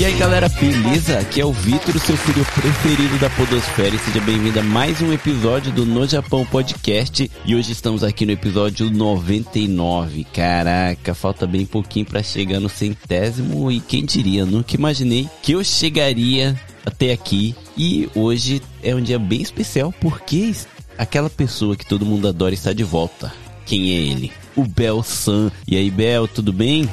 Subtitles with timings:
[0.00, 1.20] E aí galera, beleza?
[1.20, 5.12] Aqui é o Vitor, seu filho preferido da Podosfera e seja bem-vindo a mais um
[5.12, 7.30] episódio do No Japão Podcast.
[7.44, 10.24] E hoje estamos aqui no episódio 99.
[10.24, 15.62] Caraca, falta bem pouquinho para chegar no centésimo e quem diria, nunca imaginei que eu
[15.62, 17.54] chegaria até aqui.
[17.76, 20.52] E hoje é um dia bem especial porque
[20.98, 23.32] aquela pessoa que todo mundo adora está de volta.
[23.64, 24.32] Quem é ele?
[24.54, 25.50] O Bel San.
[25.66, 26.88] E aí, Bel, tudo bem?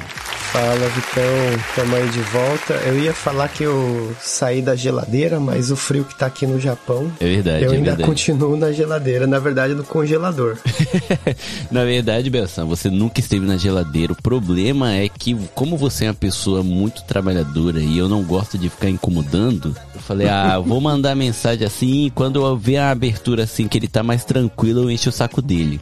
[0.52, 1.22] Fala, Vitão.
[1.76, 2.74] Tamo aí de volta.
[2.84, 6.58] Eu ia falar que eu saí da geladeira, mas o frio que tá aqui no
[6.58, 7.08] Japão.
[7.20, 7.64] É verdade.
[7.64, 8.08] Eu é ainda verdade.
[8.08, 10.56] continuo na geladeira, na verdade, no congelador.
[11.70, 14.12] na verdade, Belsan, você nunca esteve na geladeira.
[14.12, 18.58] O problema é que, como você é uma pessoa muito trabalhadora e eu não gosto
[18.58, 22.10] de ficar incomodando, eu falei, ah, vou mandar mensagem assim.
[22.12, 25.40] Quando eu ver a abertura assim, que ele tá mais tranquilo, eu encho o saco
[25.40, 25.80] dele.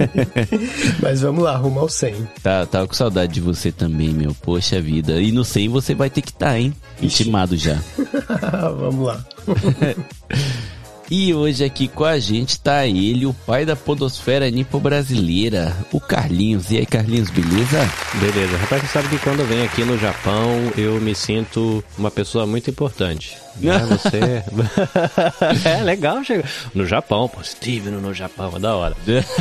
[1.02, 2.14] mas vamos lá, rumo ao 100.
[2.42, 4.34] Tá, tava com saudade de você também, meu.
[4.34, 5.20] Poxa vida.
[5.20, 6.72] E no 100 você vai ter que estar, tá, hein?
[7.02, 7.78] Intimado já.
[8.78, 9.24] vamos lá.
[11.10, 15.98] E hoje aqui com a gente tá ele, o pai da podosfera nipo brasileira, o
[15.98, 16.70] Carlinhos.
[16.70, 17.90] E aí, Carlinhos, beleza?
[18.20, 18.58] Beleza.
[18.58, 22.46] Rapaz, você sabe que quando eu venho aqui no Japão, eu me sinto uma pessoa
[22.46, 23.38] muito importante.
[23.60, 23.78] Né?
[23.88, 24.42] Você...
[25.68, 28.96] é legal chegar no Japão, pô, Steve no Japão, é da hora.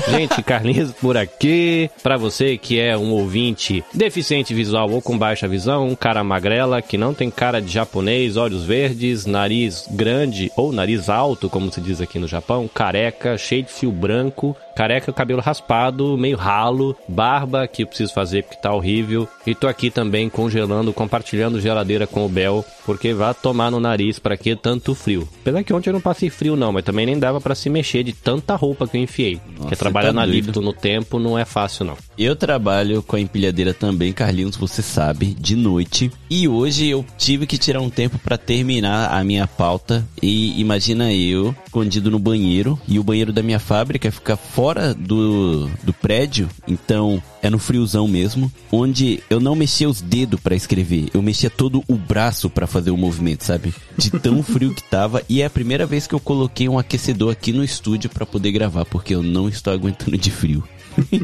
[0.09, 1.89] gente, Carlinhos por aqui.
[2.01, 6.81] Pra você que é um ouvinte deficiente visual ou com baixa visão, um cara magrela
[6.81, 11.81] que não tem cara de japonês, olhos verdes, nariz grande ou nariz alto, como se
[11.81, 17.67] diz aqui no Japão, careca, cheio de fio branco, careca, cabelo raspado, meio ralo, barba
[17.67, 19.27] que eu preciso fazer porque tá horrível.
[19.45, 24.06] E tô aqui também congelando, compartilhando geladeira com o Bel, porque vai tomar no nariz
[24.17, 25.27] para que tanto frio.
[25.41, 28.03] Apesar que ontem eu não passei frio não, mas também nem dava para se mexer
[28.03, 29.35] de tanta roupa que eu enfiei.
[29.35, 31.97] Nossa, porque trabalhar tá na Lipton no tempo não é fácil não.
[32.17, 36.11] Eu trabalho com a empilhadeira também, Carlinhos, você sabe, de noite.
[36.29, 40.07] E hoje eu tive que tirar um tempo para terminar a minha pauta.
[40.21, 45.69] E imagina eu escondido no banheiro e o banheiro da minha fábrica fica fora do,
[45.83, 51.09] do prédio, então é no friozão mesmo, onde eu não mexia os dedos para escrever,
[51.13, 53.73] eu mexia todo o braço para fazer o movimento, sabe?
[53.97, 55.21] De tão frio que tava.
[55.29, 58.51] E é a primeira vez que eu coloquei um aquecedor aqui no estúdio para poder
[58.51, 60.63] gravar, porque eu não estou aguentando de frio.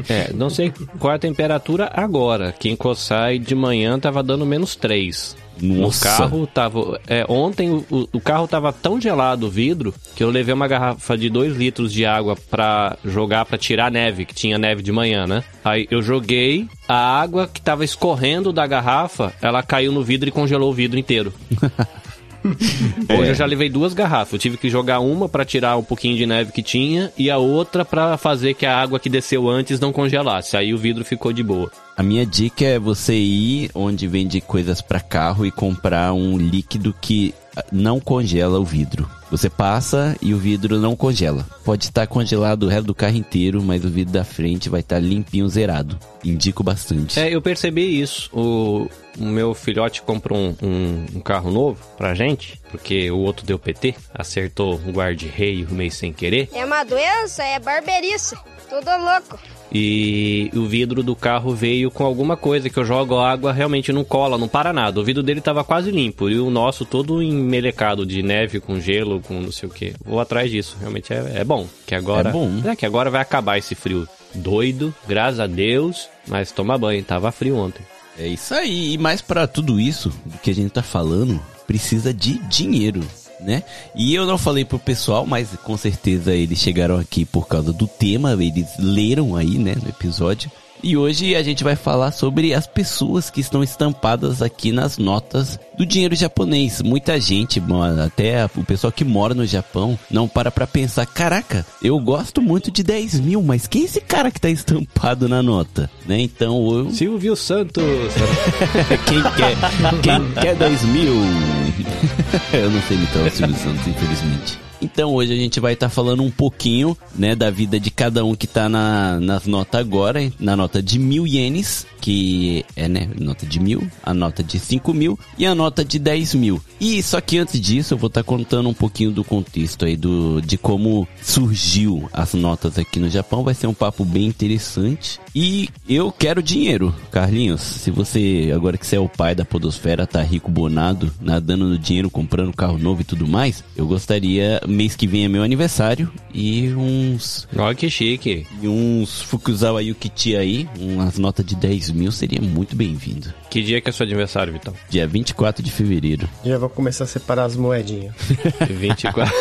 [0.08, 2.50] é, não sei qual é a temperatura agora.
[2.50, 5.36] Aqui em Kossai de manhã tava dando menos 3.
[5.60, 6.08] Nossa.
[6.08, 7.00] O carro tava.
[7.06, 11.16] É, ontem o, o, carro tava tão gelado o vidro que eu levei uma garrafa
[11.16, 14.92] de 2 litros de água pra jogar pra tirar a neve, que tinha neve de
[14.92, 15.44] manhã, né?
[15.64, 20.32] Aí eu joguei, a água que tava escorrendo da garrafa, ela caiu no vidro e
[20.32, 21.32] congelou o vidro inteiro.
[23.08, 23.30] Hoje é.
[23.30, 24.34] eu já levei duas garrafas.
[24.34, 27.38] Eu tive que jogar uma para tirar um pouquinho de neve que tinha e a
[27.38, 30.56] outra para fazer que a água que desceu antes não congelasse.
[30.56, 31.70] Aí o vidro ficou de boa.
[31.96, 36.94] A minha dica é você ir onde vende coisas para carro e comprar um líquido
[37.00, 37.34] que
[37.72, 39.08] não congela o vidro.
[39.34, 41.44] Você passa e o vidro não congela.
[41.64, 45.00] Pode estar congelado o resto do carro inteiro, mas o vidro da frente vai estar
[45.00, 45.98] limpinho, zerado.
[46.24, 47.18] Indico bastante.
[47.18, 48.30] É, eu percebi isso.
[48.32, 53.44] O, o meu filhote comprou um, um, um, carro novo pra gente, porque o outro
[53.44, 56.48] deu PT, acertou um guarda-reio meio sem querer.
[56.54, 58.36] É uma doença, é barbeirice.
[58.70, 59.36] Tudo louco.
[59.72, 64.04] E o vidro do carro veio com alguma coisa que eu jogo água, realmente não
[64.04, 65.00] cola, não para nada.
[65.00, 69.20] O vidro dele tava quase limpo e o nosso todo emmelecado de neve com gelo,
[69.26, 69.94] com não sei o que.
[70.04, 71.66] Vou atrás disso, realmente é, é bom.
[71.86, 72.50] Que agora, é bom.
[72.64, 77.32] É que agora vai acabar esse frio doido, graças a Deus, mas toma banho, tava
[77.32, 77.82] frio ontem.
[78.18, 82.14] É isso aí, e mais para tudo isso do que a gente tá falando, precisa
[82.14, 83.02] de dinheiro
[83.40, 83.62] né?
[83.94, 87.86] E eu não falei pro pessoal, mas com certeza eles chegaram aqui por causa do
[87.86, 90.50] tema, eles leram aí, né, no episódio.
[90.82, 95.58] E hoje a gente vai falar sobre as pessoas que estão estampadas aqui nas notas
[95.76, 96.82] do dinheiro japonês.
[96.82, 97.62] Muita gente,
[98.04, 102.70] até o pessoal que mora no Japão, não para pra pensar: caraca, eu gosto muito
[102.70, 105.90] de 10 mil, mas quem é esse cara que tá estampado na nota?
[106.06, 106.20] Né?
[106.20, 106.90] Então eu.
[106.92, 107.84] Silvio Santos!
[109.06, 109.56] quem quer?
[110.02, 111.14] Quem quer 10 mil?
[112.52, 114.63] eu não sei imitar o Silvio Santos, infelizmente.
[114.80, 118.24] Então hoje a gente vai estar tá falando um pouquinho, né, da vida de cada
[118.24, 123.08] um que tá na, nas notas agora, na nota de mil ienes, que é, né,
[123.18, 126.60] nota de mil, a nota de cinco mil e a nota de dez mil.
[126.80, 129.96] E só que antes disso eu vou estar tá contando um pouquinho do contexto aí
[129.96, 133.42] do, de como surgiu as notas aqui no Japão.
[133.42, 135.18] Vai ser um papo bem interessante.
[135.34, 137.60] E eu quero dinheiro, Carlinhos.
[137.60, 141.76] Se você, agora que você é o pai da podosfera, tá rico bonado, nadando no
[141.78, 146.10] dinheiro, comprando carro novo e tudo mais, eu gostaria mês que vem é meu aniversário
[146.32, 148.46] e uns Olha que chique.
[148.62, 153.32] e uns Fukuzawa Yukichi aí, umas notas de 10 mil seria muito bem-vindo.
[153.54, 154.74] Que dia que é seu aniversário, Vitão?
[154.90, 156.28] Dia 24 de fevereiro.
[156.44, 158.12] Já vou começar a separar as moedinhas.
[158.68, 159.32] 24.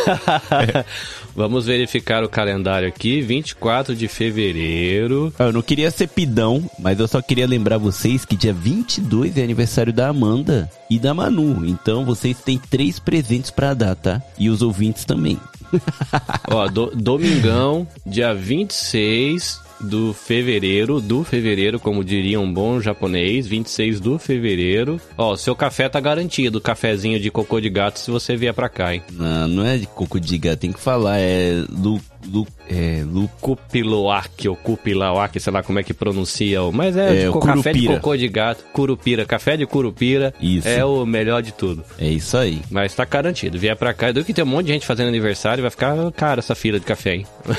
[1.35, 3.21] Vamos verificar o calendário aqui.
[3.21, 5.33] 24 de fevereiro.
[5.39, 9.41] Eu não queria ser pidão, mas eu só queria lembrar vocês que dia 22 é
[9.43, 11.65] aniversário da Amanda e da Manu.
[11.65, 14.21] Então vocês têm três presentes pra dar, tá?
[14.37, 15.39] E os ouvintes também.
[16.51, 23.99] Ó, do- domingão, dia 26 do fevereiro, do fevereiro, como diria um bom japonês, 26
[23.99, 24.99] do fevereiro.
[25.17, 28.93] Ó, seu café tá garantido, cafezinho de cocô de gato se você vier pra cá,
[28.95, 29.03] hein?
[29.11, 32.01] Não, não é de coco de gato, tem que falar, é Lu,
[32.31, 37.17] Lu, é Lu, Cupiloak ou Cupilauak, sei lá como é que pronuncia, o- mas é,
[37.17, 37.95] É, de o co- café de curupira.
[37.99, 40.67] cocô de gato, curupira, café de curupira, Isso.
[40.67, 41.83] é o melhor de tudo.
[41.99, 42.61] é isso aí.
[42.69, 45.61] Mas tá garantido, vier pra cá, do que tem um monte de gente fazendo aniversário,
[45.61, 47.25] vai ficar cara essa fila de café, hein?
[47.45, 47.57] Vai,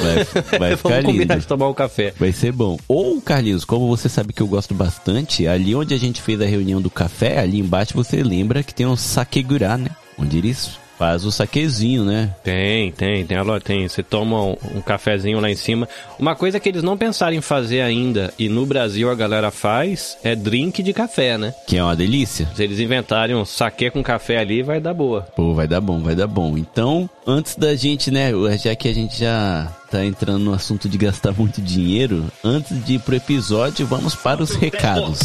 [0.59, 1.41] vai ficar Vamos combinar lindo.
[1.43, 2.13] de tomar um café.
[2.19, 2.79] Vai ser bom.
[2.89, 6.47] Ou, Carlinhos, como você sabe que eu gosto bastante, ali onde a gente fez a
[6.47, 9.91] reunião do café, ali embaixo você lembra que tem um sakegurá, né?
[10.19, 12.35] Onde eles fazem o saquezinho, né?
[12.43, 13.89] Tem, tem, tem, tem.
[13.89, 15.89] Você toma um, um cafezinho lá em cima.
[16.19, 20.17] Uma coisa que eles não pensaram em fazer ainda, e no Brasil a galera faz,
[20.23, 21.55] é drink de café, né?
[21.67, 22.49] Que é uma delícia.
[22.55, 25.23] Se eles inventarem um saquê com café ali, vai dar boa.
[25.37, 26.57] Pô, vai dar bom, vai dar bom.
[26.57, 30.99] Então, antes da gente, né, já que a gente já tá entrando no assunto de
[30.99, 35.21] gastar muito dinheiro, antes de ir pro episódio, vamos para os recados.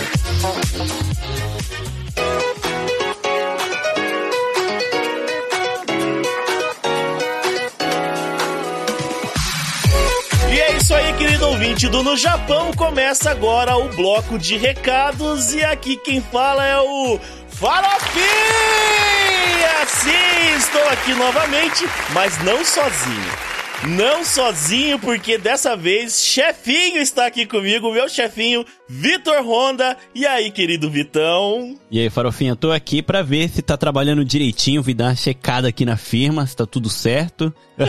[0.00, 0.03] E
[11.64, 12.72] ouvinte do No Japão.
[12.74, 15.54] Começa agora o bloco de recados.
[15.54, 17.18] E aqui quem fala é o
[17.48, 18.24] Farofinha!
[19.86, 23.53] Sim, estou aqui novamente, mas não sozinho.
[23.82, 29.96] Não sozinho, porque dessa vez chefinho está aqui comigo, meu chefinho Vitor Honda.
[30.14, 31.78] E aí, querido Vitão?
[31.90, 35.68] E aí, Farofinha, tô aqui pra ver se tá trabalhando direitinho, vim dar uma checada
[35.68, 37.52] aqui na firma, se tá tudo certo.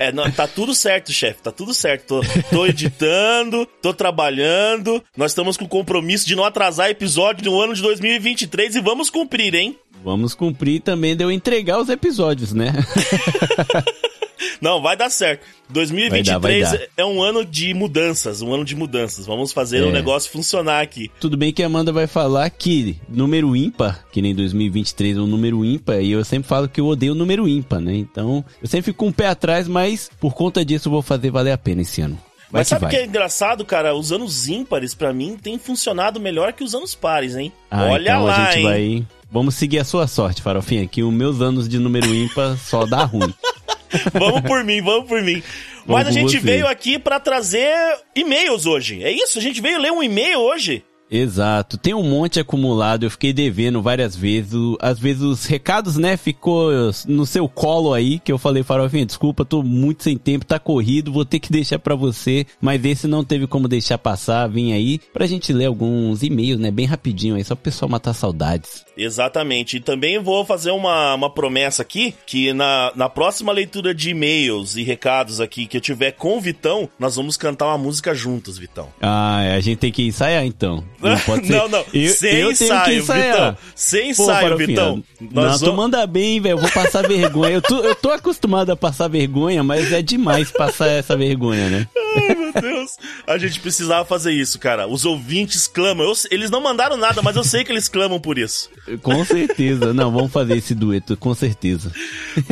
[0.00, 2.20] É, não, tá tudo certo, chefe, tá tudo certo.
[2.20, 5.02] Tô, tô editando, tô trabalhando.
[5.16, 9.10] Nós estamos com o compromisso de não atrasar episódio no ano de 2023 e vamos
[9.10, 9.78] cumprir, hein?
[10.02, 12.72] Vamos cumprir também de eu entregar os episódios, né?
[14.60, 15.44] Não, vai dar certo.
[15.68, 16.86] 2023 Vai dar, vai dar.
[16.96, 19.26] é um ano de mudanças, um ano de mudanças.
[19.26, 19.92] Vamos fazer o É.
[19.92, 21.10] negócio funcionar aqui.
[21.20, 25.26] Tudo bem que a Amanda vai falar que número ímpar, que nem 2023 é um
[25.26, 27.94] número ímpar, e eu sempre falo que eu odeio o número ímpar, né?
[27.96, 31.30] Então, eu sempre fico com o pé atrás, mas por conta disso eu vou fazer
[31.30, 32.18] valer a pena esse ano.
[32.50, 33.92] Vai Mas sabe o que é engraçado, cara?
[33.96, 37.52] Os anos ímpares, pra mim, tem funcionado melhor que os anos pares, hein?
[37.68, 38.64] Ah, Olha então lá, a gente hein?
[38.64, 39.06] vai...
[39.28, 43.02] Vamos seguir a sua sorte, Farofinha, que os meus anos de número ímpar só dá
[43.04, 43.34] ruim.
[44.12, 45.42] Vamos por mim, vamos por mim.
[45.86, 46.38] Vamos Mas a gente você.
[46.38, 47.74] veio aqui pra trazer
[48.14, 49.02] e-mails hoje.
[49.02, 49.38] É isso?
[49.38, 50.84] A gente veio ler um e-mail hoje.
[51.10, 56.16] Exato, tem um monte acumulado, eu fiquei devendo várias vezes, às vezes os recados, né,
[56.16, 56.70] ficou
[57.06, 61.12] no seu colo aí, que eu falei, Farofinha, desculpa, tô muito sem tempo, tá corrido,
[61.12, 64.98] vou ter que deixar pra você, mas esse não teve como deixar passar, vim aí
[65.12, 68.84] pra gente ler alguns e-mails, né, bem rapidinho aí, só pro pessoal matar saudades.
[68.96, 69.76] Exatamente.
[69.76, 74.76] E também vou fazer uma, uma promessa aqui, que na, na próxima leitura de e-mails
[74.76, 78.58] e recados aqui que eu tiver com o Vitão, nós vamos cantar uma música juntos,
[78.58, 78.88] Vitão.
[79.00, 80.82] Ah, a gente tem que ensaiar então.
[81.00, 81.52] Não pode ser.
[81.54, 81.84] não, não.
[81.92, 83.02] Eu, Sem eu ensaio.
[83.04, 83.56] Vitão.
[83.74, 85.04] Sem Pô, ensaio, Vitão.
[85.20, 85.76] Não, Nós tu vamos...
[85.76, 86.54] manda bem, velho.
[86.54, 87.54] Eu vou passar vergonha.
[87.54, 91.88] Eu tô, eu tô acostumado a passar vergonha, mas é demais passar essa vergonha, né?
[92.16, 92.92] Ai, meu Deus.
[93.26, 94.86] A gente precisava fazer isso, cara.
[94.86, 96.06] Os ouvintes clamam.
[96.06, 98.70] Eu- eles não mandaram nada, mas eu sei que eles clamam por isso.
[99.02, 99.92] Com certeza.
[99.92, 101.92] Não, vamos fazer esse dueto, com certeza.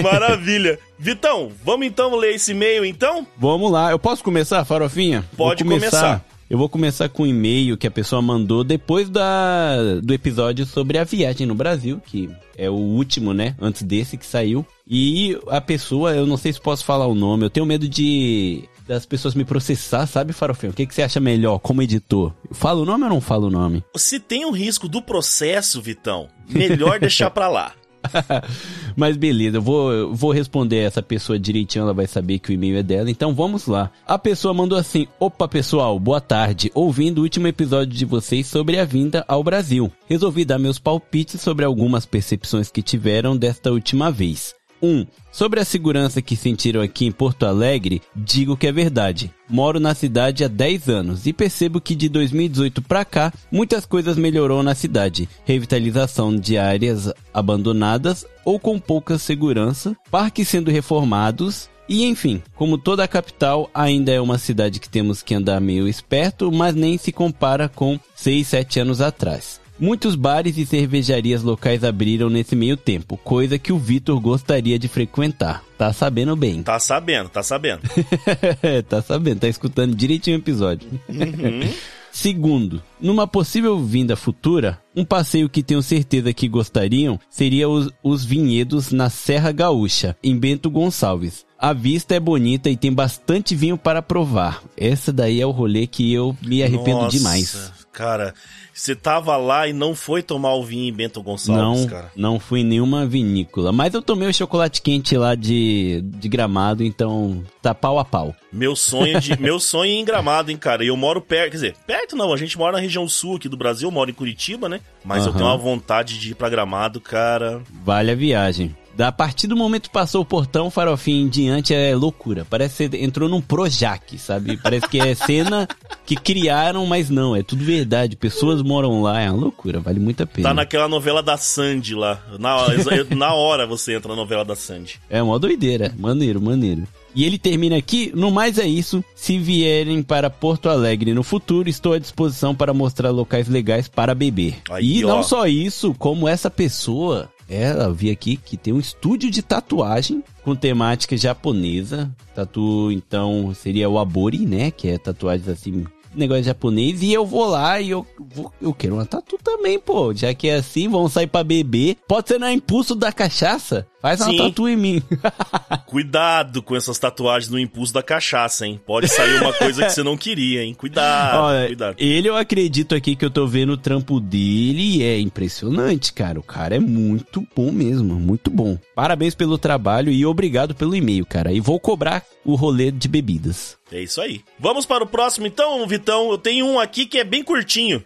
[0.02, 0.78] Maravilha.
[0.98, 3.26] Vitão, vamos então ler esse e-mail, então?
[3.36, 3.90] Vamos lá.
[3.90, 5.24] Eu posso começar, Farofinha?
[5.36, 6.24] Pode Vou começar.
[6.48, 10.98] Eu vou começar com um e-mail que a pessoa mandou depois da, do episódio sobre
[10.98, 13.56] a viagem no Brasil, que é o último, né?
[13.60, 14.64] Antes desse que saiu.
[14.86, 18.68] E a pessoa, eu não sei se posso falar o nome, eu tenho medo de
[18.86, 20.70] das pessoas me processar, sabe, Farofinha?
[20.70, 22.32] O que, que você acha melhor como editor?
[22.46, 23.82] Eu falo o nome ou não falo o nome?
[23.96, 27.72] Se tem o risco do processo, Vitão, melhor deixar pra lá.
[28.96, 32.78] Mas beleza, eu vou, vou responder essa pessoa direitinho, ela vai saber que o e-mail
[32.78, 33.10] é dela.
[33.10, 33.90] Então vamos lá.
[34.06, 36.70] A pessoa mandou assim: Opa pessoal, boa tarde.
[36.74, 39.90] Ouvindo o último episódio de vocês sobre a vinda ao Brasil.
[40.08, 44.54] Resolvi dar meus palpites sobre algumas percepções que tiveram desta última vez.
[44.82, 49.32] Um, sobre a segurança que sentiram aqui em Porto Alegre, digo que é verdade.
[49.48, 54.16] Moro na cidade há 10 anos e percebo que de 2018 para cá, muitas coisas
[54.16, 55.28] melhorou na cidade.
[55.44, 63.04] Revitalização de áreas abandonadas ou com pouca segurança, parques sendo reformados, e enfim, como toda
[63.04, 67.12] a capital, ainda é uma cidade que temos que andar meio esperto, mas nem se
[67.12, 69.60] compara com 6, 7 anos atrás.
[69.78, 74.86] Muitos bares e cervejarias locais abriram nesse meio tempo, coisa que o Vitor gostaria de
[74.86, 75.64] frequentar.
[75.76, 76.62] Tá sabendo bem.
[76.62, 77.82] Tá sabendo, tá sabendo.
[78.88, 80.88] tá sabendo, tá escutando direitinho o episódio.
[81.08, 81.68] Uhum.
[82.14, 88.24] Segundo, numa possível vinda futura, um passeio que tenho certeza que gostariam seria os, os
[88.24, 91.44] vinhedos na Serra Gaúcha, em Bento Gonçalves.
[91.58, 94.62] A vista é bonita e tem bastante vinho para provar.
[94.76, 97.72] Essa daí é o rolê que eu me arrependo Nossa, demais.
[97.94, 98.34] Cara,
[98.72, 102.10] você tava lá e não foi tomar o vinho em Bento Gonçalves, Não, cara.
[102.16, 103.70] não fui em nenhuma vinícola.
[103.72, 108.34] Mas eu tomei o chocolate quente lá de, de gramado, então tá pau a pau.
[108.52, 110.82] Meu sonho de meu sonho é em Gramado, hein, cara.
[110.84, 113.48] E eu moro perto, quer dizer, perto não, a gente mora na região sul aqui
[113.48, 114.80] do Brasil, eu moro em Curitiba, né?
[115.04, 115.38] Mas eu Aham.
[115.38, 117.62] tenho uma vontade de ir pra Gramado, cara.
[117.84, 118.74] Vale a viagem.
[118.96, 122.46] Da partir do momento que passou o portão, farofinha em diante é loucura.
[122.48, 124.56] Parece que você entrou num Projac, sabe?
[124.56, 125.68] Parece que é cena
[126.06, 128.16] que criaram, mas não, é tudo verdade.
[128.16, 130.48] Pessoas moram lá, é uma loucura, vale muito a pena.
[130.48, 132.20] Tá naquela novela da Sandy lá.
[132.38, 132.76] Na hora,
[133.16, 135.00] na hora você entra na novela da Sandy.
[135.10, 135.92] É uma doideira.
[135.98, 136.86] Maneiro, maneiro.
[137.14, 139.02] E ele termina aqui, no mais é isso.
[139.14, 144.14] Se vierem para Porto Alegre no futuro, estou à disposição para mostrar locais legais para
[144.14, 144.56] beber.
[144.68, 145.08] Aí, e ó.
[145.08, 150.22] não só isso, como essa pessoa, ela vi aqui que tem um estúdio de tatuagem
[150.42, 152.10] com temática japonesa.
[152.34, 154.70] Tatu, então, seria o Abori, né?
[154.70, 155.84] Que é tatuagens assim,
[156.14, 157.02] negócio japonês.
[157.02, 160.12] E eu vou lá e eu, vou- eu quero uma tatu também, pô.
[160.14, 161.96] Já que é assim, vamos sair pra beber.
[162.08, 163.86] Pode ser no impulso da cachaça.
[164.04, 164.36] Faz uma Sim.
[164.36, 165.02] tatu em mim.
[165.86, 168.78] Cuidado com essas tatuagens no impulso da cachaça, hein?
[168.84, 170.74] Pode sair uma coisa que você não queria, hein?
[170.74, 171.96] Cuidado, Olha, cuidado.
[171.96, 176.38] ele eu acredito aqui que eu tô vendo o trampo dele e é impressionante, cara.
[176.38, 178.76] O cara é muito bom mesmo, muito bom.
[178.94, 181.50] Parabéns pelo trabalho e obrigado pelo e-mail, cara.
[181.50, 183.78] E vou cobrar o rolê de bebidas.
[183.90, 184.42] É isso aí.
[184.60, 186.30] Vamos para o próximo então, Vitão.
[186.30, 188.04] Eu tenho um aqui que é bem curtinho.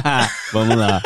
[0.52, 1.00] Vamos lá.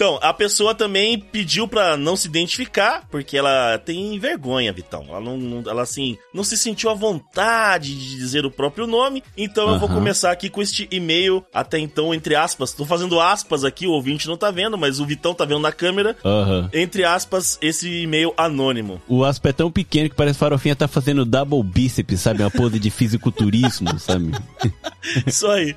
[0.00, 5.04] Então, a pessoa também pediu pra não se identificar, porque ela tem vergonha, Vitão.
[5.10, 9.22] Ela não, ela assim, não se sentiu à vontade de dizer o próprio nome.
[9.36, 12.72] Então eu vou começar aqui com este e-mail, até então, entre aspas.
[12.72, 15.70] Tô fazendo aspas aqui, o ouvinte não tá vendo, mas o Vitão tá vendo na
[15.70, 16.16] câmera.
[16.24, 16.70] Aham.
[16.72, 19.02] Entre aspas, esse e-mail anônimo.
[19.06, 22.42] O aspa é tão pequeno que parece que farofinha tá fazendo double bíceps, sabe?
[22.42, 24.32] Uma pose de fisiculturismo, sabe?
[25.26, 25.76] Isso aí.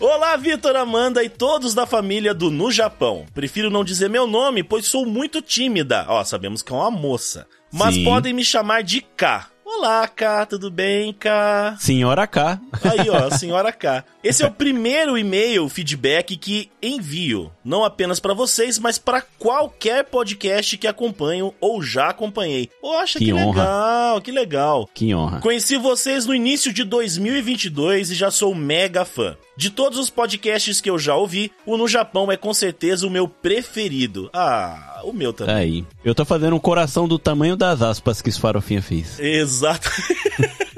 [0.00, 3.27] Olá, Vitor, Amanda e todos da família do No Japão.
[3.34, 6.04] Prefiro não dizer meu nome, pois sou muito tímida.
[6.08, 7.46] Ó, sabemos que é uma moça.
[7.72, 8.04] Mas Sim.
[8.04, 9.46] podem me chamar de K.
[9.64, 11.76] Olá, K, tudo bem, K?
[11.78, 12.58] Senhora K.
[12.82, 14.02] Aí, ó, senhora K.
[14.24, 20.06] Esse é o primeiro e-mail feedback que envio, não apenas pra vocês, mas pra qualquer
[20.06, 22.70] podcast que acompanho ou já acompanhei.
[22.80, 23.60] Poxa, que, Que honra.
[23.62, 24.90] legal, que legal.
[24.94, 25.40] Que honra.
[25.40, 29.36] Conheci vocês no início de 2022 e já sou mega fã.
[29.58, 33.10] De todos os podcasts que eu já ouvi, o No Japão é com certeza o
[33.10, 34.30] meu preferido.
[34.32, 35.52] Ah, o meu também.
[35.52, 35.84] Aí.
[36.04, 39.18] Eu tô fazendo um coração do tamanho das aspas que farofinha fez.
[39.18, 39.90] Exato.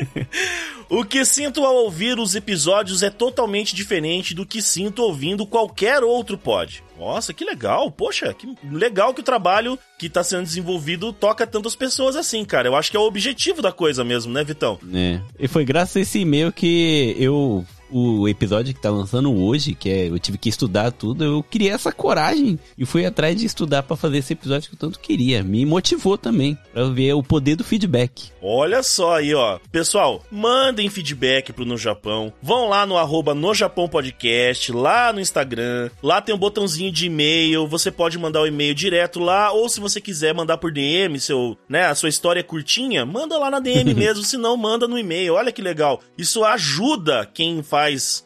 [0.88, 6.02] o que sinto ao ouvir os episódios é totalmente diferente do que sinto ouvindo qualquer
[6.02, 6.82] outro pod.
[6.98, 7.90] Nossa, que legal.
[7.90, 12.68] Poxa, que legal que o trabalho que tá sendo desenvolvido toca tantas pessoas assim, cara.
[12.68, 14.78] Eu acho que é o objetivo da coisa mesmo, né, Vitão?
[14.94, 15.20] É.
[15.38, 17.62] E foi graças a esse e-mail que eu.
[17.90, 21.70] O episódio que tá lançando hoje, que é eu tive que estudar tudo, eu criei
[21.70, 25.42] essa coragem e fui atrás de estudar pra fazer esse episódio que eu tanto queria.
[25.42, 28.30] Me motivou também pra eu ver o poder do feedback.
[28.42, 29.58] Olha só aí, ó.
[29.70, 32.32] Pessoal, mandem feedback pro No Japão.
[32.42, 35.90] Vão lá no arroba No Japão Podcast, lá no Instagram.
[36.02, 37.66] Lá tem um botãozinho de e-mail.
[37.66, 41.56] Você pode mandar o e-mail direto lá, ou se você quiser mandar por DM, seu,
[41.68, 44.98] né, a sua história é curtinha, manda lá na DM mesmo, se não, manda no
[44.98, 45.34] e-mail.
[45.34, 46.00] Olha que legal.
[46.16, 47.79] Isso ajuda quem faz,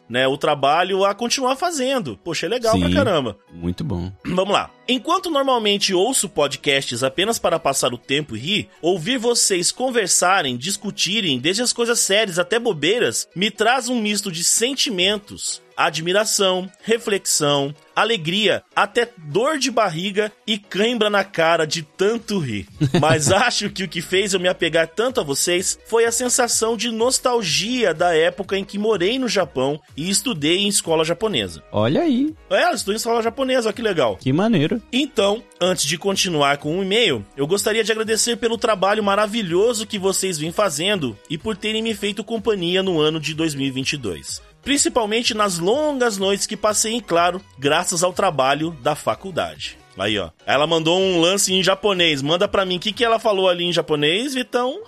[0.09, 2.17] né, o trabalho a continuar fazendo.
[2.23, 2.93] Poxa, é legal pra Sim.
[2.93, 3.37] caramba.
[3.53, 4.11] Muito bom.
[4.25, 4.71] Vamos lá.
[4.87, 11.39] Enquanto normalmente ouço podcasts apenas para passar o tempo e rir, ouvir vocês conversarem, discutirem,
[11.39, 15.61] desde as coisas sérias até bobeiras, me traz um misto de sentimentos.
[15.77, 22.67] Admiração, reflexão, alegria, até dor de barriga e cãibra na cara de tanto rir.
[22.99, 26.75] Mas acho que o que fez eu me apegar tanto a vocês foi a sensação
[26.75, 31.63] de nostalgia da época em que morei no Japão e estudei em escola japonesa.
[31.71, 34.17] Olha aí, É, eu estudei em escola japonesa, olha que legal.
[34.17, 34.81] que maneiro.
[34.91, 39.97] Então, antes de continuar com o e-mail, eu gostaria de agradecer pelo trabalho maravilhoso que
[39.99, 44.41] vocês vêm fazendo e por terem me feito companhia no ano de 2022.
[44.65, 49.77] Principalmente nas longas noites que passei em claro, graças ao trabalho da faculdade.
[49.97, 50.31] Aí, ó.
[50.45, 52.21] Ela mandou um lance em japonês.
[52.21, 54.81] Manda pra mim o que, que ela falou ali em japonês, Vitão.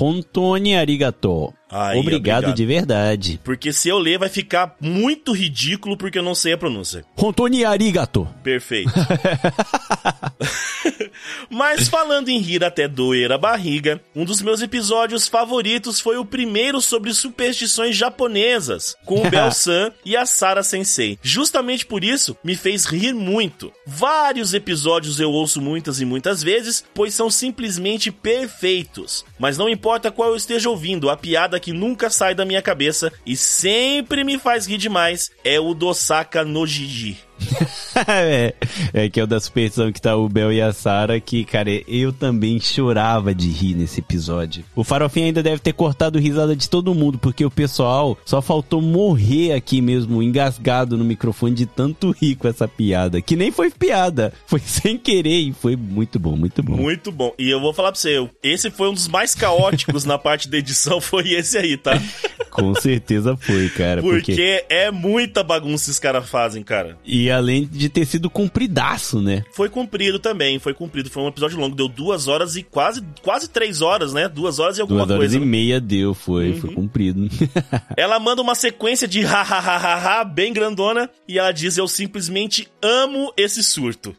[0.00, 1.52] Hontoni arigato.
[1.70, 2.56] Aí, obrigado, obrigado.
[2.56, 3.40] de verdade.
[3.42, 7.04] Porque se eu ler vai ficar muito ridículo porque eu não sei a pronúncia.
[7.16, 8.28] Hontoni arigato.
[8.42, 8.92] Perfeito.
[11.50, 16.24] Mas falando em rir até doer a barriga, um dos meus episódios favoritos foi o
[16.24, 21.18] primeiro sobre superstições japonesas, com o Bel-san e a Sara Sensei.
[21.22, 23.72] Justamente por isso, me fez rir muito.
[23.86, 29.24] Vários episódios eu ouço muitas e muitas vezes, pois são simplesmente perfeitos.
[29.38, 33.12] Mas não importa qual eu esteja ouvindo, a piada que nunca sai da minha cabeça
[33.26, 37.18] e sempre me faz rir demais é o Dosaka no Jiji.
[38.08, 38.54] É,
[38.92, 41.70] é que é o da superstição que tá o Bel e a Sara, que, cara,
[41.86, 44.64] eu também chorava de rir nesse episódio.
[44.74, 48.80] O Farofinha ainda deve ter cortado risada de todo mundo, porque o pessoal só faltou
[48.80, 53.20] morrer aqui mesmo, engasgado no microfone de tanto rir com essa piada.
[53.20, 56.76] Que nem foi piada, foi sem querer e foi muito bom, muito bom.
[56.76, 57.32] Muito bom.
[57.38, 60.58] E eu vou falar pra você, esse foi um dos mais caóticos na parte da
[60.58, 62.00] edição, foi esse aí, tá?
[62.50, 64.02] Com certeza foi, cara.
[64.02, 64.64] Porque, Porque...
[64.68, 66.98] é muita bagunça que os caras fazem, cara.
[67.04, 69.44] E além de ter sido compridaço, né?
[69.52, 71.10] Foi cumprido também, foi cumprido.
[71.10, 74.28] Foi um episódio longo, deu duas horas e quase, quase três horas, né?
[74.28, 75.36] Duas horas e alguma Duas horas coisa.
[75.44, 77.28] e meia deu, foi, foi cumprido.
[77.96, 81.76] Ela manda uma sequência de ha ha ha ha ha bem grandona e ela diz:
[81.76, 84.14] Eu simplesmente amo esse surto.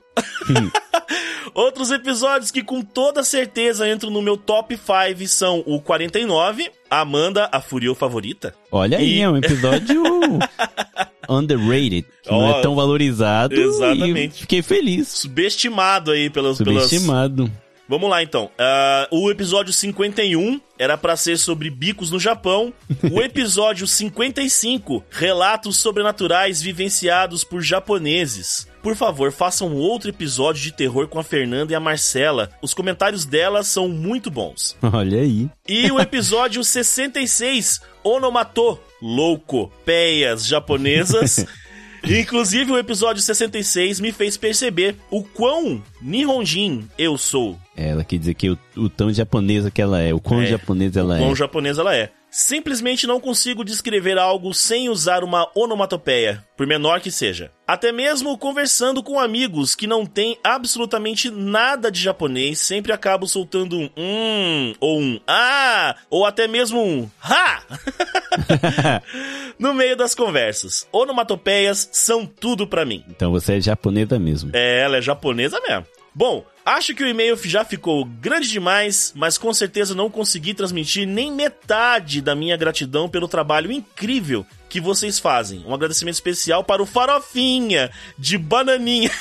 [1.54, 7.48] Outros episódios que com toda certeza entram no meu top 5 são o 49, Amanda,
[7.52, 8.56] a Furio favorita.
[8.72, 10.04] Olha aí, E- é um episódio
[11.30, 13.54] underrated, que não Ó, é tão valorizado.
[13.54, 14.38] exatamente.
[14.38, 15.08] E fiquei feliz.
[15.10, 16.58] Subestimado aí pelas.
[16.58, 16.84] pelas...
[16.84, 17.52] Subestimado.
[17.88, 18.50] Vamos lá então.
[18.58, 22.74] Ah, o episódio 51 era pra ser sobre bicos no Japão.
[23.12, 28.68] O episódio 55, relatos sobrenaturais vivenciados por japoneses.
[28.82, 32.50] Por favor, façam outro episódio de terror com a Fernanda e a Marcela.
[32.62, 34.76] Os comentários delas são muito bons.
[34.82, 35.50] Olha aí.
[35.68, 41.46] E o episódio 66, Onomato, louco, peias japonesas.
[42.06, 47.58] Inclusive, o episódio 66 me fez perceber o quão Nihonjin eu sou.
[47.78, 51.00] Ela quer dizer que o, o tão japonesa que ela é, o quão É, japonesa
[51.00, 51.36] ela quão é.
[51.36, 52.12] japonesa ela é.
[52.34, 57.52] Simplesmente não consigo descrever algo sem usar uma onomatopeia, por menor que seja.
[57.68, 63.78] Até mesmo conversando com amigos que não têm absolutamente nada de japonês, sempre acabo soltando
[63.78, 67.62] um hum, ou um ah, ou até mesmo um ha!
[69.60, 70.88] no meio das conversas.
[70.92, 73.06] Onomatopeias são tudo pra mim.
[73.08, 74.50] Então você é japonesa mesmo.
[74.54, 75.86] É, ela é japonesa mesmo.
[76.16, 81.08] Bom, acho que o e-mail já ficou grande demais, mas com certeza não consegui transmitir
[81.08, 85.64] nem metade da minha gratidão pelo trabalho incrível que vocês fazem.
[85.68, 89.12] Um agradecimento especial para o Farofinha de Bananinha.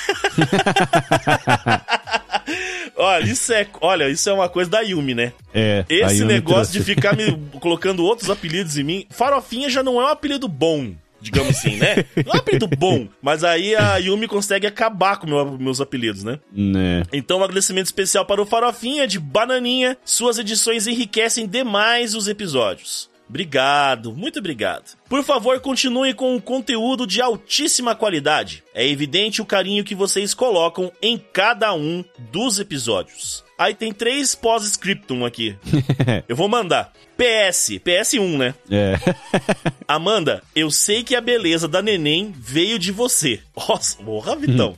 [2.95, 5.33] olha, isso é, olha, isso é uma coisa da Yumi, né?
[5.53, 5.85] É.
[5.87, 6.95] Esse negócio de trouxe.
[6.95, 9.07] ficar me colocando outros apelidos em mim.
[9.11, 12.05] Farofinha já não é um apelido bom, digamos assim, né?
[12.25, 13.07] Não é um apelido bom.
[13.21, 16.39] Mas aí a Yumi consegue acabar com meu- meus apelidos, né?
[16.51, 17.03] Né.
[17.11, 19.97] Então, um agradecimento especial para o Farofinha de Bananinha.
[20.05, 23.11] Suas edições enriquecem demais os episódios.
[23.29, 24.95] Obrigado, muito obrigado.
[25.09, 28.63] Por favor, continue com um conteúdo de altíssima qualidade.
[28.75, 33.43] É evidente o carinho que vocês colocam em cada um dos episódios.
[33.57, 35.55] Aí tem três pós-scriptum aqui.
[36.27, 36.91] Eu vou mandar.
[37.23, 38.53] PS, PS1, né?
[38.69, 38.99] É.
[39.87, 43.39] Amanda, eu sei que a beleza da neném veio de você.
[43.55, 44.75] Nossa, porra, Vitão.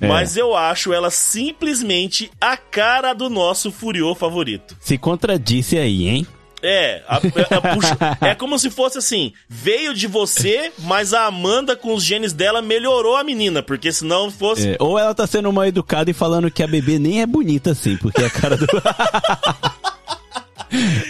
[0.00, 4.76] Mas eu acho ela simplesmente a cara do nosso Furiô favorito.
[4.80, 6.26] Se contradisse aí, hein?
[6.64, 11.26] É, a- a- a puxa- é como se fosse assim: veio de você, mas a
[11.26, 14.70] Amanda com os genes dela melhorou a menina, porque senão fosse.
[14.70, 17.70] É, Ou ela tá sendo mal educada e falando que a bebê nem é bonita
[17.72, 18.66] assim, porque a cara do.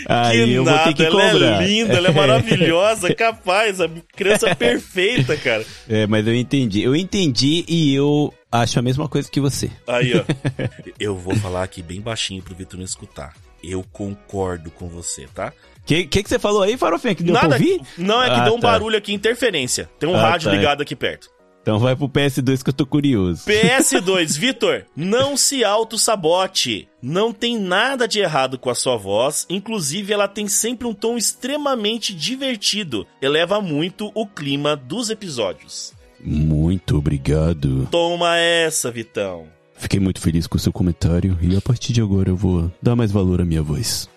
[0.08, 1.62] Aí que eu nada, vou ter que ela cobrar.
[1.62, 5.64] é linda, ela é maravilhosa, capaz, a criança perfeita, cara.
[5.88, 6.82] É, mas eu entendi.
[6.82, 9.70] Eu entendi e eu acho a mesma coisa que você.
[9.86, 10.24] Aí, ó.
[10.98, 13.34] Eu vou falar aqui bem baixinho pro Vitor não escutar.
[13.62, 15.52] eu concordo com você, tá?
[15.80, 17.12] O que, que, que você falou aí, Farofinha?
[17.14, 17.80] Que deu pra Nada, ouvir?
[17.98, 18.68] não é que Ah, deu um tá.
[18.70, 19.90] barulho aqui, interferência.
[19.98, 20.56] Tem um Ah, rádio tá.
[20.56, 21.28] ligado aqui perto.
[21.62, 23.44] Então vai pro PS2 que eu tô curioso.
[23.46, 26.88] PS2, Vitor, não se auto-sabote.
[27.00, 31.16] Não tem nada de errado com a sua voz, inclusive ela tem sempre um tom
[31.16, 33.06] extremamente divertido.
[33.20, 35.92] Eleva muito o clima dos episódios.
[36.20, 37.86] Muito obrigado.
[37.90, 39.46] Toma essa, Vitão.
[39.76, 42.94] Fiquei muito feliz com o seu comentário e a partir de agora eu vou dar
[42.96, 44.08] mais valor à minha voz.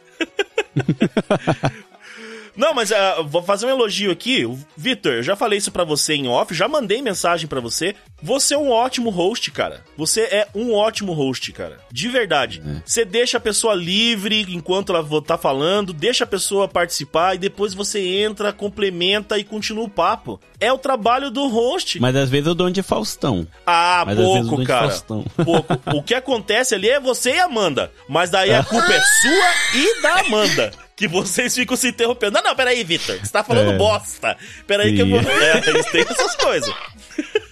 [2.55, 4.47] Não, mas ah, vou fazer um elogio aqui.
[4.77, 7.95] Vitor, eu já falei isso pra você em off, já mandei mensagem pra você.
[8.21, 9.83] Você é um ótimo host, cara.
[9.97, 11.79] Você é um ótimo host, cara.
[11.91, 12.61] De verdade.
[12.85, 17.73] Você deixa a pessoa livre enquanto ela tá falando, deixa a pessoa participar e depois
[17.73, 20.39] você entra, complementa e continua o papo.
[20.59, 21.99] É o trabalho do host.
[21.99, 23.45] Mas às vezes eu dou um de Faustão.
[23.65, 24.89] Ah, Mas pouco, cara.
[24.89, 25.25] Faustão.
[25.43, 25.73] Pouco.
[25.93, 27.91] O que acontece ali é você e a Amanda.
[28.07, 30.84] Mas daí a culpa é sua e da Amanda.
[30.95, 32.33] Que vocês ficam se interrompendo.
[32.35, 33.17] Não, não, peraí, Vitor.
[33.19, 33.77] Você tá falando É.
[33.77, 34.37] bosta.
[34.65, 35.11] Peraí que eu Sim.
[35.11, 35.19] vou.
[35.21, 36.73] É, eles têm essas coisas.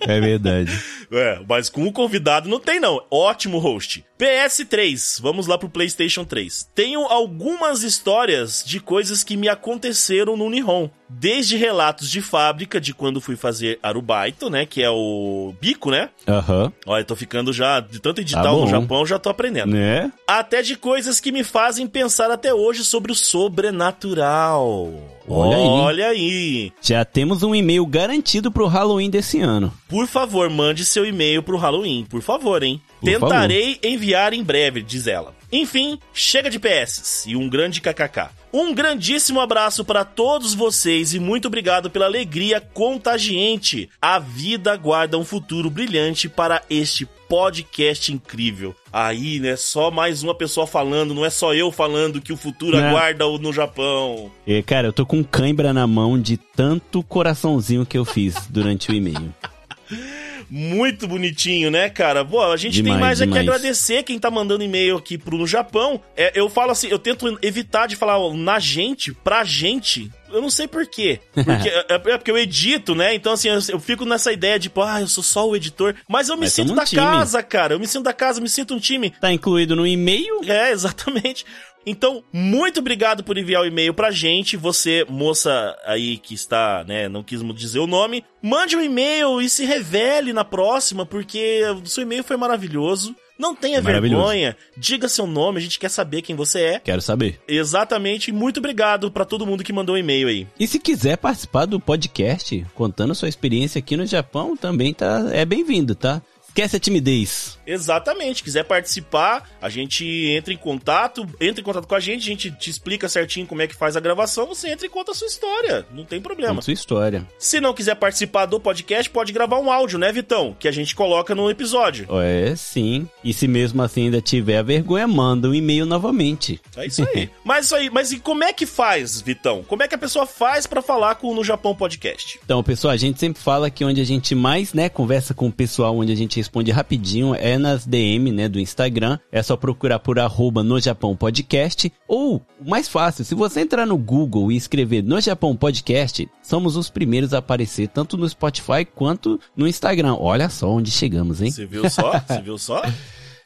[0.00, 0.70] É verdade.
[1.10, 3.02] É, mas com o convidado não tem, não.
[3.10, 4.04] Ótimo host.
[4.18, 6.68] PS3, vamos lá pro PlayStation 3.
[6.74, 10.90] Tenho algumas histórias de coisas que me aconteceram no Nihon.
[11.08, 14.64] Desde relatos de fábrica, de quando fui fazer Arubaito, né?
[14.66, 16.08] Que é o bico, né?
[16.26, 16.72] Aham.
[16.86, 18.66] Olha, eu tô ficando já, de tanto editar Tá no.
[18.66, 19.72] Japão, já tô aprendendo.
[19.72, 20.10] Né?
[20.26, 24.90] Até de coisas que me fazem pensar até hoje sobre o sobrenatural.
[25.28, 25.62] Olha aí.
[25.64, 26.72] Olha aí.
[26.82, 29.72] Já temos um e-mail garantido pro Halloween desse ano.
[29.88, 32.80] Por favor, mande seu e-mail pro Halloween, por favor, hein?
[33.04, 35.34] Tentarei enviar em breve, diz ela.
[35.52, 38.28] Enfim, chega de PS e um grande kkk.
[38.52, 43.88] Um grandíssimo abraço para todos vocês e muito obrigado pela alegria contagiante.
[44.00, 48.74] A vida guarda um futuro brilhante para este podcast incrível.
[48.92, 52.76] Aí, né, só mais uma pessoa falando, não é só eu falando que o futuro
[52.76, 52.88] Né?
[52.88, 54.30] aguarda o- no Japão.
[54.46, 58.90] E, cara, eu tô com cãibra na mão de tanto coraçãozinho que eu fiz durante
[58.90, 59.34] o e-mail.
[60.50, 62.24] Muito bonitinho, né, cara?
[62.24, 63.48] Pô, a gente tem Demais, mais é que demais.
[63.48, 66.00] agradecer quem tá mandando e-mail aqui pro no Japão.
[66.16, 70.10] É, eu falo assim, eu tento evitar de falar ó, na gente, pra gente.
[70.32, 71.20] Eu não sei por quê.
[71.32, 73.14] Porque, é, é porque eu edito, né?
[73.14, 75.94] Então, assim, eu, eu fico nessa ideia de, pô, ah, eu sou só o editor.
[76.08, 77.00] Mas eu me Mas sinto um da time.
[77.00, 77.74] casa, cara.
[77.74, 79.10] Eu me sinto da casa, eu me sinto um time.
[79.10, 80.40] Tá incluído no e-mail?
[80.44, 81.44] É, exatamente.
[81.86, 84.56] Então, muito obrigado por enviar o e-mail pra gente.
[84.56, 89.48] Você, moça aí que está, né, não quis dizer o nome, mande um e-mail e
[89.48, 93.14] se revele na próxima, porque o seu e-mail foi maravilhoso.
[93.36, 96.78] Não tenha vergonha, diga seu nome, a gente quer saber quem você é.
[96.78, 97.40] Quero saber.
[97.48, 100.46] Exatamente, muito obrigado pra todo mundo que mandou um e-mail aí.
[100.58, 105.44] E se quiser participar do podcast, contando sua experiência aqui no Japão, também tá é
[105.44, 106.22] bem-vindo, tá?
[106.54, 107.58] Esquece a timidez.
[107.66, 112.26] Exatamente, quiser participar, a gente entra em contato, entra em contato com a gente, a
[112.26, 115.14] gente te explica certinho como é que faz a gravação, você entra e conta a
[115.16, 116.54] sua história, não tem problema.
[116.54, 117.26] Conta sua história.
[117.40, 120.54] Se não quiser participar do podcast, pode gravar um áudio, né, Vitão?
[120.56, 122.06] Que a gente coloca no episódio.
[122.22, 123.08] É, sim.
[123.24, 126.60] E se mesmo assim ainda tiver vergonha, manda um e-mail novamente.
[126.76, 127.28] É isso aí.
[127.42, 129.64] mas isso aí, mas e como é que faz, Vitão?
[129.64, 132.38] Como é que a pessoa faz pra falar com o No Japão Podcast?
[132.44, 135.52] Então, pessoal, a gente sempre fala que onde a gente mais, né, conversa com o
[135.52, 139.18] pessoal, onde a gente responde rapidinho, é nas DM, né, do Instagram.
[139.32, 141.90] É só procurar por arroba no Japão Podcast.
[142.06, 146.76] Ou, o mais fácil, se você entrar no Google e escrever no Japão Podcast, somos
[146.76, 150.16] os primeiros a aparecer, tanto no Spotify quanto no Instagram.
[150.20, 151.50] Olha só onde chegamos, hein?
[151.50, 152.12] Você viu só?
[152.28, 152.82] Você viu só?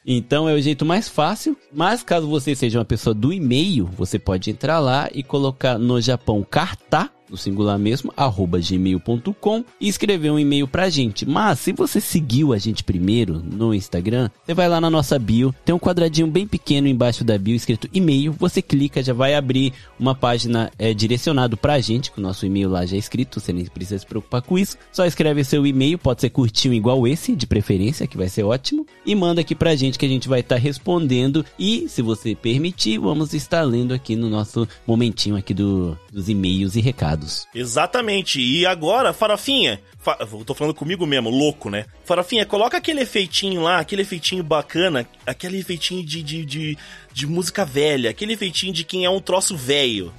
[0.05, 4.17] Então é o jeito mais fácil, mas caso você seja uma pessoa do e-mail, você
[4.17, 10.31] pode entrar lá e colocar no Japão cartá, no singular mesmo, arroba gmail.com e escrever
[10.31, 11.25] um e-mail pra gente.
[11.25, 15.53] Mas se você seguiu a gente primeiro no Instagram, você vai lá na nossa bio,
[15.63, 19.73] tem um quadradinho bem pequeno embaixo da bio escrito e-mail, você clica, já vai abrir
[19.99, 23.53] uma página é, direcionado pra gente, com o nosso e-mail lá já é escrito, você
[23.53, 24.77] nem precisa se preocupar com isso.
[24.91, 28.85] Só escreve seu e-mail, pode ser curtinho igual esse, de preferência, que vai ser ótimo,
[29.05, 32.97] e manda aqui pra gente que a gente vai estar respondendo e, se você permitir,
[32.97, 37.18] vamos estar lendo aqui no nosso momentinho aqui do, dos e-mails e recados.
[37.53, 38.39] Exatamente.
[38.41, 41.85] E agora, Farofinha, fa tô falando comigo mesmo, louco, né?
[42.05, 46.77] Farofinha, coloca aquele efeitinho lá, aquele efeitinho bacana, aquele efeitinho de, de, de,
[47.11, 50.13] de música velha, aquele efeitinho de quem é um troço velho.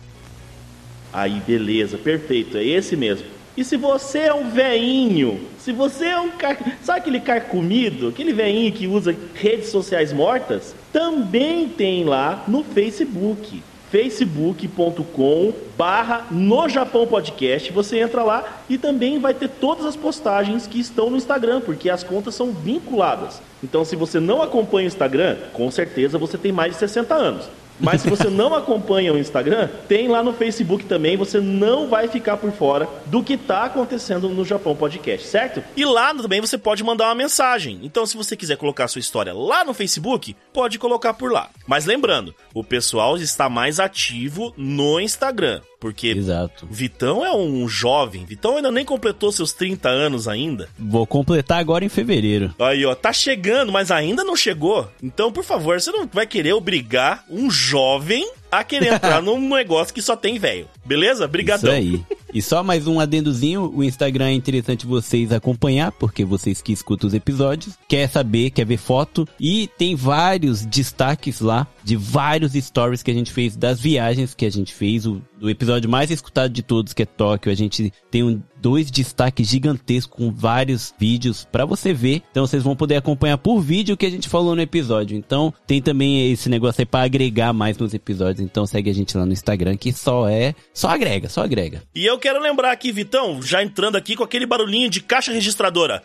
[1.13, 3.27] Aí, beleza, perfeito, é esse mesmo.
[3.57, 6.57] E se você é um veinho, se você é um car...
[6.83, 13.63] sabe aquele carcomido, aquele veinho que usa redes sociais mortas, também tem lá no Facebook.
[13.90, 17.72] facebook.com barra no Japão Podcast.
[17.72, 21.90] Você entra lá e também vai ter todas as postagens que estão no Instagram, porque
[21.90, 23.42] as contas são vinculadas.
[23.62, 27.48] Então, se você não acompanha o Instagram, com certeza você tem mais de 60 anos.
[27.81, 32.09] Mas se você não acompanha o Instagram, tem lá no Facebook também, você não vai
[32.09, 35.62] ficar por fora do que está acontecendo no Japão Podcast, certo?
[35.77, 37.81] E lá também você pode mandar uma mensagem.
[37.83, 41.49] Então, se você quiser colocar sua história lá no Facebook, pode colocar por lá.
[41.66, 45.61] Mas lembrando, o pessoal está mais ativo no Instagram.
[45.81, 46.69] Porque Exato.
[46.71, 48.27] Vitão é um jovem.
[48.27, 50.69] Vitão ainda nem completou seus 30 anos ainda.
[50.79, 52.55] Vou completar agora em fevereiro.
[52.59, 54.88] Aí, ó, tá chegando, mas ainda não chegou.
[55.03, 59.95] Então, por favor, você não vai querer obrigar um jovem a querer entrar num negócio
[59.95, 60.69] que só tem velho.
[60.85, 61.27] Beleza?
[61.27, 61.73] Brigadão.
[61.77, 62.21] Isso aí.
[62.33, 67.09] E só mais um adendozinho, o Instagram é interessante vocês acompanhar, porque vocês que escutam
[67.09, 73.03] os episódios, quer saber, quer ver foto, e tem vários destaques lá, de vários stories
[73.03, 76.53] que a gente fez das viagens que a gente fez, o do episódio mais escutado
[76.53, 81.48] de todos, que é Tóquio, a gente tem um, dois destaques gigantescos com vários vídeos
[81.50, 82.22] para você ver.
[82.31, 85.16] Então vocês vão poder acompanhar por vídeo o que a gente falou no episódio.
[85.16, 88.40] Então tem também esse negócio aí para agregar mais nos episódios.
[88.40, 91.83] Então segue a gente lá no Instagram que só é, só agrega, só agrega.
[91.94, 96.03] E eu quero lembrar aqui, Vitão, já entrando aqui com aquele barulhinho de caixa registradora.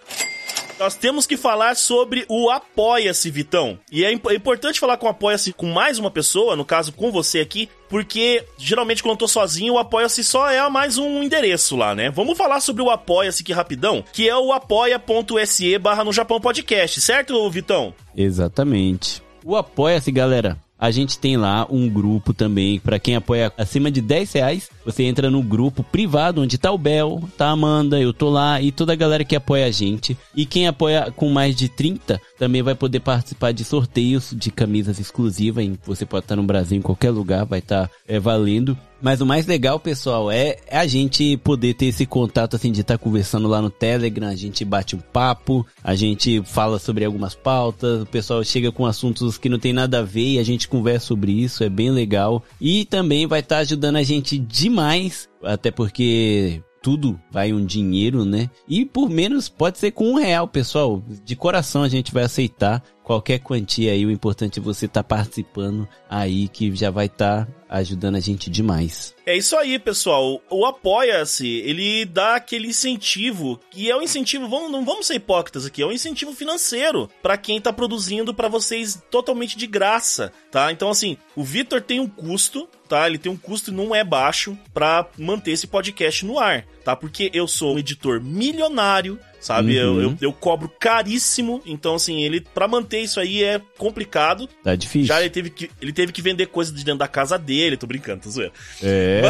[0.77, 3.79] Nós temos que falar sobre o Apoia-se, Vitão.
[3.89, 7.11] E é imp importante falar com o Apoia-se com mais uma pessoa, no caso com
[7.11, 11.77] você aqui, porque geralmente quando eu tô sozinho, o Apoia-se só é mais um endereço
[11.77, 12.09] lá, né?
[12.09, 16.99] Vamos falar sobre o Apoia-se aqui rapidão, que é o apoia.se barra no Japão Podcast,
[16.99, 17.93] certo, Vitão?
[18.15, 19.23] Exatamente.
[19.45, 24.01] O Apoia-se, galera, a gente tem lá um grupo também para quem apoia acima de
[24.01, 24.69] 10 reais.
[24.85, 28.61] Você entra no grupo privado onde tá o Bel, tá a Amanda, eu tô lá
[28.61, 30.17] e toda a galera que apoia a gente.
[30.35, 34.99] E quem apoia com mais de 30 também vai poder participar de sorteios de camisas
[34.99, 35.65] exclusivas.
[35.85, 38.77] Você pode estar no Brasil em qualquer lugar, vai estar é, valendo.
[39.05, 42.97] Mas o mais legal, pessoal, é a gente poder ter esse contato, assim, de estar
[42.97, 48.01] conversando lá no Telegram, a gente bate um papo, a gente fala sobre algumas pautas,
[48.01, 51.05] o pessoal chega com assuntos que não tem nada a ver e a gente conversa
[51.05, 52.43] sobre isso, é bem legal.
[52.59, 58.47] E também vai estar ajudando a gente demais, até porque tudo vai um dinheiro, né?
[58.67, 61.03] E por menos pode ser com um real, pessoal.
[61.23, 64.05] De coração a gente vai aceitar qualquer quantia aí.
[64.05, 68.19] O importante é você estar tá participando aí, que já vai estar tá ajudando a
[68.19, 69.13] gente demais.
[69.25, 70.41] É isso aí, pessoal.
[70.49, 75.65] O Apoia-se, ele dá aquele incentivo, e é um incentivo, vamos, não vamos ser hipócritas
[75.65, 80.71] aqui, é um incentivo financeiro para quem tá produzindo para vocês totalmente de graça, tá?
[80.71, 83.07] Então, assim, o Vitor tem um custo, tá?
[83.07, 86.95] Ele tem um custo e não é baixo para manter esse podcast no ar, tá?
[86.95, 89.79] Porque eu sou um editor milionário, sabe?
[89.79, 90.01] Uhum.
[90.01, 94.47] Eu, eu, eu, cobro caríssimo, então assim, ele para manter isso aí é complicado.
[94.63, 95.07] Tá difícil.
[95.07, 97.87] Já ele teve que, ele teve que vender coisa de dentro da casa dele, tô
[97.87, 98.53] brincando, tô zoando.
[98.81, 99.21] É.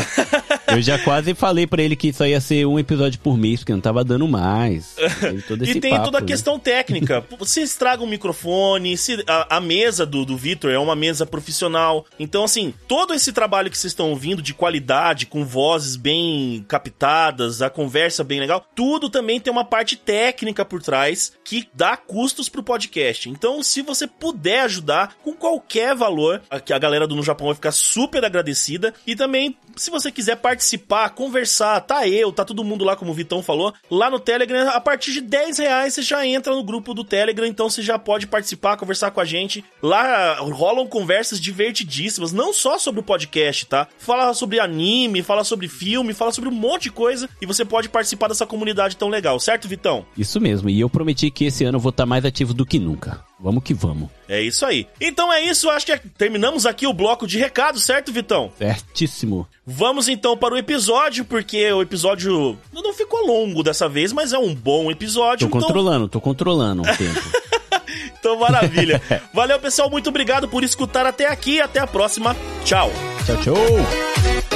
[0.67, 3.73] eu já quase falei para ele que isso ia ser um episódio por mês, porque
[3.73, 4.95] não tava dando mais.
[5.63, 6.27] e tem papo, toda a né?
[6.27, 7.25] questão técnica.
[7.39, 12.05] Você estraga um microfone, se, a, a mesa do, do Vitor é uma mesa profissional.
[12.19, 17.61] Então, assim, todo esse trabalho que vocês estão ouvindo de qualidade, com vozes bem captadas,
[17.61, 22.49] a conversa bem legal, tudo também tem uma parte técnica por trás que dá custos
[22.49, 23.29] pro podcast.
[23.29, 27.55] Então, se você puder ajudar com qualquer valor, que a galera do No Japão vai
[27.55, 28.93] ficar super agradecida.
[29.05, 33.13] E também, se você quiser participar, conversar, tá eu, tá todo mundo lá, como o
[33.13, 36.93] Vitão falou, lá no Telegram, a partir de 10 reais você já entra no grupo
[36.93, 39.63] do Telegram, então você já pode participar, conversar com a gente.
[39.81, 43.87] Lá rolam conversas divertidíssimas, não só sobre o podcast, tá?
[43.97, 47.89] Fala sobre anime, fala sobre filme, fala sobre um monte de coisa e você pode
[47.89, 50.05] participar dessa comunidade tão legal, certo, Vitão?
[50.17, 52.79] Isso mesmo, e eu prometi que esse ano eu vou estar mais ativo do que
[52.79, 53.23] nunca.
[53.45, 54.09] Vamos que vamos.
[54.27, 54.87] É isso aí.
[54.99, 58.51] Então é isso, acho que terminamos aqui o bloco de recados, certo, Vitão?
[58.57, 59.47] Certíssimo.
[59.63, 64.39] Vamos então para o episódio, porque o episódio não ficou longo dessa vez, mas é
[64.39, 65.47] um bom episódio.
[65.47, 65.67] Tô então...
[65.67, 67.21] controlando, tô controlando o tempo.
[68.19, 68.99] então, maravilha.
[69.31, 71.61] Valeu, pessoal, muito obrigado por escutar até aqui.
[71.61, 72.35] Até a próxima.
[72.63, 72.91] Tchau.
[73.27, 74.54] Tchau, tchau.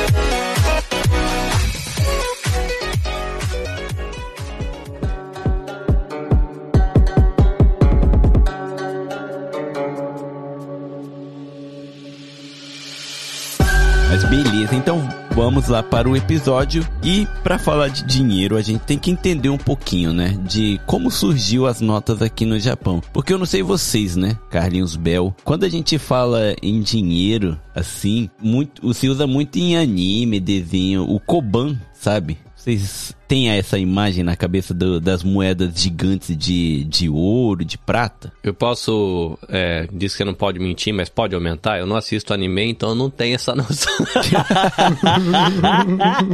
[14.89, 19.12] Então vamos lá para o episódio e para falar de dinheiro a gente tem que
[19.12, 22.99] entender um pouquinho, né, de como surgiu as notas aqui no Japão.
[23.13, 28.32] Porque eu não sei vocês, né, Carlinhos Bell, quando a gente fala em dinheiro assim,
[28.41, 32.39] muito, se usa muito em anime, desenho, o koban, sabe?
[32.60, 38.34] Vocês têm essa imagem na cabeça do- das moedas gigantes de, de ouro, de prata?
[38.43, 39.39] Eu posso.
[39.48, 41.80] É, diz que não pode mentir, mas pode aumentar.
[41.80, 43.93] Eu não assisto anime, então eu não tenho essa noção.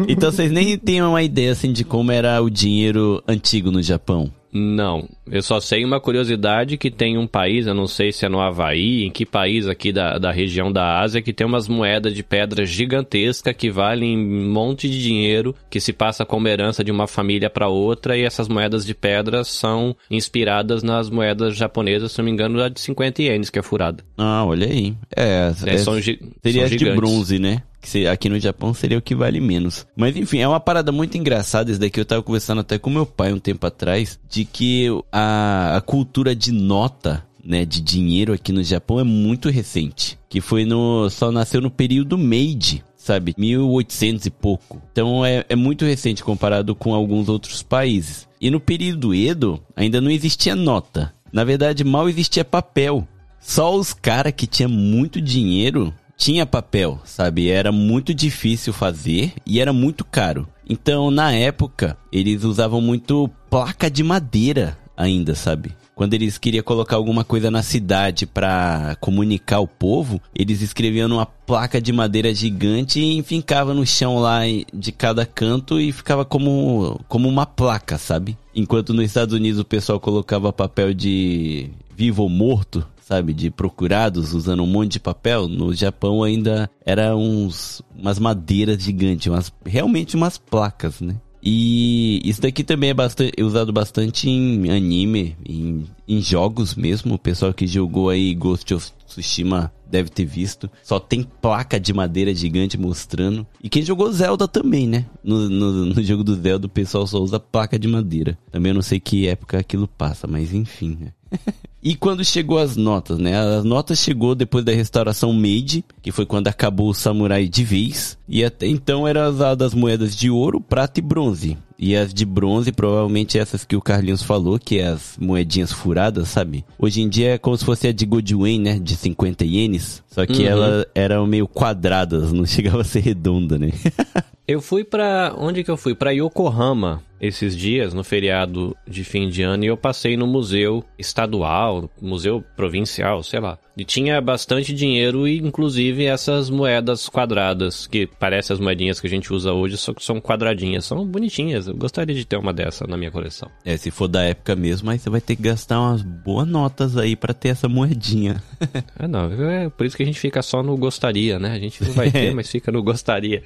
[0.07, 4.31] Então vocês nem têm uma ideia assim de como era o dinheiro antigo no Japão.
[4.57, 8.29] Não, eu só sei uma curiosidade que tem um país, eu não sei se é
[8.29, 12.13] no Havaí, em que país aqui da, da região da Ásia, que tem umas moedas
[12.13, 16.91] de pedra gigantesca que valem um monte de dinheiro, que se passa como herança de
[16.91, 22.17] uma família para outra, e essas moedas de pedra são inspiradas nas moedas japonesas, se
[22.19, 24.05] não me engano, a de 50 ienes, que é furada.
[24.17, 24.95] Ah, olha aí.
[25.13, 27.61] É, É, é- são gi- seria são de bronze, né?
[27.85, 29.85] Que aqui no Japão seria o que vale menos.
[29.95, 31.69] Mas enfim, é uma parada muito engraçada.
[31.69, 35.77] Isso daqui eu tava conversando até com meu pai um tempo atrás, de que a,
[35.77, 40.17] a cultura de nota, né, de dinheiro aqui no Japão é muito recente.
[40.27, 41.09] Que foi no.
[41.11, 42.83] só nasceu no período Meiji.
[42.97, 44.81] Sabe, 1800 e pouco.
[44.91, 48.27] Então é, é muito recente comparado com alguns outros países.
[48.41, 51.13] E no período Edo ainda não existia nota.
[51.31, 53.07] Na verdade, mal existia papel.
[53.39, 57.49] Só os caras que tinham muito dinheiro tinha papel, sabe?
[57.49, 60.47] Era muito difícil fazer e era muito caro.
[60.67, 65.71] Então, na época, eles usavam muito placa de madeira ainda, sabe?
[65.93, 71.25] Quando eles queriam colocar alguma coisa na cidade pra comunicar ao povo, eles escreviam numa
[71.25, 74.41] placa de madeira gigante e enfincavam no chão lá
[74.73, 78.37] de cada canto e ficava como, como uma placa, sabe?
[78.53, 84.33] Enquanto nos Estados Unidos o pessoal colocava papel de vivo ou morto, sabe, de procurados
[84.33, 90.15] usando um monte de papel, no Japão ainda era uns umas madeiras gigantes, umas realmente
[90.15, 91.15] umas placas, né?
[91.47, 97.13] E isso daqui também é bastante, é usado bastante em anime, em, em jogos mesmo.
[97.13, 100.67] O pessoal que jogou aí Ghost of Tsushima deve ter visto.
[100.81, 103.45] Só tem placa de madeira gigante mostrando.
[103.61, 105.05] E quem jogou Zelda também, né?
[105.23, 108.35] No, no, no jogo do Zelda o pessoal só usa placa de madeira.
[108.51, 111.13] Também eu não sei que época aquilo passa, mas enfim, né?
[111.87, 113.37] E quando chegou as notas, né?
[113.37, 118.17] As notas chegou depois da restauração Meiji, que foi quando acabou o samurai de vez.
[118.27, 121.55] E até então eram usadas moedas de ouro, prata e bronze.
[121.77, 126.29] E as de bronze, provavelmente essas que o Carlinhos falou, que é as moedinhas furadas,
[126.29, 126.65] sabe?
[126.79, 128.79] Hoje em dia é como se fosse a de Gojuin, né?
[128.79, 130.01] De 50 ienes.
[130.09, 130.47] Só que Uhum.
[130.47, 133.69] elas eram meio quadradas, não chegava a ser redonda, né?
[134.47, 135.33] Eu fui pra.
[135.39, 135.95] Onde que eu fui?
[135.95, 140.83] Pra Yokohama esses dias, no feriado de fim de ano, e eu passei no museu
[140.97, 143.57] estadual, museu provincial, sei lá.
[143.77, 149.09] E tinha bastante dinheiro e, inclusive, essas moedas quadradas, que parecem as moedinhas que a
[149.09, 150.85] gente usa hoje, só que são quadradinhas.
[150.85, 151.67] São bonitinhas.
[151.67, 153.49] Eu gostaria de ter uma dessa na minha coleção.
[153.65, 156.95] É, se for da época mesmo, aí você vai ter que gastar umas boas notas
[156.95, 158.41] aí pra ter essa moedinha.
[158.97, 159.31] É, não.
[159.31, 161.51] É por isso que a gente fica só no gostaria, né?
[161.51, 163.43] A gente não vai ter, mas fica no gostaria.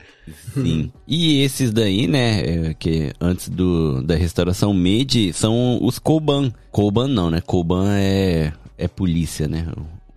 [0.54, 0.92] Sim.
[1.08, 6.52] E esses daí, né, é, que antes do, da restauração Meiji, são os Koban.
[6.72, 7.42] Koban não, né?
[7.42, 9.66] Koban é, é polícia, né?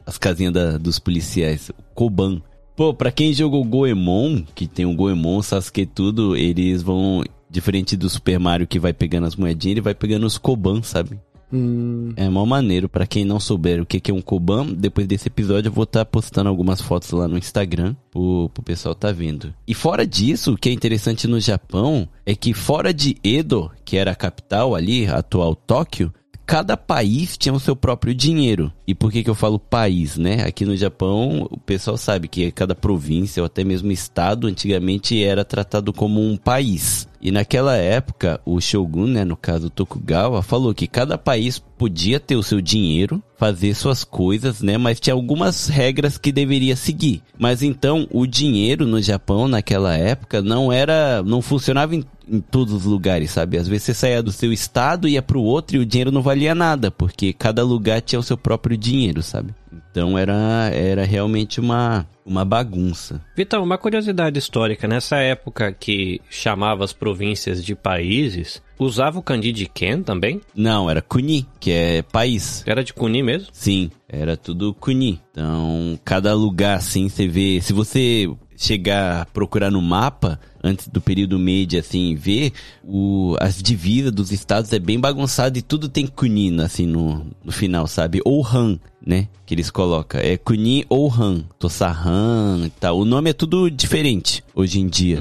[0.06, 1.70] As casinhas da- dos policiais.
[1.94, 2.40] Koban.
[2.76, 7.22] Pô, pra quem jogou Goemon, que tem o Goemon, Sasuke tudo, eles vão...
[7.50, 11.20] Diferente do Super Mario que vai pegando as moedinhas, ele vai pegando os Koban, sabe?
[11.52, 12.88] Hum, É mó maneiro.
[12.88, 16.02] Pra quem não souber o que é um Koban, depois desse episódio eu vou estar
[16.06, 19.52] postando algumas fotos lá no Instagram pro, pro pessoal tá vendo.
[19.68, 23.98] E fora disso, o que é interessante no Japão é que fora de Edo, que
[23.98, 26.10] era a capital ali, a atual Tóquio,
[26.52, 28.70] cada país tinha o seu próprio dinheiro.
[28.86, 30.44] E por que que eu falo país, né?
[30.44, 35.46] Aqui no Japão, o pessoal sabe que cada província ou até mesmo estado antigamente era
[35.46, 37.08] tratado como um país.
[37.22, 42.34] E naquela época, o Shogun, né, no caso Tokugawa, falou que cada país podia ter
[42.34, 47.22] o seu dinheiro, fazer suas coisas, né, mas tinha algumas regras que deveria seguir.
[47.38, 52.74] Mas então, o dinheiro no Japão naquela época não era, não funcionava em, em todos
[52.74, 53.56] os lugares, sabe?
[53.56, 56.56] Às vezes você saía do seu estado ia pro outro e o dinheiro não valia
[56.56, 59.54] nada, porque cada lugar tinha o seu próprio dinheiro, sabe?
[59.92, 63.20] Então era era realmente uma uma bagunça.
[63.36, 64.88] Vitão, uma curiosidade histórica.
[64.88, 70.40] Nessa época que chamava as províncias de países, usava o kanji de Ken também?
[70.54, 72.64] Não, era Kuni, que é país.
[72.66, 73.48] Era de Kuni mesmo?
[73.52, 75.20] Sim, era tudo Kuni.
[75.30, 77.60] Então, cada lugar assim, você vê.
[77.60, 82.52] Se você chegar a procurar no mapa, antes do período Meiji, assim, ver,
[82.84, 87.50] o, as divisas dos estados é bem bagunçado e tudo tem Kuni, assim, no, no
[87.50, 88.20] final, sabe?
[88.24, 89.28] Ou Han, né?
[89.44, 90.20] Que eles colocam.
[90.20, 91.44] É Kuni ou Han.
[91.58, 92.98] Tossahan e tal.
[92.98, 95.18] O nome é tudo diferente hoje em dia.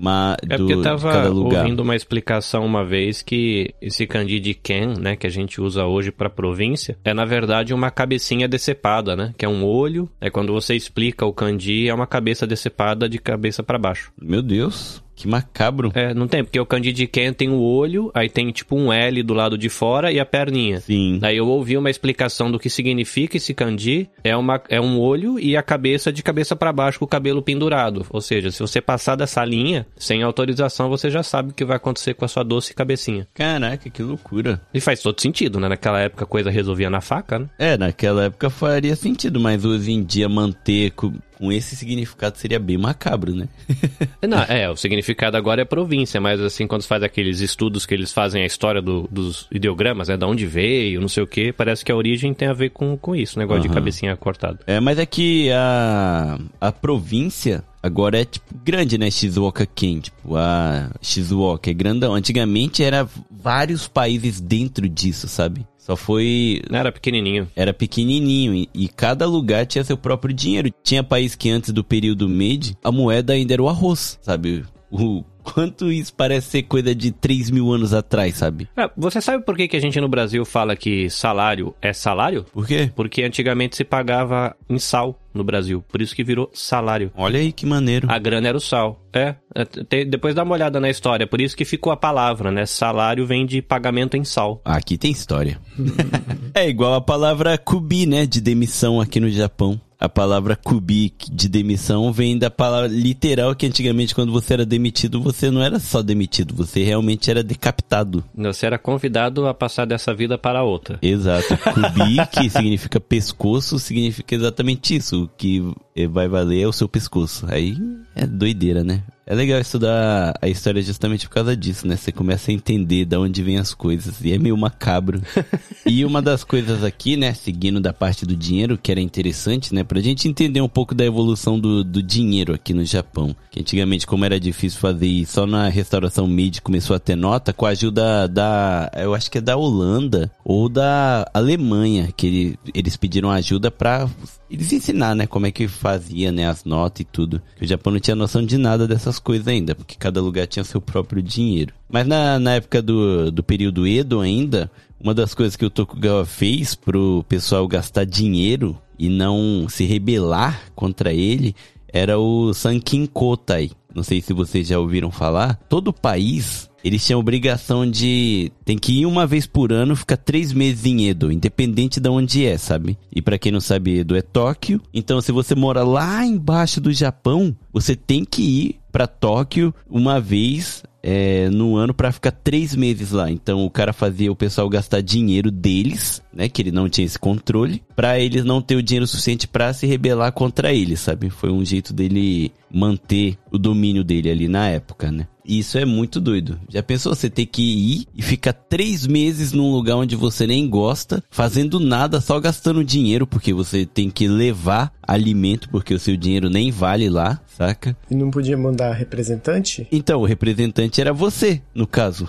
[0.00, 4.54] Mas, É do, porque eu tava ouvindo uma explicação uma vez que esse kanji de
[4.54, 9.14] Ken, né, que a gente usa hoje pra província, é na verdade uma cabecinha decepada,
[9.14, 9.34] né?
[9.36, 10.08] Que é um olho.
[10.18, 14.10] É quando você explica o kanji, é uma cabeça decepada de cabeça pra baixo.
[14.20, 15.92] Meu Deus, Que macabro.
[15.94, 19.34] É, não tem, porque o Ken tem o olho, aí tem tipo um L do
[19.34, 20.80] lado de fora e a perninha.
[20.80, 21.18] Sim.
[21.20, 24.08] Daí eu ouvi uma explicação do que significa esse kanji.
[24.24, 27.42] É, uma, é um olho e a cabeça de cabeça para baixo com o cabelo
[27.42, 28.06] pendurado.
[28.08, 31.76] Ou seja, se você passar dessa linha, sem autorização, você já sabe o que vai
[31.76, 33.28] acontecer com a sua doce cabecinha.
[33.34, 34.58] Caraca, que loucura.
[34.72, 35.68] E faz todo sentido, né?
[35.68, 37.46] Naquela época a coisa resolvia na faca, né?
[37.58, 40.92] É, naquela época faria sentido, mas hoje em dia manter
[41.40, 43.48] com, esse significado seria bem macabro, né?
[44.28, 48.12] Não, é, o significado agora é província, mas assim, quando faz aqueles estudos que eles
[48.12, 50.16] fazem a história do- dos ideogramas, né?
[50.16, 52.96] Da onde veio, não sei o que, parece que a origem tem a ver com,
[52.96, 53.74] com isso, negócio de Aham.
[53.74, 54.58] cabecinha cortada.
[54.66, 59.10] É, mas é que a, a província agora é, tipo, grande, né?
[59.10, 62.14] Shizuoka Ken, tipo, a Shizuoka é grandão.
[62.14, 65.66] Antigamente era vários países dentro disso, sabe?
[65.90, 66.62] Só foi...
[66.70, 67.48] Não era pequenininho.
[67.56, 70.72] Era pequenininho e, e cada lugar tinha seu próprio dinheiro.
[70.84, 74.64] Tinha país que antes do período Meiji, a moeda ainda era o arroz, sabe?
[74.88, 78.68] O quanto isso parece ser coisa de 3 mil anos atrás, sabe?
[78.76, 82.44] Ah, você sabe por que, que a gente no Brasil fala que salário é salário?
[82.52, 82.92] Por quê?
[82.94, 87.10] Porque antigamente se pagava em sal no Brasil, por isso que virou salário.
[87.16, 88.10] Olha aí que maneiro.
[88.10, 89.04] A grana era o sal.
[89.12, 92.50] É, é, tem- depois dá uma olhada na história, por isso que ficou a palavra,
[92.50, 92.66] né?
[92.66, 94.60] Salário vem de pagamento em sal.
[94.64, 95.58] Aqui tem história.
[96.54, 98.26] é igual a palavra kubi, né?
[98.26, 99.80] De demissão aqui no Japão.
[100.00, 105.20] A palavra kubi de demissão vem da palavra literal que antigamente quando você era demitido,
[105.20, 108.24] você não era só demitido, você realmente era decapitado.
[108.34, 110.98] Você era convidado a passar dessa vida para outra.
[111.02, 111.54] Exato.
[111.74, 115.24] Kubi, que significa pescoço, significa exatamente isso.
[115.24, 115.62] O que
[115.94, 117.44] eh, vai valer é o seu pescoço.
[117.50, 117.76] Aí
[118.16, 119.02] é doideira, né?
[119.30, 121.94] É legal estudar a história justamente por causa disso, né?
[121.96, 124.16] Você começa a entender de onde vêm as coisas.
[124.24, 125.22] E é meio macabro.
[125.86, 127.32] e uma das coisas aqui, né?
[127.32, 129.84] Seguindo da parte do dinheiro, que era interessante, né?
[129.84, 133.32] Pra gente entender um pouco da evolução do, do dinheiro aqui no Japão.
[133.52, 137.52] Que antigamente, como era difícil fazer e só na restauração Meiji começou a ter nota,
[137.52, 138.90] com a ajuda da.
[138.96, 144.10] Eu acho que é da Holanda ou da Alemanha, que ele- eles pediram ajuda pra
[144.50, 147.40] eles ensinar, né, como é que fazia, né, as notas e tudo.
[147.56, 150.64] Que o Japão não tinha noção de nada dessas coisas ainda, porque cada lugar tinha
[150.64, 151.74] seu próprio dinheiro.
[151.88, 156.24] Mas na, na época do, do período Edo ainda, uma das coisas que o Tokugawa
[156.24, 161.54] fez pro pessoal gastar dinheiro e não se rebelar contra ele
[161.92, 163.70] era o Sankin Kotai.
[163.94, 165.56] Não sei se vocês já ouviram falar.
[165.68, 168.52] Todo país eles tinham obrigação de.
[168.64, 172.46] Tem que ir uma vez por ano, ficar três meses em Edo, independente de onde
[172.46, 172.96] é, sabe?
[173.14, 174.80] E pra quem não sabe, Edo é Tóquio.
[174.92, 180.20] Então, se você mora lá embaixo do Japão, você tem que ir pra Tóquio uma
[180.20, 183.30] vez é, no ano pra ficar três meses lá.
[183.30, 186.48] Então o cara fazia o pessoal gastar dinheiro deles, né?
[186.48, 189.86] Que ele não tinha esse controle, pra eles não ter o dinheiro suficiente pra se
[189.86, 191.30] rebelar contra ele, sabe?
[191.30, 195.26] Foi um jeito dele manter o domínio dele ali na época, né?
[195.50, 196.60] Isso é muito doido.
[196.68, 200.68] Já pensou você ter que ir e ficar três meses num lugar onde você nem
[200.68, 206.16] gosta, fazendo nada, só gastando dinheiro, porque você tem que levar alimento, porque o seu
[206.16, 207.96] dinheiro nem vale lá, saca?
[208.08, 209.88] E não podia mandar representante?
[209.90, 212.28] Então, o representante era você, no caso.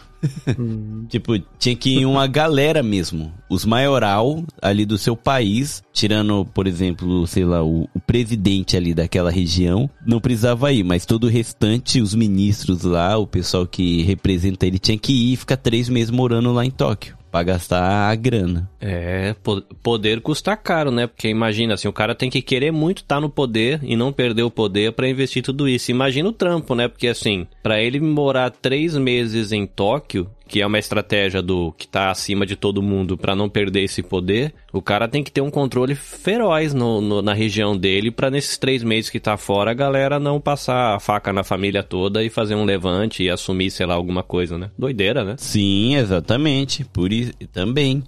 [1.10, 3.32] Tipo, tinha que ir uma galera mesmo.
[3.50, 8.94] Os maioral ali do seu país, tirando, por exemplo, sei lá, o, o presidente ali
[8.94, 14.04] daquela região, não precisava ir, mas todo o restante, os ministros lá, o pessoal que
[14.04, 17.21] representa ele, tinha que ir e ficar três meses morando lá em Tóquio.
[17.32, 18.70] Pra gastar a grana.
[18.80, 21.08] É, po- poder custa caro, né?
[21.08, 24.44] Porque imagina, assim, o cara tem que querer muito estar no poder e não perder
[24.44, 25.92] o poder pra investir tudo isso.
[25.92, 26.90] Imagina o trampo, né?
[26.90, 31.88] Porque assim, pra ele morar três meses em Tóquio, que é uma estratégia do que
[31.88, 35.40] tá acima de todo mundo pra não perder esse poder, o cara tem que ter
[35.40, 39.72] um controle feroz no, no- na região dele pra nesses três meses que tá fora
[39.72, 43.72] a galera não passar a faca na família toda e fazer um levante e assumir,
[43.72, 44.70] sei lá, alguma coisa, né?
[44.78, 45.36] Doideira, né?
[45.38, 46.84] Sim, exatamente.
[46.84, 48.04] Por isso também.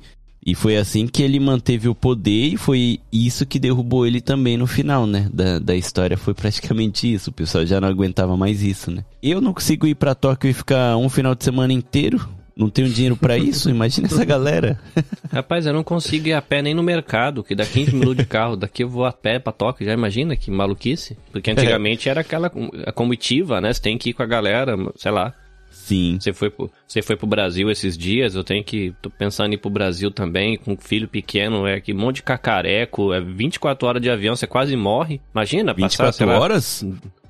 [0.45, 4.57] E foi assim que ele manteve o poder e foi isso que derrubou ele também
[4.57, 5.29] no final, né?
[5.33, 7.29] Da, da história foi praticamente isso.
[7.29, 9.05] O pessoal já não aguentava mais isso, né?
[9.21, 12.27] Eu não consigo ir pra Tóquio e ficar um final de semana inteiro.
[12.55, 13.69] Não tenho dinheiro pra isso.
[13.69, 14.79] Imagina essa galera.
[15.31, 18.25] Rapaz, eu não consigo ir a pé nem no mercado, que dá 15 minutos de
[18.25, 18.55] carro.
[18.55, 21.17] Daqui eu vou a pé pra Tóquio, já imagina que maluquice?
[21.31, 22.51] Porque antigamente era aquela
[22.85, 23.73] a comitiva, né?
[23.73, 25.33] Você tem que ir com a galera, sei lá.
[25.73, 26.17] Sim.
[26.19, 28.93] Você foi, pro, você foi pro Brasil esses dias, eu tenho que.
[29.01, 32.17] tô pensando em ir pro Brasil também, com um filho pequeno, é que um monte
[32.17, 35.19] de cacareco, é 24 horas de avião, você quase morre.
[35.33, 36.85] Imagina, passar, 24 sei lá, horas?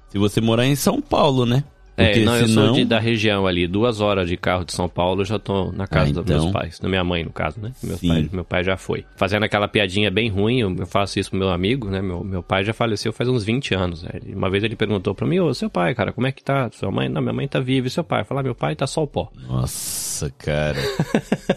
[0.09, 1.63] Se você morar em São Paulo, né?
[1.95, 2.65] É, Porque não, eu senão...
[2.67, 5.71] sou de- da região ali, duas horas de carro de São Paulo, eu já tô
[5.71, 6.41] na casa Ah, dos então.
[6.41, 7.71] meus pais, da minha mãe, no caso, né?
[7.83, 9.05] Meu pai, meu pai já foi.
[9.15, 12.01] Fazendo aquela piadinha bem ruim, eu eu faço isso pro meu amigo, né?
[12.01, 14.01] Meu, meu pai já faleceu faz uns 20 anos.
[14.01, 14.09] né?
[14.35, 16.67] Uma vez ele perguntou pra mim, ô, seu pai, cara, como é que tá?
[16.73, 17.07] Sua mãe?
[17.07, 18.23] Não, minha mãe tá viva, e seu pai?
[18.23, 19.31] Falar, meu pai tá só o pó.
[19.47, 20.79] Nossa, cara.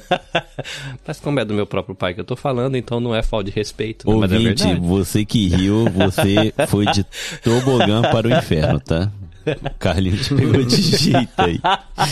[1.06, 3.50] Mas como é do meu próprio pai que eu tô falando, então não é falta
[3.50, 4.16] de respeito, né?
[4.18, 4.80] mas é verdade.
[4.80, 7.04] você que riu, você foi de
[7.42, 9.10] tobogã para o inferno, tá?
[9.78, 11.60] Carlinhos te pegou de jeito aí.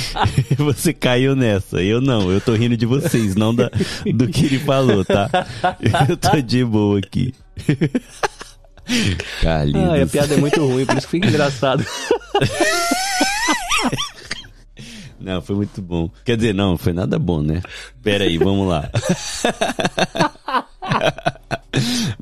[0.59, 1.83] Você caiu nessa.
[1.83, 3.71] Eu não, eu tô rindo de vocês, não da,
[4.15, 5.29] do que ele falou, tá?
[6.09, 7.35] Eu tô de boa aqui.
[9.41, 9.91] Carlinhos.
[9.91, 11.85] Ai, a piada é muito ruim, por isso que fica engraçado.
[15.19, 16.11] Não, foi muito bom.
[16.25, 17.63] Quer dizer, não, foi nada bom, né?
[18.03, 18.91] Pera aí, vamos lá.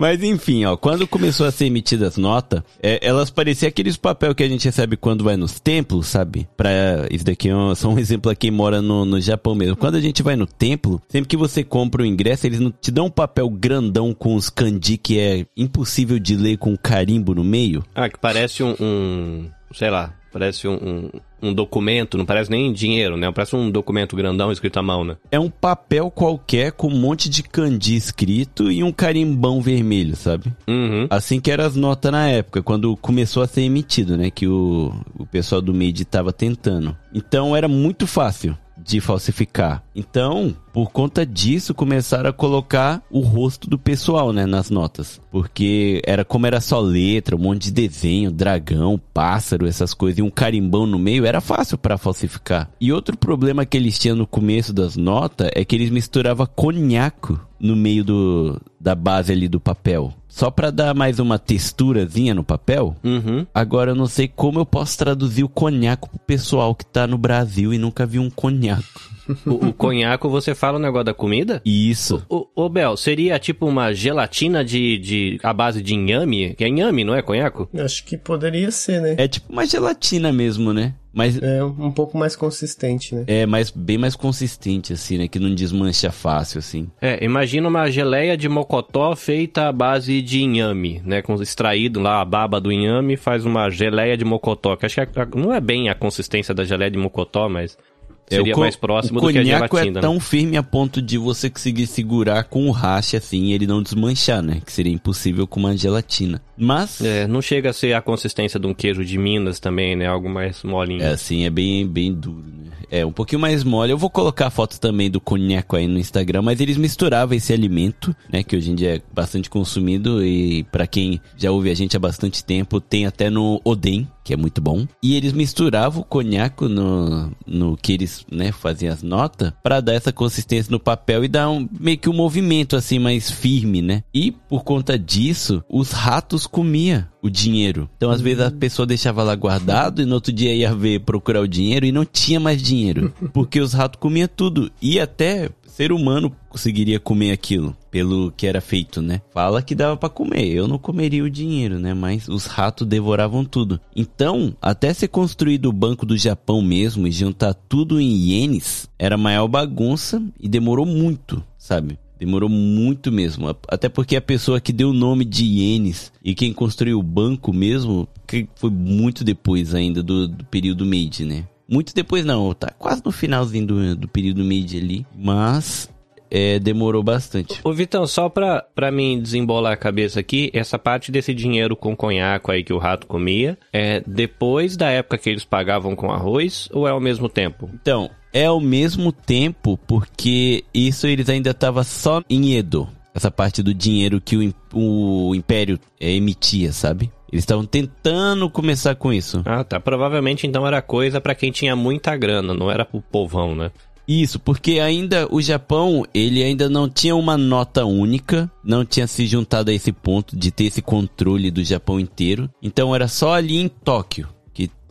[0.03, 4.43] Mas enfim, ó, quando começou a ser emitidas notas, é, elas pareciam aqueles papel que
[4.43, 6.49] a gente recebe quando vai nos templos, sabe?
[6.57, 9.77] Pra, isso daqui é um, só um exemplo a quem mora no, no Japão mesmo.
[9.77, 12.91] Quando a gente vai no templo, sempre que você compra o ingresso, eles não te
[12.91, 17.45] dão um papel grandão com os kanji que é impossível de ler com carimbo no
[17.45, 17.85] meio.
[17.95, 21.11] Ah, que parece um, um- sei lá, parece um, um,
[21.51, 23.31] um documento, não parece nem dinheiro, né?
[23.31, 25.17] Parece um documento grandão escrito à mão, né?
[25.31, 30.53] É um papel qualquer com um monte de kanji escrito e um carimbão vermelho, sabe?
[30.67, 31.07] Uhum.
[31.11, 34.31] Assim que eram as notas na época, quando começou a ser emitido, né?
[34.31, 36.97] Que o, o pessoal do MIDI tava tentando.
[37.13, 39.83] Então era muito fácil de falsificar.
[39.95, 45.21] Então, por conta disso, começaram a colocar o rosto do pessoal, né, nas notas.
[45.31, 50.23] Porque era como era só letra, um monte de desenho, dragão, pássaro, essas coisas, e
[50.23, 52.71] um carimbão no meio, era fácil para falsificar.
[52.81, 57.41] E outro problema que eles tinham no começo das notas é que eles misturavam conhaco
[57.61, 60.13] no meio do, da base ali do papel.
[60.35, 62.97] Só pra dar mais uma texturazinha no papel.
[63.05, 63.47] Uhum.
[63.53, 67.19] Agora eu não sei como eu posso traduzir o conhaco pro pessoal que tá no
[67.19, 69.12] Brasil e nunca viu um conhaco.
[69.47, 71.61] O, o conhaco, você fala o negócio da comida?
[71.65, 72.25] Isso.
[72.29, 76.55] Ô, ô, Bel, seria tipo uma gelatina de, de a base de inhame?
[76.55, 77.69] Que é inhame, não é conhaco?
[77.79, 79.15] Acho que poderia ser, né?
[79.19, 80.95] É tipo uma gelatina mesmo, né?
[81.15, 83.25] Mas É um pouco mais consistente, né?
[83.27, 85.29] é mais, bem mais consistente, assim, né?
[85.29, 86.89] Que não desmancha fácil, assim.
[87.03, 91.21] É, imagina uma geleia de mocotó feita à base de inhame, né?
[91.21, 94.75] Com extraído lá a baba do inhame, faz uma geleia de mocotó.
[94.75, 97.92] Que acho que a- não é bem a consistência da geleia de mocotó, mas É,
[98.29, 99.91] seria o co- mais próximo o do que a conhaco gelatina.
[99.91, 100.01] é né?
[100.01, 103.83] tão firme a ponto de você conseguir segurar com o racha assim e ele não
[103.83, 104.61] desmanchar, né?
[104.65, 106.41] Que seria impossível com uma gelatina.
[106.57, 110.07] Mas É, não chega a ser a consistência de um queijo de Minas também, né?
[110.07, 111.03] Algo mais molinho.
[111.03, 112.71] É assim, é bem, bem duro, né?
[112.91, 113.91] É, um pouquinho mais mole.
[113.91, 117.51] Eu vou colocar a foto também do conhaco aí no Instagram, mas eles misturavam esse
[117.53, 118.43] alimento, né?
[118.43, 122.01] Que hoje em dia é bastante consumido e pra quem já ouve a gente há
[122.01, 124.87] bastante tempo, tem até no Oden, que é muito bom.
[125.03, 129.95] E eles misturavam o conhaco no, no que eles, né, faziam as notas pra dar
[129.95, 134.03] essa consistência no papel e dar um, meio que um movimento assim mais firme, né?
[134.15, 137.89] E por conta disso, os ratos comiam o dinheiro.
[137.97, 141.41] Então, às vezes, a pessoa deixava lá guardado e no outro dia ia ver procurar
[141.41, 143.15] o dinheiro e não tinha mais dinheiro.
[143.33, 144.71] Porque os ratos comiam tudo.
[144.83, 149.23] E até ser humano conseguiria comer aquilo, pelo que era feito, né?
[149.33, 150.47] Fala que dava pra comer.
[150.47, 151.95] Eu não comeria o dinheiro, né?
[151.95, 153.81] Mas os ratos devoravam tudo.
[153.97, 159.17] Então, até ser construído o Banco do Japão mesmo e juntar tudo em ienes, era
[159.17, 161.99] maior bagunça e demorou muito, sabe?
[162.19, 163.49] Demorou muito mesmo.
[163.67, 167.51] Até porque a pessoa que deu o nome de ienes e quem construiu o banco
[167.51, 171.47] mesmo, que foi muito depois ainda do, do período Meiji, né?
[171.69, 175.07] Muito depois não, tá quase no finalzinho do, do período Meiji ali.
[175.17, 175.89] Mas
[176.35, 177.61] é, demorou bastante.
[177.63, 181.95] Ô Vitão, só pra, pra mim desembolar a cabeça aqui, essa parte desse dinheiro com
[181.95, 186.71] conhaco aí que o rato comia, é depois da época que eles pagavam com arroz
[186.73, 187.69] ou é ao mesmo tempo?
[187.75, 192.89] Então, é ao mesmo tempo porque isso eles ainda estavam só em Edo.
[193.15, 197.13] Essa parte do dinheiro que o, o Império é, emitia, sabe?
[197.33, 199.43] Eles estavam tentando começar com isso.
[199.47, 199.81] Ah, tá.
[199.81, 203.71] Provavelmente então era coisa pra quem tinha muita grana, não era pro povão, né?
[204.07, 209.27] Isso, porque ainda o Japão, ele ainda não tinha uma nota única, não tinha se
[209.27, 212.51] juntado a esse ponto de ter esse controle do Japão inteiro.
[212.61, 214.29] Então era só ali em Tóquio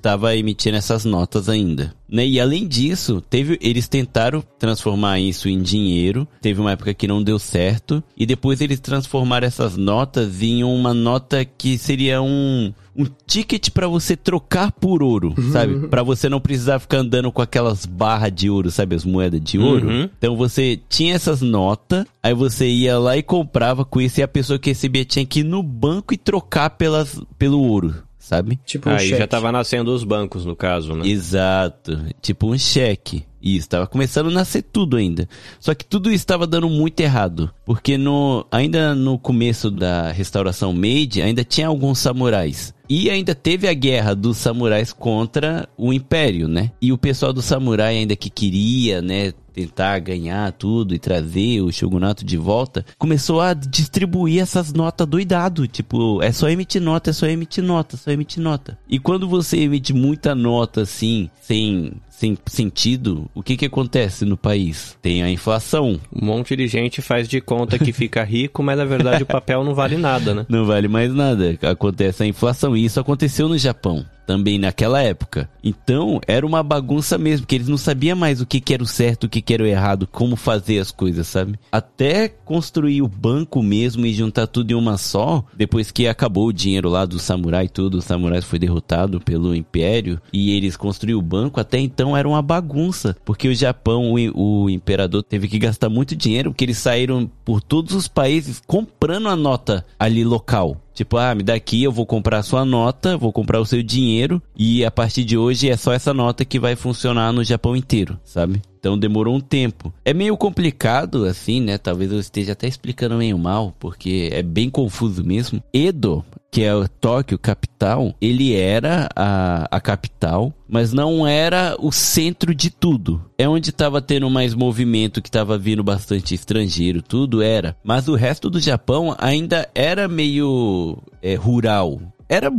[0.02, 1.94] que tava emitindo essas notas ainda.
[2.10, 2.28] Né?
[2.28, 6.28] E além disso, teve, eles tentaram transformar isso em dinheiro.
[6.42, 8.04] Teve uma época que não deu certo.
[8.18, 13.88] E depois eles transformaram essas notas em uma nota que seria um, um ticket pra
[13.88, 15.88] você trocar por ouro, sabe?
[15.88, 18.96] Pra você não precisar ficar andando com aquelas barras de ouro, sabe?
[18.96, 19.88] As moedas de ouro.
[19.88, 20.10] Uhum.
[20.18, 24.28] Então você tinha essas notas, aí você ia lá e comprava com isso e a
[24.28, 27.96] pessoa que recebia tinha que ir no banco e trocar pelas, pelo ouro.
[28.22, 28.60] Sabe?
[28.66, 29.18] Tipo um Aí cheque.
[29.18, 31.08] já tava nascendo os bancos, no caso, né?
[31.08, 32.00] Exato.
[32.22, 33.26] Tipo um cheque.
[33.42, 35.28] Isso, tava começando a nascer tudo ainda.
[35.60, 37.52] Só que tudo estava dando muito errado.
[37.66, 42.74] Porque no, ainda no começo da restauração Meiji, ainda tinha alguns samurais.
[42.90, 46.72] E ainda teve a guerra dos samurais contra o Império, né?
[46.82, 51.72] E o pessoal do samurai ainda que queria, né, tentar ganhar tudo e trazer o
[51.72, 57.14] shogunato de volta, começou a distribuir essas notas doidado, tipo, é só emitir nota, é
[57.14, 58.78] só emitir nota, só emitir nota.
[58.90, 64.38] E quando você emite muita nota assim, sem sem sentido, o que que acontece no
[64.38, 64.96] país?
[65.02, 66.00] Tem a inflação.
[66.14, 69.64] Um monte de gente faz de conta que fica rico, mas na verdade o papel
[69.64, 70.46] não vale nada, né?
[70.48, 71.58] Não vale mais nada.
[71.64, 72.78] Acontece a inflação.
[72.78, 74.06] E isso aconteceu no Japão.
[74.32, 75.50] Também naquela época.
[75.62, 78.88] Então, era uma bagunça mesmo, que eles não sabiam mais o que, que era o
[78.88, 81.60] certo, o que, que era o errado, como fazer as coisas, sabe?
[81.70, 86.54] Até construir o banco mesmo e juntar tudo em uma só, depois que acabou o
[86.54, 91.20] dinheiro lá do samurai e tudo, o samurai foi derrotado pelo império e eles construíram
[91.20, 95.60] o banco, até então era uma bagunça, porque o Japão, o, o imperador teve que
[95.60, 100.78] gastar muito dinheiro, porque eles saíram por todos os países comprando a nota ali local.
[100.94, 103.84] Tipo, ah, me dá aqui, eu vou comprar a sua nota, vou comprar o seu
[103.84, 107.76] dinheiro e a partir de hoje é só essa nota que vai funcionar no Japão
[107.76, 108.62] inteiro, sabe?
[108.82, 109.94] Então demorou um tempo.
[110.04, 111.78] É meio complicado, assim, né?
[111.78, 115.62] Talvez eu esteja até explicando meio mal, porque é bem confuso mesmo.
[115.72, 121.92] Edo, que é o Tóquio, capital, ele era a, a capital, mas não era o
[121.92, 123.24] centro de tudo.
[123.38, 127.78] É onde estava tendo mais movimento, que estava vindo bastante estrangeiro, tudo era.
[127.84, 132.02] Mas o resto do Japão ainda era meio é, rural.
[132.28, 132.52] Era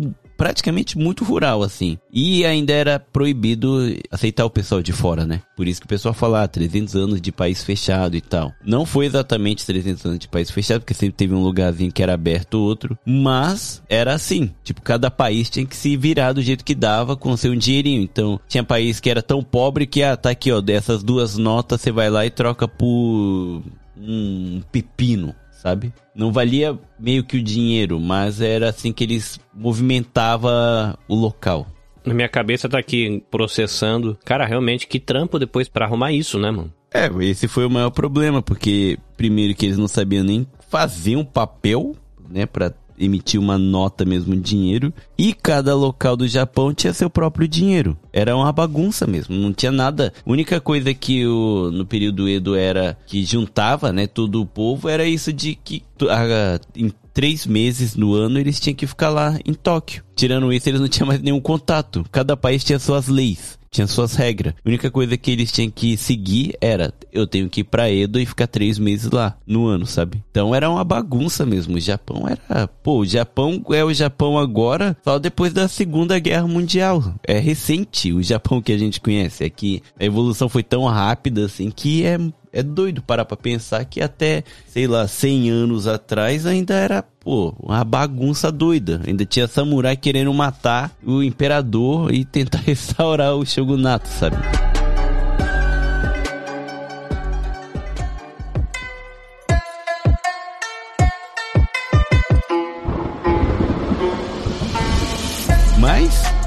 [0.42, 1.96] praticamente muito rural, assim.
[2.12, 3.78] E ainda era proibido
[4.10, 5.40] aceitar o pessoal de fora, né?
[5.56, 8.52] Por isso que o pessoal fala, ah, 300 anos de país fechado e tal.
[8.66, 12.14] Não foi exatamente 300 anos de país fechado, porque sempre teve um lugarzinho que era
[12.14, 12.98] aberto outro.
[13.06, 14.50] Mas era assim.
[14.64, 18.02] Tipo, cada país tinha que se virar do jeito que dava com seu dinheirinho.
[18.02, 21.80] Então, tinha país que era tão pobre que, ah, tá aqui, ó, dessas duas notas
[21.80, 23.62] você vai lá e troca por
[23.96, 25.92] um pepino sabe?
[26.12, 31.68] Não valia meio que o dinheiro, mas era assim que eles movimentava o local.
[32.04, 34.18] Na minha cabeça tá aqui processando.
[34.24, 36.72] Cara, realmente, que trampo depois pra arrumar isso, né, mano?
[36.92, 41.24] É, esse foi o maior problema, porque primeiro que eles não sabiam nem fazer um
[41.24, 41.94] papel,
[42.28, 42.72] né, pra
[43.04, 44.92] emitir uma nota mesmo dinheiro.
[45.18, 47.96] E cada local do Japão tinha seu próprio dinheiro.
[48.12, 50.12] Era uma bagunça mesmo, não tinha nada.
[50.24, 54.88] A única coisa que o, no período Edo era que juntava, né, todo o povo,
[54.88, 59.38] era isso de que a, em três meses no ano eles tinham que ficar lá
[59.44, 60.02] em Tóquio.
[60.14, 62.04] Tirando isso, eles não tinham mais nenhum contato.
[62.10, 64.52] Cada país tinha suas leis tinha suas regras.
[64.64, 68.20] A única coisa que eles tinham que seguir era eu tenho que ir pra Edo
[68.20, 70.22] e ficar três meses lá no ano, sabe?
[70.30, 71.76] Então era uma bagunça mesmo.
[71.76, 72.68] O Japão era.
[72.68, 77.14] Pô, o Japão é o Japão agora, só depois da Segunda Guerra Mundial.
[77.26, 79.42] É recente o Japão que a gente conhece.
[79.44, 82.18] É que a evolução foi tão rápida assim que é
[82.52, 87.54] é doido parar pra pensar que até, sei lá, 100 anos atrás ainda era, pô,
[87.58, 89.00] uma bagunça doida.
[89.06, 94.36] Ainda tinha samurai querendo matar o imperador e tentar restaurar o shogunato, sabe?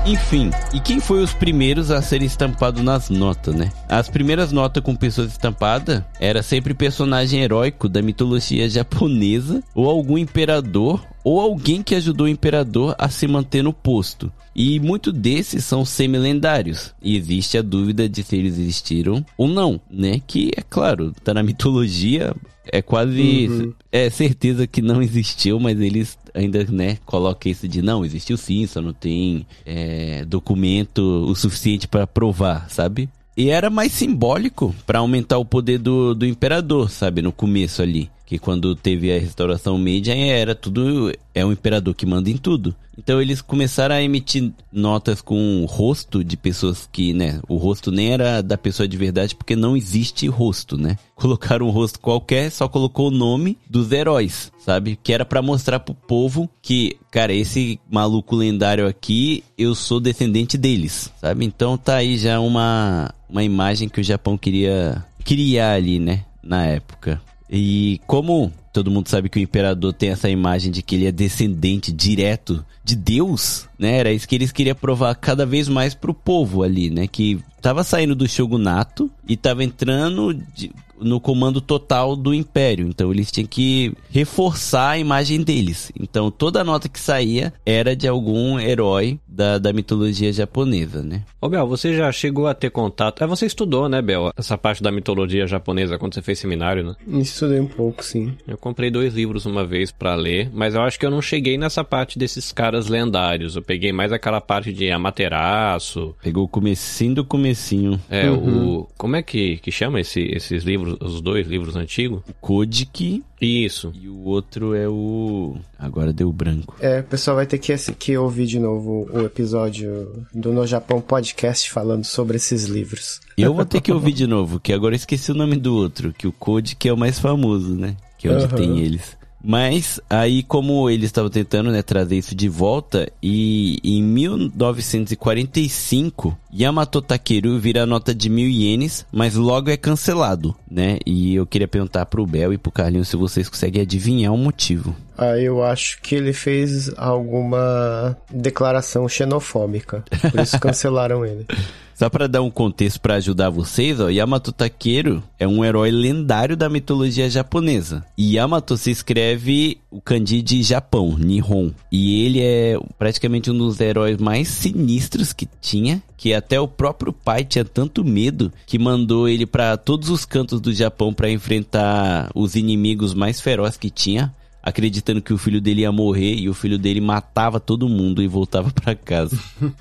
[0.06, 3.72] Enfim, e quem foi os primeiros a serem estampados nas notas, né?
[3.90, 10.18] As primeiras notas com pessoas estampadas era sempre personagem heróico da mitologia japonesa, ou algum
[10.18, 14.32] imperador, ou alguém que ajudou o imperador a se manter no posto.
[14.56, 16.94] E muitos desses são semi-lendários.
[17.02, 20.22] E existe a dúvida de se eles existiram ou não, né?
[20.26, 22.34] Que é claro, tá na mitologia,
[22.72, 23.74] é quase Uhum.
[23.92, 28.68] é certeza que não existiu, mas eles ainda, né, colocam isso de não, existiu sim,
[28.68, 33.10] só não tem é, documento o suficiente para provar, sabe?
[33.38, 37.22] E era mais simbólico para aumentar o poder do, do imperador, sabe?
[37.22, 38.10] No começo ali.
[38.26, 41.12] Que quando teve a restauração Meiji, era tudo.
[41.34, 42.76] É o imperador que manda em tudo.
[42.98, 47.40] Então eles começaram a emitir notas com o rosto de pessoas que, né?
[47.48, 50.98] O rosto nem era da pessoa de verdade, porque não existe rosto, né?
[51.16, 54.98] Colocaram um rosto qualquer, só colocou o nome dos heróis, sabe?
[55.02, 60.58] Que era para mostrar pro povo que, cara, esse maluco lendário aqui, eu sou descendente
[60.58, 61.46] deles, sabe?
[61.46, 66.26] Então tá aí já uma, uma imagem que o Japão queria criar ali, né?
[66.42, 67.22] Na época.
[67.50, 71.12] E como todo mundo sabe que o imperador tem essa imagem de que ele é
[71.12, 73.98] descendente direto de Deus, né?
[73.98, 77.08] Era isso que eles queriam provar cada vez mais pro povo ali, né?
[77.08, 82.88] Que tava saindo do shogunato e tava entrando de- no comando total do império.
[82.88, 85.92] Então eles tinham que reforçar a imagem deles.
[86.00, 91.24] Então toda nota que saía era de algum herói da, da mitologia japonesa, né?
[91.42, 93.24] Ô Bel, você já chegou a ter contato.
[93.24, 94.32] É, você estudou, né, Bel?
[94.38, 96.96] Essa parte da mitologia japonesa quando você fez seminário, né?
[97.22, 98.34] Estudei um pouco, sim.
[98.48, 101.58] Eu comprei dois livros uma vez pra ler, mas eu acho que eu não cheguei
[101.58, 103.56] nessa parte desses caras lendários.
[103.56, 106.16] Eu peguei mais aquela parte de Amaterasu.
[106.24, 108.00] Pegou o comecinho do comecinho.
[108.10, 108.88] É, o.
[108.98, 112.22] Como é que, que chama esse, esses livros, os dois livros antigos?
[112.40, 113.92] Kojiki Isso.
[114.00, 115.58] e o outro é o.
[115.78, 116.76] Agora deu branco.
[116.80, 121.02] É, o pessoal vai ter que, que ouvir de novo o episódio do No Japão
[121.02, 123.20] Podcast falando sobre esses livros.
[123.38, 125.76] E eu vou ter que ouvir de novo, que agora eu esesqueci o nome do
[125.76, 127.98] outro, que o Kojiki é o mais famoso, né?
[128.18, 128.56] Que é onde Aham.
[128.56, 129.18] tem eles.
[129.48, 137.02] Mas aí, como eles estavam tentando né, trazer isso de volta, e em 1945, Yamato
[137.02, 141.00] Takeru vira a nota de mil ienes, mas logo é cancelado, né?
[141.06, 144.96] E eu queria perguntar pro Bel e pro Carlinhos se vocês conseguem adivinhar o motivo.
[145.18, 150.04] Aí eu acho que ele fez alguma declaração xenofóbica.
[150.32, 151.46] Por isso cancelaram ele.
[151.96, 156.58] Só pra dar um contexto pra ajudar vocês, ó, Yamato Takeru é um herói lendário
[156.58, 158.04] da mitologia japonesa.
[158.18, 161.72] E Yamato se escreve o kanji de Japão, Nihon.
[161.90, 167.12] E ele é praticamente um dos heróis mais sinistros que tinha, que até o próprio
[167.12, 172.30] pai tinha tanto medo que mandou ele pra todos os cantos do Japão pra enfrentar
[172.34, 174.34] os inimigos mais ferozes que tinha.
[174.64, 178.28] Acreditando que o filho dele ia morrer e o filho dele matava todo mundo e
[178.28, 179.38] voltava pra casa.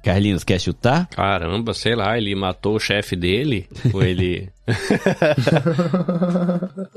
[0.00, 1.08] Carlinhos, quer chutar?
[1.08, 3.66] Caramba, sei lá, ele matou o chefe dele?
[3.92, 4.48] Ou ele.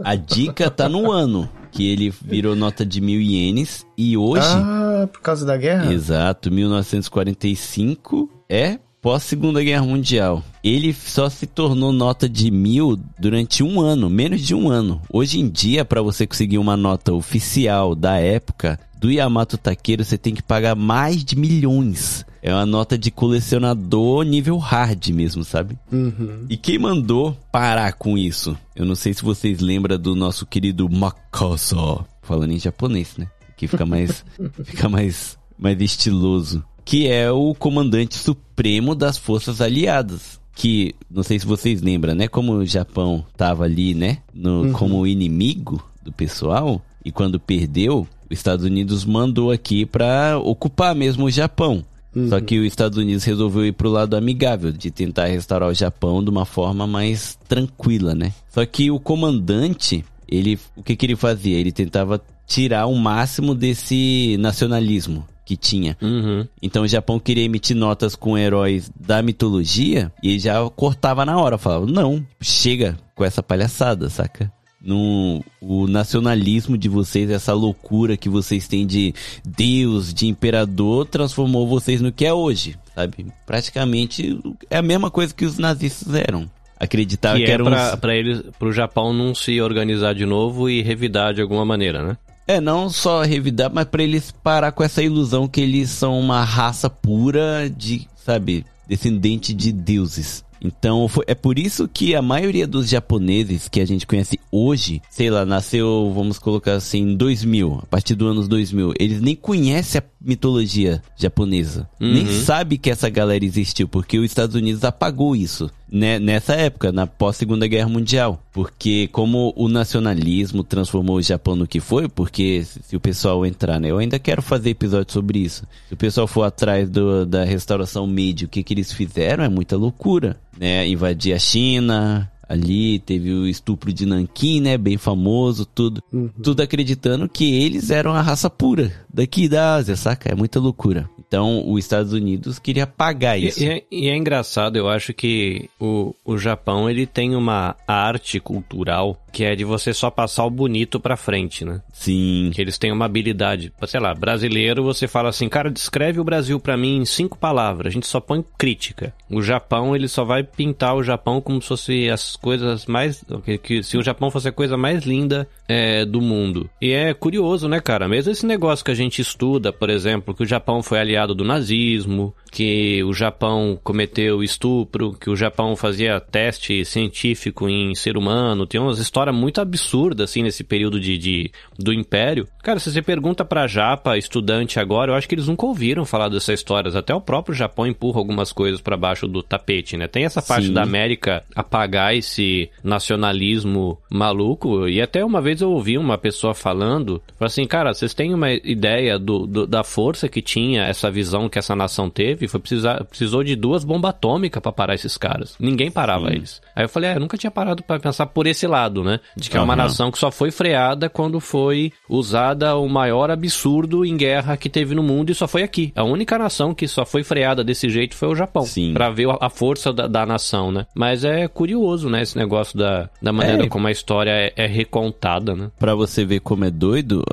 [0.03, 5.07] A dica tá no ano, que ele virou nota de mil ienes e hoje, Ah,
[5.11, 5.91] por causa da guerra?
[5.93, 10.43] exato, 1945 é pós Segunda Guerra Mundial.
[10.63, 15.01] Ele só se tornou nota de mil durante um ano, menos de um ano.
[15.11, 20.17] Hoje em dia, para você conseguir uma nota oficial da época do Yamato Takeru, você
[20.17, 22.23] tem que pagar mais de milhões.
[22.41, 25.77] É uma nota de colecionador nível hard mesmo, sabe?
[25.91, 26.45] Uhum.
[26.49, 28.57] E quem mandou parar com isso?
[28.75, 32.03] Eu não sei se vocês lembram do nosso querido Makaso.
[32.23, 33.27] Falando em japonês, né?
[33.55, 34.25] Que fica mais,
[34.65, 36.63] fica mais, mais estiloso.
[36.83, 40.41] Que é o comandante supremo das forças aliadas.
[40.55, 42.27] Que, não sei se vocês lembram, né?
[42.27, 44.17] Como o Japão tava ali, né?
[44.33, 46.81] No, Como inimigo do pessoal.
[47.05, 51.83] E quando perdeu, os Estados Unidos mandou aqui pra ocupar mesmo o Japão.
[52.29, 56.23] Só que os Estados Unidos resolveu ir pro lado amigável, de tentar restaurar o Japão
[56.23, 58.33] de uma forma mais tranquila, né?
[58.49, 61.57] Só que o comandante, ele, o que que ele fazia?
[61.57, 65.97] Ele tentava tirar o máximo desse nacionalismo que tinha.
[66.01, 66.45] Uhum.
[66.61, 71.37] Então o Japão queria emitir notas com heróis da mitologia e ele já cortava na
[71.37, 74.51] hora, falava, não, chega com essa palhaçada, saca?
[74.83, 79.13] No, o nacionalismo de vocês, essa loucura que vocês têm de
[79.45, 83.27] Deus, de imperador, transformou vocês no que é hoje, sabe?
[83.45, 86.49] Praticamente é a mesma coisa que os nazistas eram.
[86.79, 90.25] Acreditavam Que que, é eram pra, uns- pra eles, pro Japão não se organizar de
[90.25, 92.17] novo e revidar de alguma maneira, né?
[92.47, 96.43] É, não só revidar, mas pra eles parar com essa ilusão que eles são uma
[96.43, 100.43] raça pura de, sabe, descendente de deuses.
[100.63, 105.01] Então, foi- é por isso que a maioria dos japoneses que a gente conhece hoje,
[105.09, 109.35] sei lá, nasceu, vamos colocar assim, em 2000, a partir do ano 2000, eles nem
[109.35, 111.89] conhecem a mitologia japonesa.
[111.99, 116.91] Nem sabe que essa galera existiu, porque os Estados Unidos apagou isso né, nessa época,
[116.91, 118.41] na pós-segunda guerra mundial.
[118.53, 123.79] Porque como o nacionalismo transformou o Japão no que foi, porque se o pessoal entrar,
[123.79, 125.65] né, eu ainda quero fazer episódio sobre isso.
[125.87, 129.49] Se o pessoal for atrás do- da restauração Meiji, o que que eles fizeram é
[129.49, 130.87] muita loucura, né?
[130.87, 136.01] Invadir a China, ali teve o estupro de Nanquim, né, bem famoso, tudo.
[136.43, 140.31] Tudo acreditando que eles eram a raça pura daqui da Ásia, saca?
[140.31, 141.09] É muita loucura.
[141.27, 143.63] Então, os Estados Unidos queria apagar E, isso.
[143.63, 148.39] e é, e é engraçado, eu acho que o, o Japão ele tem uma arte
[148.39, 151.81] cultural que é de você só passar o bonito pra frente, né?
[151.93, 152.51] Sim.
[152.53, 156.59] Que eles têm uma habilidade, sei lá, brasileiro, você fala assim, cara, descreve o Brasil
[156.59, 159.13] pra mim em cinco palavras, a gente só põe crítica.
[159.29, 163.57] O Japão, ele só vai pintar o Japão como se fosse as coisas mais, que,
[163.57, 166.69] que se o Japão fosse a coisa mais linda é, do mundo.
[166.81, 168.09] E é curioso, né, cara?
[168.09, 171.43] Mesmo esse negócio que a gente estuda, por exemplo, que o Japão foi aliado do
[171.43, 178.67] nazismo, que o Japão cometeu estupro, que o Japão fazia teste científico em ser humano.
[178.67, 182.47] Tem umas histórias muito absurdas, assim, nesse período de, de do Império.
[182.61, 186.27] Cara, se você pergunta pra Japa, estudante agora, eu acho que eles nunca ouviram falar
[186.27, 186.95] dessas histórias.
[186.95, 190.07] Até o próprio Japão empurra algumas coisas para baixo do tapete, né?
[190.07, 190.73] Tem essa parte Sim.
[190.73, 194.87] da América apagar esse nacionalismo maluco.
[194.87, 198.90] E até uma vez eu ouvi uma pessoa falando, assim, cara, vocês têm uma ideia
[199.19, 202.47] do, do- da força que tinha essa visão que essa nação teve?
[202.47, 205.55] Foi precisar, precisou de duas bombas atômicas pra parar esses caras.
[205.59, 206.35] Ninguém parava Sim.
[206.35, 206.61] eles.
[206.75, 209.19] Aí eu falei, é, eu nunca tinha parado pra pensar por esse lado, né?
[209.35, 214.05] De que é uma nação que só foi freada quando foi usada o maior absurdo
[214.05, 215.91] em guerra que teve no mundo e só foi aqui.
[215.95, 218.63] A única nação que só foi freada desse jeito foi o Japão.
[218.63, 218.93] Sim.
[218.93, 220.85] Pra ver a força da, da nação, né?
[220.95, 222.21] Mas é curioso, né?
[222.21, 223.67] Esse negócio da, da maneira É.
[223.69, 225.69] como a história é, é recontada, né?
[225.79, 227.23] Pra você ver como é doido,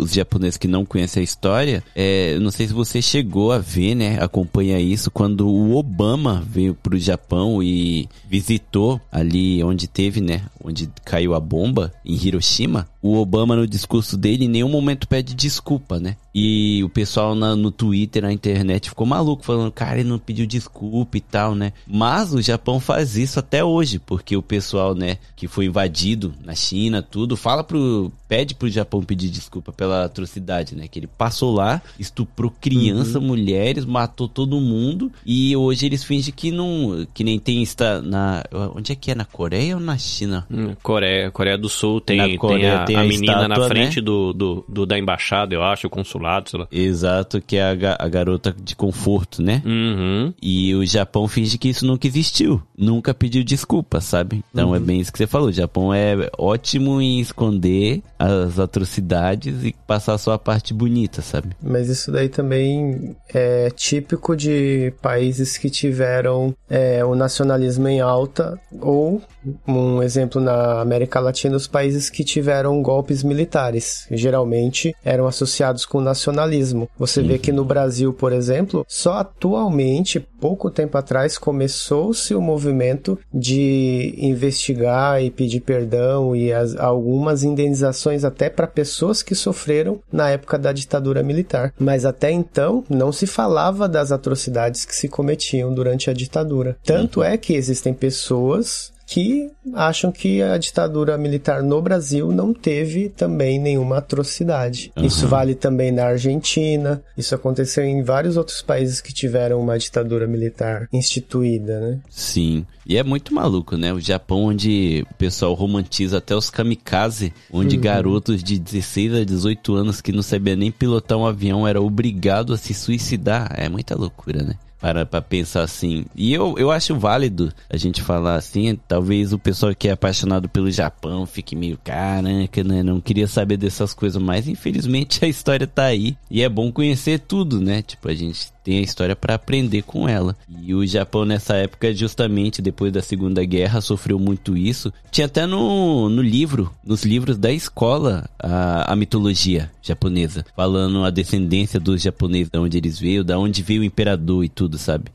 [0.00, 3.94] os japoneses que não conhecem a história, é, não sei se você chegou a ver,
[3.94, 10.42] né, acompanha isso, quando o Obama veio pro Japão e visitou ali onde teve, né,
[10.62, 15.32] onde caiu a bomba, em Hiroshima, o Obama no discurso dele em nenhum momento pede
[15.34, 16.16] desculpa, né?
[16.34, 20.46] E o pessoal na- no Twitter, na internet, ficou maluco, falando, cara, ele não pediu
[20.46, 21.72] desculpa e tal, né?
[21.86, 26.54] Mas o Japão faz isso até hoje, porque o pessoal, né, que foi invadido na
[26.54, 28.10] China, tudo, fala pro.
[28.28, 30.86] Pede pro Japão pedir desculpa pela atrocidade, né?
[30.88, 35.10] Que ele passou lá, estuprou criança, mulheres, matou todo mundo.
[35.24, 37.06] E hoje eles fingem que não.
[37.14, 38.44] que nem tem está na.
[38.74, 39.14] Onde é que é?
[39.14, 40.46] Na Coreia ou na China?
[40.50, 43.54] Hum, Coreia, Coreia do Sul tem, Na tem Coreia a, tem a a menina na
[43.54, 44.02] estátua, frente né?
[44.02, 46.66] do, do, do- da embaixada, eu acho, o consulado, sei lá.
[46.70, 49.62] Exato, que é a, a garota de conforto, né?
[49.64, 50.32] Uhum.
[50.42, 52.60] E o Japão finge que isso nunca existiu.
[52.76, 54.42] Nunca pediu desculpa, sabe?
[54.52, 55.48] Então é bem isso que você falou.
[55.48, 61.50] O Japão é ótimo em esconder as atrocidades e passar só a parte bonita, sabe?
[61.62, 68.58] Mas isso daí também é típico de países que tiveram é, o nacionalismo em alta,
[68.80, 69.22] ou,
[69.66, 74.06] um exemplo na América Latina, os países que tiveram golpes militares.
[74.10, 76.88] Geralmente eram associados com o nacionalismo.
[76.98, 83.18] Você vê que no Brasil, por exemplo, só atualmente, pouco tempo atrás, começou-se o movimento
[83.32, 90.30] de investigar e pedir perdão e as- algumas indenizações até para pessoas que sofreram na
[90.30, 91.72] época da ditadura militar.
[91.78, 96.76] Mas até então não se falava das atrocidades que se cometiam durante a ditadura.
[96.84, 103.08] Tanto é que existem pessoas que acham que a ditadura militar no Brasil não teve
[103.08, 104.92] também nenhuma atrocidade.
[104.98, 110.26] Isso vale também na Argentina, isso aconteceu em vários outros países que tiveram uma ditadura
[110.26, 112.00] militar instituída, né?
[112.10, 112.66] Sim.
[112.86, 113.94] E é muito maluco, né?
[113.94, 119.74] O Japão, onde o pessoal romantiza até os kamikaze, onde garotos de 16 a 18
[119.74, 123.54] anos que não sabiam nem pilotar um avião era obrigado a se suicidar.
[123.56, 124.54] É muita loucura, né?
[124.80, 126.04] Para pra pensar assim.
[126.14, 128.78] E eu, eu acho válido a gente falar assim.
[128.86, 132.82] Talvez o pessoal que é apaixonado pelo Japão fique meio caraca, né?
[132.82, 136.16] Não queria saber dessas coisas, mas infelizmente a história tá aí.
[136.30, 137.82] E é bom conhecer tudo, né?
[137.82, 140.36] Tipo, a gente tem a história para aprender com ela.
[140.62, 144.92] E o Japão nessa época, justamente depois da Segunda Guerra, sofreu muito isso.
[145.10, 151.08] Tinha até no, no livro, nos livros da escola, a, a mitologia japonesa, falando a
[151.08, 155.06] descendência dos japoneses, da onde eles veio, da onde veio o imperador e tudo, sabe?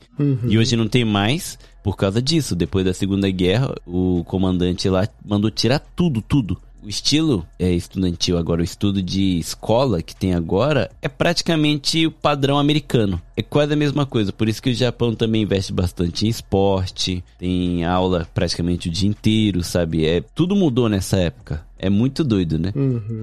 [0.48, 1.56] E hoje não tem mais.
[1.80, 6.60] Por causa disso, depois da Segunda Guerra, o comandante lá mandou tirar tudo, tudo.
[6.84, 12.10] O estilo é estudantil agora, o estudo de escola que tem agora é praticamente o
[12.10, 13.18] padrão americano.
[13.34, 17.24] É quase a mesma coisa, por isso que o Japão também investe bastante em esporte,
[17.38, 20.04] tem aula praticamente o dia inteiro, sabe?
[20.04, 21.64] É tudo mudou nessa época.
[21.84, 22.72] É muito doido, né?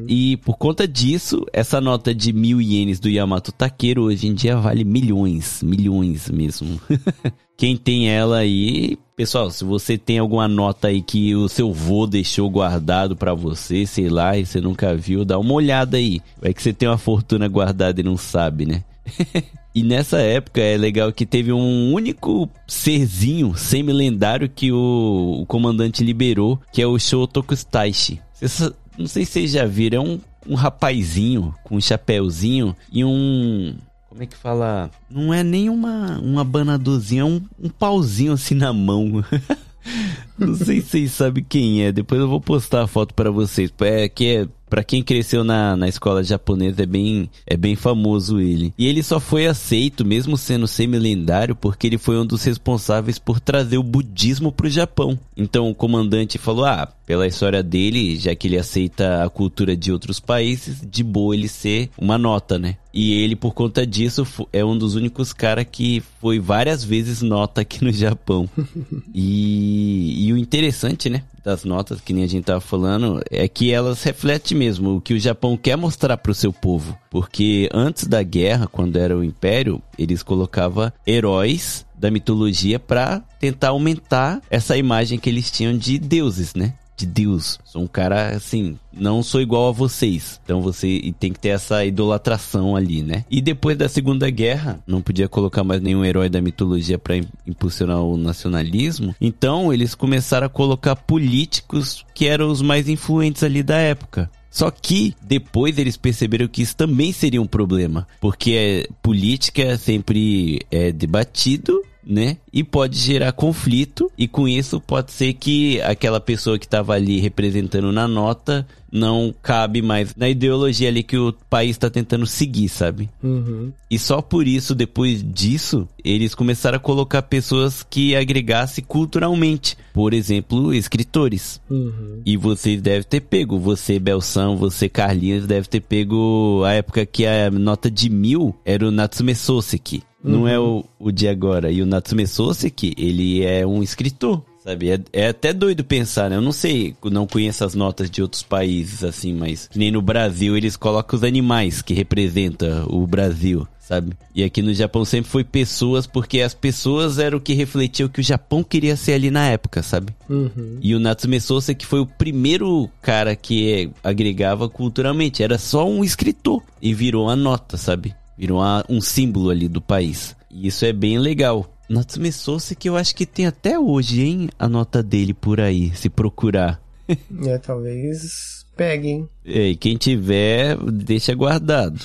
[0.07, 4.55] E por conta disso, essa nota de mil ienes do Yamato Takeru hoje em dia
[4.55, 6.80] vale milhões, milhões mesmo.
[7.57, 12.05] Quem tem ela aí, pessoal, se você tem alguma nota aí que o seu vô
[12.05, 16.22] deixou guardado pra você, sei lá, e você nunca viu, dá uma olhada aí.
[16.39, 18.84] Vai que você tem uma fortuna guardada e não sabe, né?
[19.74, 26.03] E nessa época é legal que teve um único serzinho semi-lendário que o, o comandante
[26.03, 28.20] liberou, que é o Shotoku Taishi.
[28.48, 30.20] Cês- Não sei se vocês já viram, é um,
[30.50, 33.76] um rapazinho com um chapéuzinho e um...
[34.10, 34.92] Como é que fala?
[35.10, 39.24] Não é nem uma, um abanadorzinho, é um, um pauzinho assim na mão.
[40.38, 41.92] Não sei se vocês sabem quem é.
[41.92, 43.72] Depois eu vou postar a foto pra vocês.
[43.80, 48.39] É que é Pra quem cresceu na, na escola japonesa é bem, é bem famoso
[48.39, 48.74] ele.
[48.78, 53.41] E ele só foi aceito, mesmo sendo semi-lendário, porque ele foi um dos responsáveis por
[53.41, 55.19] trazer o budismo pro Japão.
[55.36, 59.91] Então o comandante falou: ah, pela história dele, já que ele aceita a cultura de
[59.91, 62.78] outros países, de boa ele ser uma nota, né?
[62.93, 67.61] E ele, por conta disso, é um dos únicos caras que foi várias vezes nota
[67.61, 68.49] aqui no Japão.
[69.13, 71.24] e, e o interessante, né?
[71.44, 75.14] Das notas, que nem a gente tava falando, é que elas refletem mesmo o que
[75.14, 76.98] o Japão quer mostrar pro seu povo.
[77.10, 83.70] Porque antes da guerra, quando era o Império, eles colocavam heróis da mitologia para tentar
[83.70, 86.74] aumentar essa imagem que eles tinham de deuses, né?
[87.02, 87.60] De Deus.
[87.66, 90.39] Sou um cara assim, não sou igual a vocês.
[90.43, 93.26] Então você tem que ter essa idolatração ali, né?
[93.30, 98.02] E depois da Segunda Guerra, não podia colocar mais nenhum herói da mitologia para impulsionar
[98.02, 99.16] o nacionalismo.
[99.20, 104.30] Então eles começaram a colocar políticos que eram os mais influentes ali da época.
[104.52, 110.60] Só que depois eles perceberam que isso também seria um problema, porque é, política sempre
[110.70, 112.38] é debatido né?
[112.52, 117.20] E pode gerar conflito, e com isso pode ser que aquela pessoa que estava ali
[117.20, 122.68] representando na nota não cabe mais na ideologia ali que o país está tentando seguir,
[122.68, 123.10] sabe?
[123.24, 123.72] Uhum.
[123.89, 129.78] E só por isso, depois disso, eles começaram a colocar pessoas que agregassem culturalmente.
[129.94, 131.62] Por exemplo, escritores.
[131.70, 132.22] Uhum.
[132.26, 137.26] E vocês devem ter pego, você, Belção, você, Carlinhos, deve ter pego a época que
[137.26, 140.04] a nota de mil era o Natsume Soseki.
[140.24, 141.72] Não é o, o de agora.
[141.72, 144.44] E o Natsume Soseki, ele é um escritor.
[144.64, 146.36] Sabe, é, é, até doido pensar, né?
[146.36, 150.55] Eu não sei, não conheço as notas de outros países, assim, mas nem no Brasil
[150.55, 154.14] eles colocam os animais que representam o Brasil, sabe?
[154.36, 158.09] E aqui no Japão sempre foi pessoas, porque as pessoas eram o que refletia o
[158.09, 160.14] que o Japão queria ser ali na época, sabe?
[160.30, 160.78] Uhum.
[160.80, 166.03] E o Natsume Sosa que foi o primeiro cara que agregava culturalmente, era só um
[166.03, 168.14] escritor e virou a nota, sabe?
[168.38, 170.36] Virou uma, um símbolo ali do país.
[170.51, 171.68] E isso é bem legal.
[171.92, 174.50] Natsume Sosa que eu acho que tem até hoje, hein?
[174.58, 176.82] A nota dele por aí, se procurar.
[177.46, 179.28] é, talvez peguem.
[179.46, 182.00] E quem tiver, deixa guardado.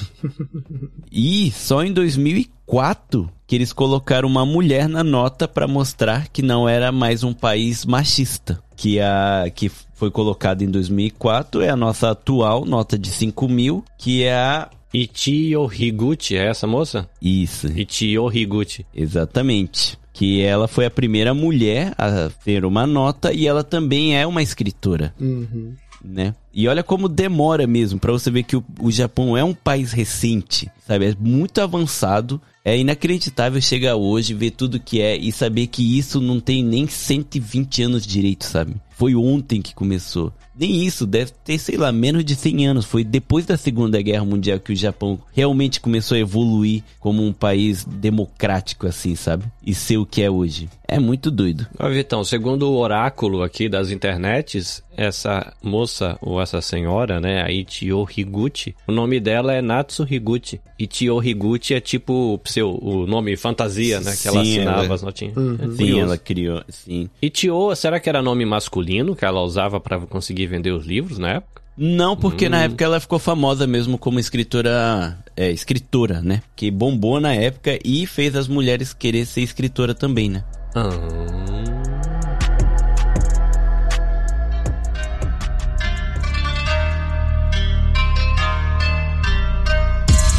[1.10, 6.68] e só em 2004 que eles colocaram uma mulher na nota para mostrar que não
[6.68, 8.60] era mais um país machista.
[8.74, 13.84] Que a que foi colocada em 2004 é a nossa atual nota de 5 mil,
[13.96, 17.06] que é a Ichio Higuchi, é essa moça?
[17.20, 17.66] Isso.
[17.68, 18.86] Ichio Higuchi.
[18.94, 19.98] Exatamente.
[20.12, 24.42] Que ela foi a primeira mulher a ter uma nota e ela também é uma
[24.42, 25.14] escritora.
[25.20, 25.74] Uhum.
[26.02, 26.34] Né?
[26.54, 29.92] E olha como demora mesmo, para você ver que o, o Japão é um país
[29.92, 31.06] recente, sabe?
[31.06, 32.40] É muito avançado.
[32.64, 36.86] É inacreditável chegar hoje, ver tudo que é e saber que isso não tem nem
[36.86, 38.74] 120 anos direito, sabe?
[38.90, 40.32] Foi ontem que começou.
[40.58, 42.84] Nem isso, deve ter, sei lá, menos de 100 anos.
[42.86, 47.32] Foi depois da Segunda Guerra Mundial que o Japão realmente começou a evoluir como um
[47.32, 49.44] país democrático, assim, sabe?
[49.64, 50.68] E ser o que é hoje.
[50.88, 51.66] É muito doido.
[51.78, 57.50] Ó, Vitão, segundo o oráculo aqui das internets, essa moça, ou essa senhora, né, a
[57.50, 60.60] Ichio Higuchi, o nome dela é Natsu Higuchi.
[60.78, 65.02] Ichio Higuchi é tipo seu, o nome fantasia, né, que Sim, ela assinava ela- as
[65.02, 65.36] notinhas.
[65.36, 65.58] Uhum.
[65.60, 67.10] É Sim, ela criou, sim.
[67.20, 71.30] Ichio, será que era nome masculino que ela usava pra conseguir vender os livros na
[71.34, 71.62] época?
[71.76, 72.50] Não, porque Hum.
[72.50, 76.42] na época ela ficou famosa mesmo como escritora, é, escritora, né?
[76.56, 80.42] Que bombou na época e fez as mulheres querer ser escritora também, né?
[80.74, 80.88] Ah.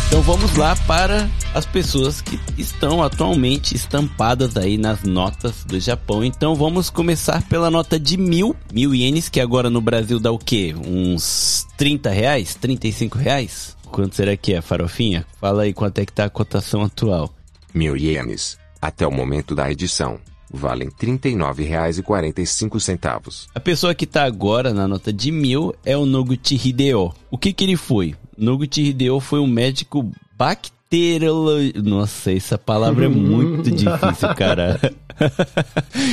[0.08, 6.24] Então vamos lá para as pessoas que estão atualmente estampadas aí nas notas do Japão.
[6.24, 10.40] Então vamos começar pela nota de mil, mil ienes, que agora no Brasil dá o
[10.40, 10.74] quê?
[10.74, 12.56] Uns 30 reais?
[12.56, 13.76] 35 reais?
[13.92, 15.26] Quanto será que é, Farofinha?
[15.42, 17.34] Fala aí quanto é que tá a cotação atual.
[17.74, 18.58] Mil ienes.
[18.82, 20.22] Até o momento da edição.
[20.50, 23.48] Valem R$ 39,45.
[23.54, 27.14] A pessoa que tá agora na nota de mil é o Noguchi Hideo.
[27.30, 28.16] O que que ele foi?
[28.38, 31.82] Noguchi Hideo foi um médico bacteriologista.
[31.82, 34.80] Nossa, essa palavra é muito difícil, cara.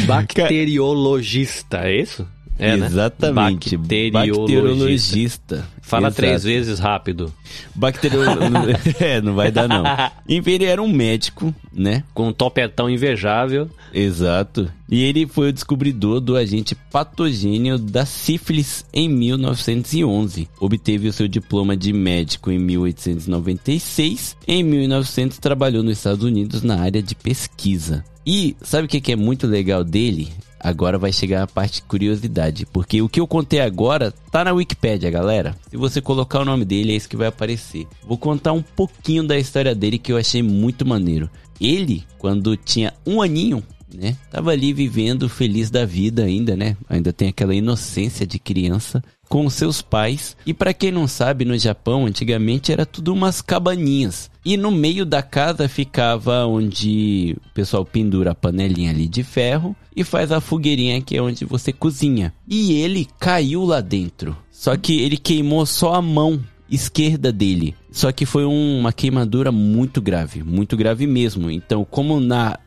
[0.07, 2.27] Bacteriologista, é isso?
[2.59, 2.87] É, né?
[2.87, 3.77] Exatamente.
[3.77, 4.13] Bacteriologista.
[4.13, 5.75] Bacteriologista.
[5.83, 6.17] Fala Exato.
[6.17, 7.33] três vezes rápido.
[7.75, 8.95] Bacteriologista.
[9.05, 9.85] é, não vai dar não.
[10.29, 12.05] Enfim, ele era um médico, né?
[12.15, 13.69] Com um topetão invejável.
[13.93, 14.71] Exato.
[14.89, 20.49] E ele foi o descobridor do agente patogênio da sífilis em 1911.
[20.59, 24.37] Obteve o seu diploma de médico em 1896.
[24.47, 28.05] Em 1900 trabalhou nos Estados Unidos na área de pesquisa.
[28.27, 30.33] E sabe o que é muito legal dele?
[30.65, 34.53] Agora vai chegar a parte de curiosidade, porque o que eu contei agora tá na
[34.53, 35.55] Wikipédia, galera.
[35.69, 37.87] Se você colocar o nome dele, é isso que vai aparecer.
[38.03, 41.29] Vou contar um pouquinho da história dele que eu achei muito maneiro.
[41.61, 43.63] Ele, quando tinha um aninho,
[43.95, 44.17] né?
[44.31, 46.79] Tava ali vivendo feliz da vida ainda, né?
[46.89, 49.05] Ainda tem aquela inocência de criança
[49.35, 50.37] com seus pais.
[50.47, 54.31] E para quem não sabe, no Japão antigamente era tudo umas cabaninhas.
[54.45, 59.75] E no meio da casa ficava onde o pessoal pendura a panelinha ali de ferro
[59.97, 62.33] e faz a fogueirinha que é onde você cozinha.
[62.47, 64.37] E ele caiu lá dentro.
[64.53, 66.41] Só que ele queimou só a mão
[66.75, 67.75] esquerda dele.
[67.91, 71.51] Só que foi um, uma queimadura muito grave, muito grave mesmo.
[71.51, 72.59] Então, como na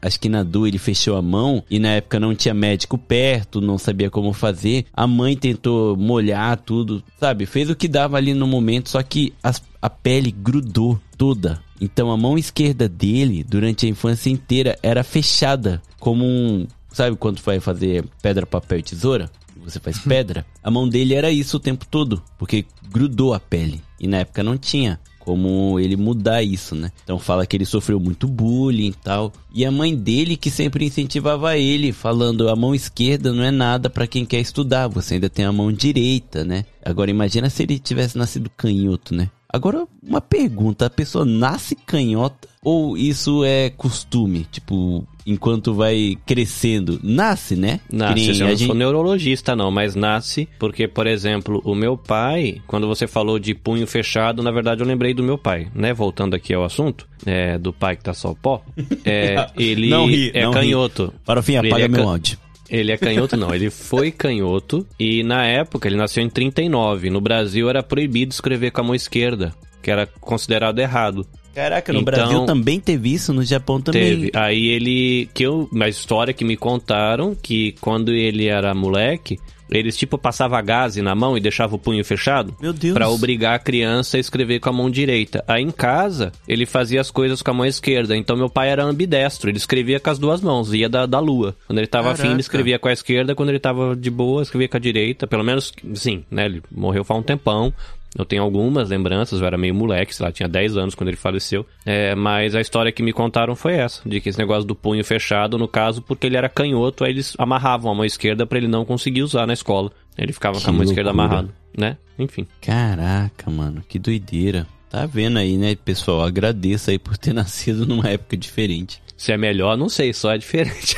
[0.46, 4.32] dor ele fechou a mão e na época não tinha médico perto, não sabia como
[4.32, 7.46] fazer, a mãe tentou molhar tudo, sabe?
[7.46, 11.62] Fez o que dava ali no momento, só que as, a pele grudou toda.
[11.80, 16.66] Então, a mão esquerda dele, durante a infância inteira, era fechada, como um.
[16.90, 19.30] Sabe quando vai fazer pedra, papel e tesoura?
[19.68, 20.46] Você faz pedra.
[20.64, 23.82] A mão dele era isso o tempo todo, porque grudou a pele.
[24.00, 26.90] E na época não tinha como ele mudar isso, né?
[27.04, 29.34] Então fala que ele sofreu muito bullying e tal.
[29.54, 33.90] E a mãe dele que sempre incentivava ele, falando a mão esquerda não é nada
[33.90, 36.64] para quem quer estudar, você ainda tem a mão direita, né?
[36.82, 39.30] Agora imagina se ele tivesse nascido canhoto, né?
[39.52, 44.46] Agora, uma pergunta: a pessoa nasce canhota ou isso é costume?
[44.52, 47.80] Tipo, enquanto vai crescendo, nasce, né?
[47.92, 52.88] Nasce, eu não sou neurologista não, mas nasce porque, por exemplo, o meu pai, quando
[52.88, 55.94] você falou de punho fechado, na verdade eu lembrei do meu pai, né?
[55.94, 58.62] Voltando aqui ao assunto, é, do pai que tá só pó,
[59.06, 61.06] é, ele não ri, é não canhoto.
[61.06, 61.20] Ri.
[61.26, 62.22] Para o fim, apaga é meu can...
[62.70, 63.54] Ele é canhoto, não.
[63.54, 67.10] Ele foi canhoto e na época ele nasceu em 39.
[67.10, 71.26] No Brasil era proibido escrever com a mão esquerda, que era considerado errado.
[71.58, 74.04] Caraca, no então, Brasil também teve isso, no Japão também.
[74.04, 74.32] Teve.
[74.36, 75.28] Aí ele.
[75.34, 79.40] que eu, Uma história que me contaram que quando ele era moleque,
[79.70, 82.56] eles, tipo, passavam gaze na mão e deixavam o punho fechado.
[82.60, 82.94] Meu Deus.
[82.94, 85.44] Pra obrigar a criança a escrever com a mão direita.
[85.48, 88.16] Aí em casa, ele fazia as coisas com a mão esquerda.
[88.16, 89.50] Então meu pai era ambidestro.
[89.50, 91.56] Ele escrevia com as duas mãos, ia da, da lua.
[91.68, 92.24] Quando ele tava Caraca.
[92.24, 93.36] afim, ele escrevia com a esquerda.
[93.36, 95.28] Quando ele tava de boa, escrevia com a direita.
[95.28, 96.46] Pelo menos, sim, né?
[96.46, 97.74] Ele morreu faz um tempão.
[98.18, 101.18] Eu tenho algumas lembranças, eu era meio moleque, sei lá, tinha 10 anos quando ele
[101.18, 101.66] faleceu.
[101.86, 105.04] É, mas a história que me contaram foi essa, de que esse negócio do punho
[105.04, 108.68] fechado, no caso, porque ele era canhoto, aí eles amarravam a mão esquerda para ele
[108.68, 109.92] não conseguir usar na escola.
[110.18, 110.94] Ele ficava que com a mão loucura.
[110.94, 111.98] esquerda amarrado, né?
[112.18, 112.48] Enfim.
[112.60, 114.66] Caraca, mano, que doideira.
[114.90, 116.24] Tá vendo aí, né, pessoal?
[116.24, 119.00] Agradeço aí por ter nascido numa época diferente.
[119.16, 120.96] Se é melhor, não sei, só é diferente.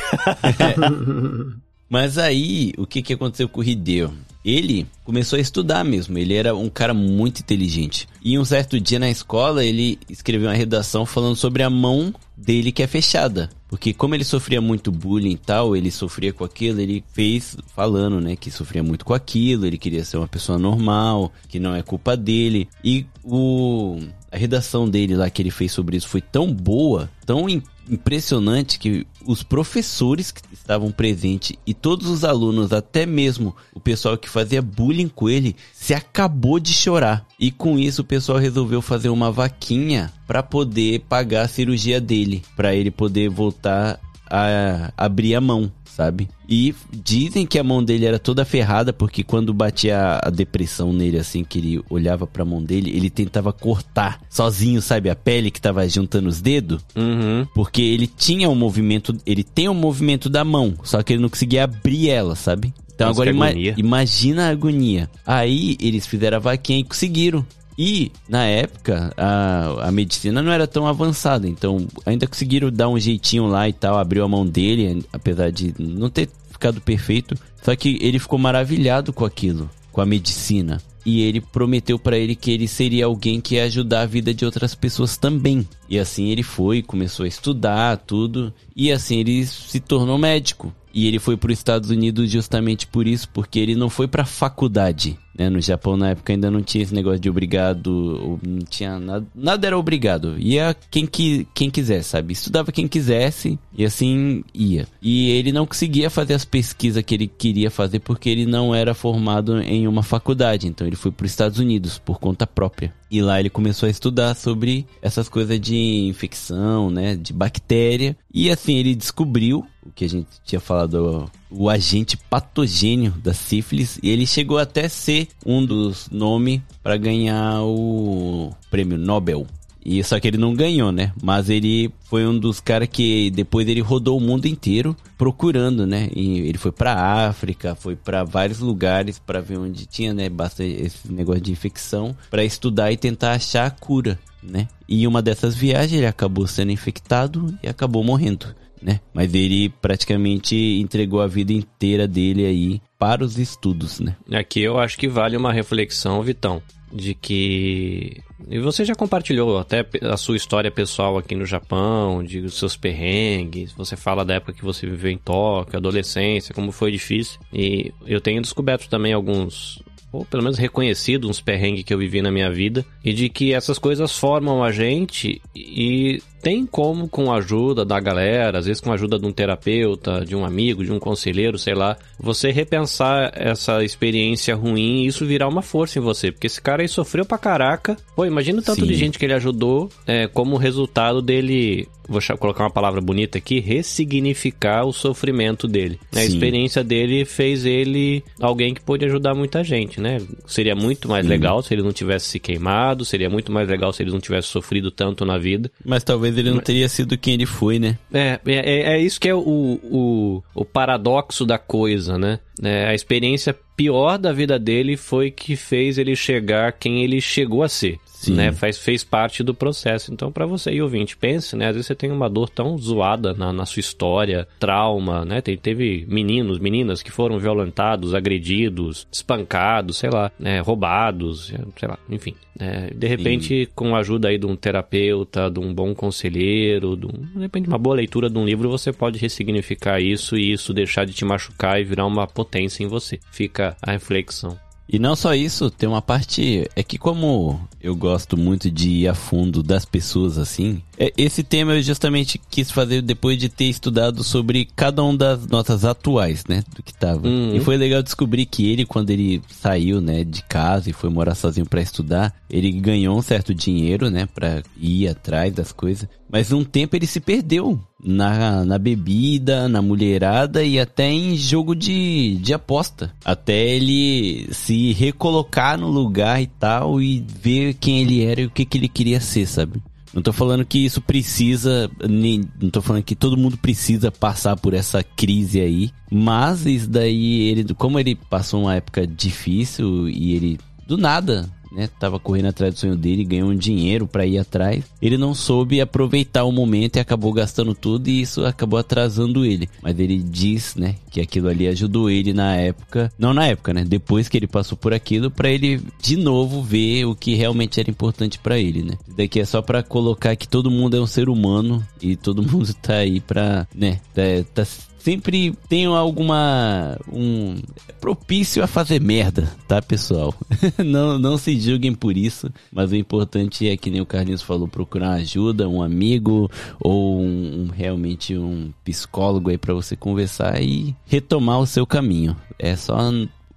[0.58, 1.60] é.
[1.90, 4.14] Mas aí, o que, que aconteceu com o Hideo?
[4.44, 6.16] ele começou a estudar mesmo.
[6.18, 8.08] Ele era um cara muito inteligente.
[8.22, 12.72] E um certo dia na escola, ele escreveu uma redação falando sobre a mão dele
[12.72, 13.50] que é fechada.
[13.68, 18.20] Porque como ele sofria muito bullying e tal, ele sofria com aquilo, ele fez falando,
[18.20, 21.82] né, que sofria muito com aquilo, ele queria ser uma pessoa normal, que não é
[21.82, 22.68] culpa dele.
[22.82, 23.98] E o
[24.32, 27.46] a redação dele lá que ele fez sobre isso foi tão boa, tão
[27.90, 34.16] impressionante que os professores que estavam presentes e todos os alunos, até mesmo o pessoal
[34.16, 37.26] que fazia bullying com ele, se acabou de chorar.
[37.38, 42.42] E com isso o pessoal resolveu fazer uma vaquinha para poder pagar a cirurgia dele,
[42.56, 43.98] para ele poder voltar
[44.30, 45.70] a abrir a mão
[46.00, 46.28] sabe?
[46.48, 51.18] E dizem que a mão dele era toda ferrada, porque quando batia a depressão nele,
[51.18, 55.10] assim, que ele olhava pra mão dele, ele tentava cortar sozinho, sabe?
[55.10, 56.82] A pele que tava juntando os dedos.
[56.96, 57.46] Uhum.
[57.54, 61.28] Porque ele tinha um movimento, ele tem um movimento da mão, só que ele não
[61.28, 62.72] conseguia abrir ela, sabe?
[62.94, 65.08] Então Nossa, agora ima imagina a agonia.
[65.26, 67.44] Aí eles fizeram a vaquinha e conseguiram.
[67.78, 72.98] E, na época, a, a medicina não era tão avançada, então ainda conseguiram dar um
[72.98, 77.34] jeitinho lá e tal, abriu a mão dele, apesar de não ter ficado perfeito.
[77.62, 80.80] Só que ele ficou maravilhado com aquilo, com a medicina.
[81.04, 84.44] E ele prometeu para ele que ele seria alguém que ia ajudar a vida de
[84.44, 85.66] outras pessoas também.
[85.88, 90.74] E assim ele foi, começou a estudar tudo, e assim ele se tornou médico.
[90.92, 94.24] E ele foi para os Estados Unidos justamente por isso, porque ele não foi para
[94.24, 95.16] faculdade.
[95.40, 95.48] Né?
[95.48, 99.66] No Japão, na época, ainda não tinha esse negócio de obrigado, não tinha nada, nada
[99.66, 100.38] era obrigado.
[100.38, 102.34] Ia quem, que, quem quisesse, sabe?
[102.34, 104.86] Estudava quem quisesse e assim ia.
[105.00, 108.92] E ele não conseguia fazer as pesquisas que ele queria fazer porque ele não era
[108.92, 110.68] formado em uma faculdade.
[110.68, 112.92] Então ele foi para os Estados Unidos por conta própria.
[113.10, 115.74] E lá ele começou a estudar sobre essas coisas de
[116.06, 118.14] infecção, né, de bactéria.
[118.32, 123.98] E assim ele descobriu o que a gente tinha falado, o agente patogênio da sífilis.
[124.02, 129.46] E ele chegou até ser um dos nomes para ganhar o prêmio Nobel
[129.84, 131.12] E só que ele não ganhou, né?
[131.22, 136.08] Mas ele foi um dos caras que depois ele rodou o mundo inteiro procurando, né?
[136.14, 140.64] E ele foi para África, foi para vários lugares para ver onde tinha, né, basta
[140.64, 144.68] esse negócio de infecção, para estudar e tentar achar a cura, né?
[144.88, 148.46] E uma dessas viagens ele acabou sendo infectado e acabou morrendo.
[148.82, 149.00] Né?
[149.12, 154.16] Mas ele praticamente entregou a vida inteira dele aí para os estudos, né?
[154.32, 159.86] Aqui eu acho que vale uma reflexão, Vitão, de que e você já compartilhou até
[160.02, 163.72] a sua história pessoal aqui no Japão, de os seus perrengues.
[163.72, 167.38] Você fala da época que você viveu em Tóquio, adolescência, como foi difícil.
[167.52, 172.20] E eu tenho descoberto também alguns ou pelo menos reconhecido uns perrengues que eu vivi
[172.20, 177.30] na minha vida, e de que essas coisas formam a gente e tem como, com
[177.30, 180.84] a ajuda da galera, às vezes com a ajuda de um terapeuta, de um amigo,
[180.84, 185.98] de um conselheiro, sei lá, você repensar essa experiência ruim e isso virar uma força
[185.98, 186.30] em você.
[186.30, 187.96] Porque esse cara aí sofreu pra caraca.
[188.14, 188.86] Pô, imagina o tanto Sim.
[188.86, 193.60] de gente que ele ajudou, é, como resultado dele vou colocar uma palavra bonita aqui,
[193.60, 196.00] ressignificar o sofrimento dele.
[196.12, 196.26] A Sim.
[196.26, 200.20] experiência dele fez ele alguém que pôde ajudar muita gente, né?
[200.44, 201.30] Seria muito mais Sim.
[201.30, 204.48] legal se ele não tivesse se queimado, seria muito mais legal se ele não tivesse
[204.48, 205.70] sofrido tanto na vida.
[205.84, 207.98] Mas talvez ele não teria sido quem ele foi, né?
[208.12, 212.38] É, é, é- é isso que é o, o, o paradoxo da coisa, né?
[212.62, 217.62] É, a experiência pior da vida dele foi que fez ele chegar quem ele chegou
[217.62, 217.98] a ser.
[218.20, 218.34] Sim.
[218.34, 218.52] Né?
[218.52, 220.12] Faz, fez parte do processo.
[220.12, 221.68] Então, pra você aí, ouvinte, pense, né?
[221.68, 225.40] Às vezes você tem uma dor tão zoada na, na sua história, trauma, né?
[225.40, 230.60] Tem, teve meninos, meninas que foram violentados, agredidos, espancados, sei lá, né?
[230.60, 231.46] roubados,
[231.78, 232.34] sei lá, enfim.
[232.58, 237.06] É, de repente, com a ajuda aí de um terapeuta, de um bom conselheiro, de,
[237.06, 240.74] um, de repente uma boa leitura de um livro, você pode ressignificar isso e isso
[240.74, 243.18] deixar de te machucar e virar uma potência em você.
[243.32, 244.58] Fica a reflexão.
[244.92, 246.68] E não só isso, tem uma parte.
[246.74, 251.44] É que, como eu gosto muito de ir a fundo das pessoas assim, é, esse
[251.44, 256.44] tema eu justamente quis fazer depois de ter estudado sobre cada um das notas atuais,
[256.48, 256.64] né?
[256.74, 257.28] Do que tava.
[257.28, 257.54] Uhum.
[257.54, 261.36] E foi legal descobrir que ele, quando ele saiu, né, de casa e foi morar
[261.36, 266.08] sozinho pra estudar, ele ganhou um certo dinheiro, né, pra ir atrás das coisas.
[266.28, 271.74] Mas um tempo ele se perdeu na, na bebida, na mulherada e até em jogo
[271.74, 273.12] de, de aposta.
[273.24, 278.50] Até ele se recolocar no lugar e tal e ver quem ele era e o
[278.50, 279.82] que, que ele queria ser, sabe?
[280.12, 284.56] Não tô falando que isso precisa, nem, não tô falando que todo mundo precisa passar
[284.56, 290.34] por essa crise aí, mas isso daí, ele, como ele passou uma época difícil e
[290.34, 294.38] ele, do nada, né, tava correndo atrás do sonho dele, ganhou um dinheiro pra ir
[294.38, 294.84] atrás.
[295.00, 299.68] Ele não soube aproveitar o momento e acabou gastando tudo e isso acabou atrasando ele.
[299.82, 303.84] Mas ele diz, né, que aquilo ali ajudou ele na época, não na época, né,
[303.84, 307.90] depois que ele passou por aquilo pra ele de novo ver o que realmente era
[307.90, 308.94] importante pra ele, né?
[309.06, 312.42] Isso daqui é só pra colocar que todo mundo é um ser humano e todo
[312.46, 314.22] mundo tá aí pra, né, tá,
[314.54, 314.66] tá
[315.00, 317.56] sempre tem alguma um
[318.00, 320.34] propício a fazer merda, tá, pessoal?
[320.84, 324.68] não não se julguem por isso, mas o importante é que nem o Carlinhos falou,
[324.68, 330.94] procurar ajuda, um amigo ou um, um- realmente um psicólogo aí pra você conversar e
[331.06, 332.36] retomar o seu caminho.
[332.58, 332.98] É só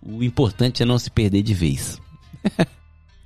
[0.02, 2.02] o importante é não se perder de vez.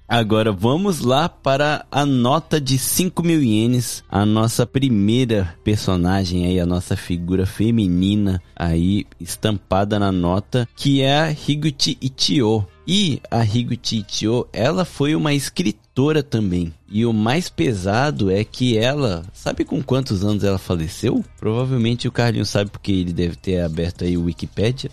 [0.10, 6.62] Agora vamos lá para a nota de 5 mil ienes, a nossa primeira personagem aí,
[6.62, 12.66] a nossa figura feminina aí estampada na nota, que é a Higuchi Ichio.
[12.88, 16.74] E a Higuchi Ichio, ela foi uma escritora também.
[16.90, 21.22] E o mais pesado é que ela, sabe com quantos anos ela faleceu?
[21.38, 24.90] Provavelmente o Carlinhos sabe porque ele deve ter aberto aí o Wikipedia.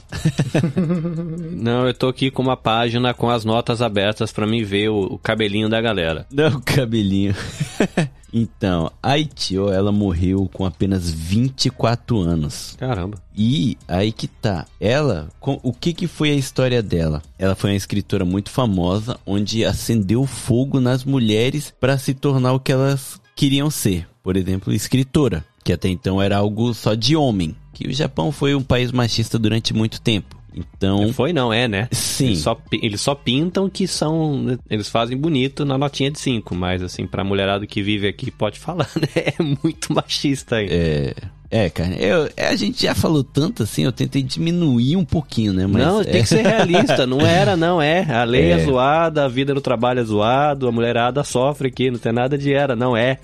[1.55, 5.15] Não, eu tô aqui com uma página com as notas abertas pra mim ver o,
[5.15, 6.27] o cabelinho da galera.
[6.33, 7.35] Não, cabelinho.
[8.37, 12.75] então, a Itio, ela morreu com apenas 24 anos.
[12.79, 13.19] Caramba.
[13.37, 14.67] E aí que tá.
[14.81, 17.23] Ela, com- o que que foi a história dela?
[17.39, 22.61] Ela foi uma escritora muito famosa, onde acendeu fogo nas mulheres para se tornar o
[22.61, 24.07] que elas queriam ser.
[24.23, 27.55] Por exemplo, escritora, que até então era algo só de homem.
[27.73, 30.37] Que o Japão foi um país machista durante muito tempo.
[30.55, 31.89] Então, Foi não, é, né?
[31.91, 32.27] sim.
[32.27, 34.59] Eles só, eles só pintam que são.
[34.71, 38.59] Eles fazem bonito na notinha de 5, mas assim, pra mulherada que vive aqui, pode
[38.59, 39.09] falar, né?
[39.39, 40.69] É muito machista aí.
[40.71, 41.15] É,
[41.51, 45.53] é, cara, eu, é, a gente já falou tanto assim, eu tentei diminuir um pouquinho,
[45.53, 45.67] né?
[45.69, 47.07] Mas não, é, tem que ser realista.
[47.07, 48.03] Não era, não é.
[48.13, 48.55] A lei é.
[48.55, 48.65] É.
[48.65, 52.53] zoada, a vida no trabalho é zoado, a mulherada sofre aqui, não tem nada de
[52.53, 53.19] era, não é.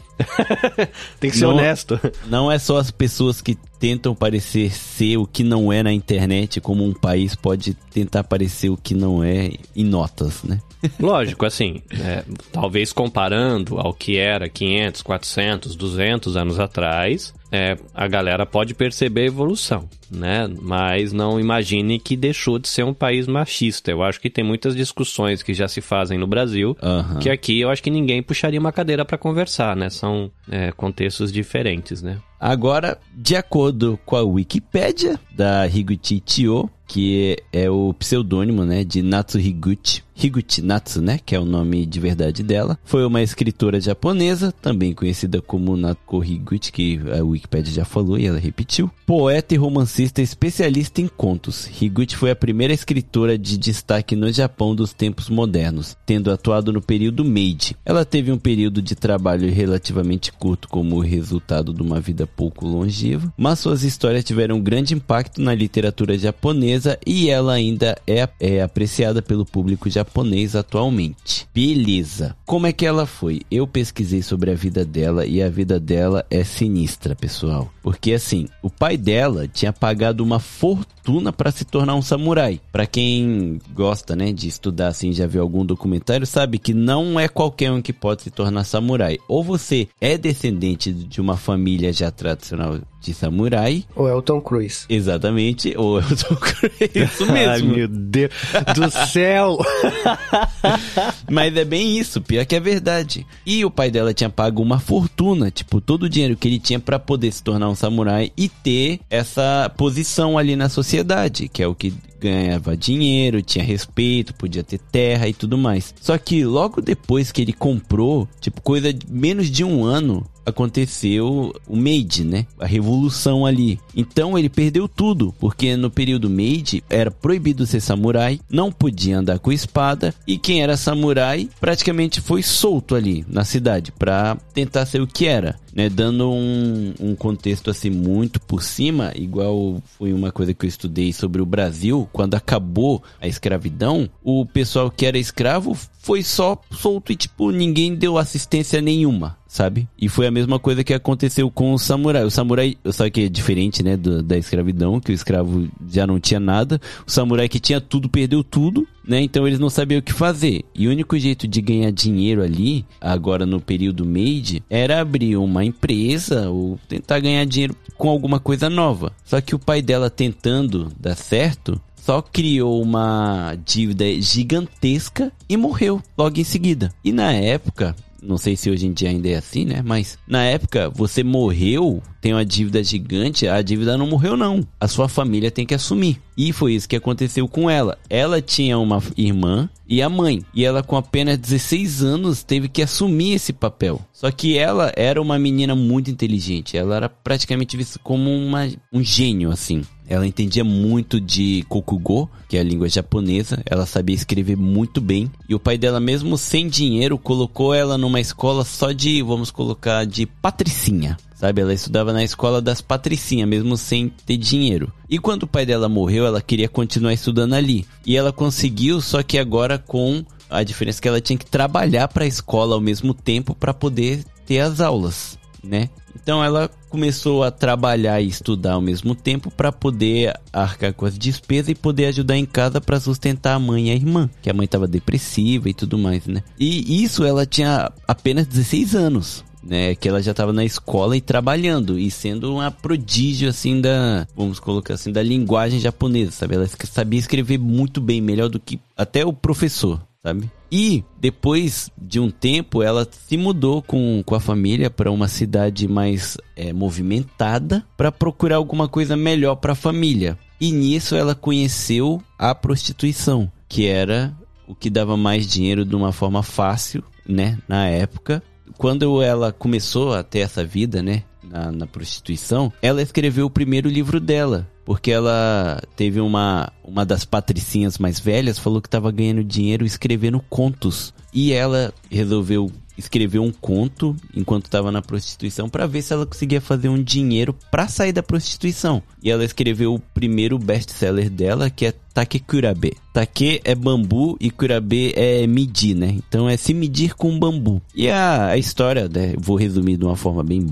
[1.18, 1.98] Tem que ser Não- honesto.
[2.26, 6.60] Não é só as pessoas que tentam parecer ser o que não é na internet,
[6.60, 10.58] como um país pode tentar parecer o que não é em notas, né?
[10.98, 18.06] Lógico, assim, é, talvez comparando ao que era 500, 400, 200 anos atrás, é, a
[18.08, 20.48] galera pode perceber a evolução, né?
[20.60, 23.90] Mas não imagine que deixou de ser um país machista.
[23.90, 27.18] Eu acho que tem muitas discussões que já se fazem no Brasil, Aham.
[27.18, 29.90] que aqui eu acho que ninguém puxaria uma cadeira para conversar, né?
[29.90, 30.09] São
[30.50, 32.20] é, contextos diferentes, né?
[32.40, 39.00] Agora, de acordo com a Wikipédia da Higuchi Chio, que é o pseudônimo, né, de
[39.00, 43.80] Natsu Higuchi, Higuchi Natsu, né, que é o nome de verdade dela, foi uma escritora
[43.80, 48.90] japonesa, também conhecida como Natsuko Higuchi, que a Wikipédia já falou e ela repetiu.
[49.06, 54.74] Poeta e romancista especialista em contos, Higuchi foi a primeira escritora de destaque no Japão
[54.74, 57.76] dos tempos modernos, tendo atuado no período Meiji.
[57.84, 63.32] Ela teve um período de trabalho relativamente curto como resultado de uma vida pouco longeva,
[63.36, 68.62] mas suas histórias tiveram um grande impacto na literatura japonesa e ela ainda é, é
[68.62, 71.46] apreciada pelo público japonês atualmente.
[71.54, 72.36] Beleza.
[72.46, 73.42] Como é que ela foi?
[73.50, 77.70] Eu pesquisei sobre a vida dela e a vida dela é sinistra, pessoal.
[77.82, 82.60] Porque assim, o pai dela tinha pagado uma fortuna para se tornar um samurai.
[82.70, 87.28] Para quem gosta, né, de estudar assim, já viu algum documentário, sabe que não é
[87.28, 89.18] qualquer um que pode se tornar samurai.
[89.28, 94.42] Ou você é descendente de uma família já tradicional de samurai, Ou é o Tom
[94.42, 94.84] Cruise.
[94.86, 96.36] exatamente, ou eu tô
[96.94, 97.50] isso mesmo.
[97.50, 98.30] Ai, meu Deus
[98.74, 99.58] do céu!
[101.30, 103.26] Mas é bem isso, pior que é verdade.
[103.46, 106.78] E o pai dela tinha pago uma fortuna, tipo, todo o dinheiro que ele tinha
[106.78, 111.66] pra poder se tornar um samurai e ter essa posição ali na sociedade, que é
[111.66, 115.94] o que ganhava dinheiro, tinha respeito, podia ter terra e tudo mais.
[116.02, 121.54] Só que logo depois que ele comprou, tipo, coisa de menos de um ano, aconteceu
[121.66, 122.46] o Meiji, né?
[122.58, 123.78] A revolução ali.
[123.94, 129.38] Então ele perdeu tudo, porque no período Meiji era proibido ser samurai, não podia andar
[129.38, 135.00] com espada e quem era samurai praticamente foi solto ali na cidade pra tentar ser
[135.00, 135.58] o que era.
[135.72, 140.68] Né, dando um, um contexto assim muito por cima, igual foi uma coisa que eu
[140.68, 146.60] estudei sobre o Brasil, quando acabou a escravidão, o pessoal que era escravo foi só
[146.72, 149.88] solto e tipo ninguém deu assistência nenhuma, sabe?
[150.00, 152.22] E foi a mesma coisa que aconteceu com o samurai.
[152.22, 156.20] O samurai, só que é diferente, né, do- da escravidão, que o escravo já não
[156.20, 156.80] tinha nada.
[157.04, 159.20] O samurai que tinha tudo perdeu tudo, né?
[159.20, 160.62] Então eles não sabiam o que fazer.
[160.72, 165.64] E o único jeito de ganhar dinheiro ali, agora no período Meiji, era abrir uma
[165.64, 169.12] empresa ou tentar ganhar dinheiro com alguma coisa nova.
[169.24, 176.00] Só que o pai dela tentando dar certo, só criou uma dívida gigantesca e morreu
[176.16, 176.92] logo em seguida.
[177.04, 179.82] E na época, não sei se hoje em dia ainda é assim, né?
[179.84, 184.66] Mas na época, você morreu, tem uma dívida gigante, a dívida não morreu não.
[184.78, 186.20] A sua família tem que assumir.
[186.36, 187.98] E foi isso que aconteceu com ela.
[188.08, 190.42] Ela tinha uma irmã e a mãe.
[190.54, 194.00] E ela com apenas 16 anos teve que assumir esse papel.
[194.12, 196.76] Só que ela era uma menina muito inteligente.
[196.76, 199.82] Ela era praticamente vista como uma, um gênio assim.
[200.10, 203.62] Ela entendia muito de Kokugo, que é a língua japonesa.
[203.64, 205.30] Ela sabia escrever muito bem.
[205.48, 210.04] E o pai dela, mesmo sem dinheiro, colocou ela numa escola só de, vamos colocar,
[210.04, 211.16] de patricinha.
[211.36, 214.92] Sabe, ela estudava na escola das patricinhas, mesmo sem ter dinheiro.
[215.08, 217.86] E quando o pai dela morreu, ela queria continuar estudando ali.
[218.04, 222.24] E ela conseguiu, só que agora com a diferença que ela tinha que trabalhar para
[222.24, 225.88] a escola ao mesmo tempo para poder ter as aulas, né?
[226.14, 231.18] Então ela começou a trabalhar e estudar ao mesmo tempo para poder arcar com as
[231.18, 234.54] despesas e poder ajudar em casa para sustentar a mãe e a irmã, que a
[234.54, 236.42] mãe estava depressiva e tudo mais, né?
[236.58, 241.20] E isso ela tinha apenas 16 anos né, que ela já estava na escola e
[241.20, 246.54] trabalhando e sendo uma prodígio assim da, vamos colocar assim, da linguagem japonesa, sabe?
[246.54, 250.50] Ela sabia escrever muito bem, melhor do que até o professor, sabe?
[250.70, 255.88] E depois de um tempo, ela se mudou com, com a família para uma cidade
[255.88, 260.38] mais é, movimentada para procurar alguma coisa melhor para a família.
[260.60, 264.32] E nisso ela conheceu a prostituição, que era
[264.68, 268.42] o que dava mais dinheiro de uma forma fácil, né, na época
[268.80, 273.90] quando ela começou a ter essa vida, né, na, na prostituição, ela escreveu o primeiro
[273.90, 274.66] livro dela.
[274.90, 280.44] Porque ela teve uma, uma das patricinhas mais velhas, falou que estava ganhando dinheiro escrevendo
[280.50, 281.14] contos.
[281.32, 286.60] E ela resolveu escrever um conto enquanto estava na prostituição para ver se ela conseguia
[286.60, 289.00] fazer um dinheiro para sair da prostituição.
[289.22, 292.96] E ela escreveu o primeiro best-seller dela, que é Take Kurabe.
[293.14, 296.16] Take é bambu e Kurabe é medir, né?
[296.16, 297.80] Então é se medir com bambu.
[297.94, 300.66] E a, a história, né, vou resumir de uma forma bem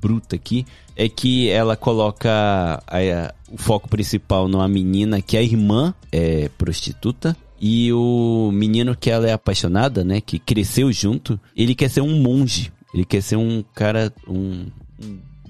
[0.00, 0.66] bruta aqui,
[0.96, 6.48] é que ela coloca a, a, o foco principal numa menina que a irmã é
[6.56, 12.00] prostituta e o menino que ela é apaixonada, né, que cresceu junto, ele quer ser
[12.00, 14.66] um monge, ele quer ser um cara, um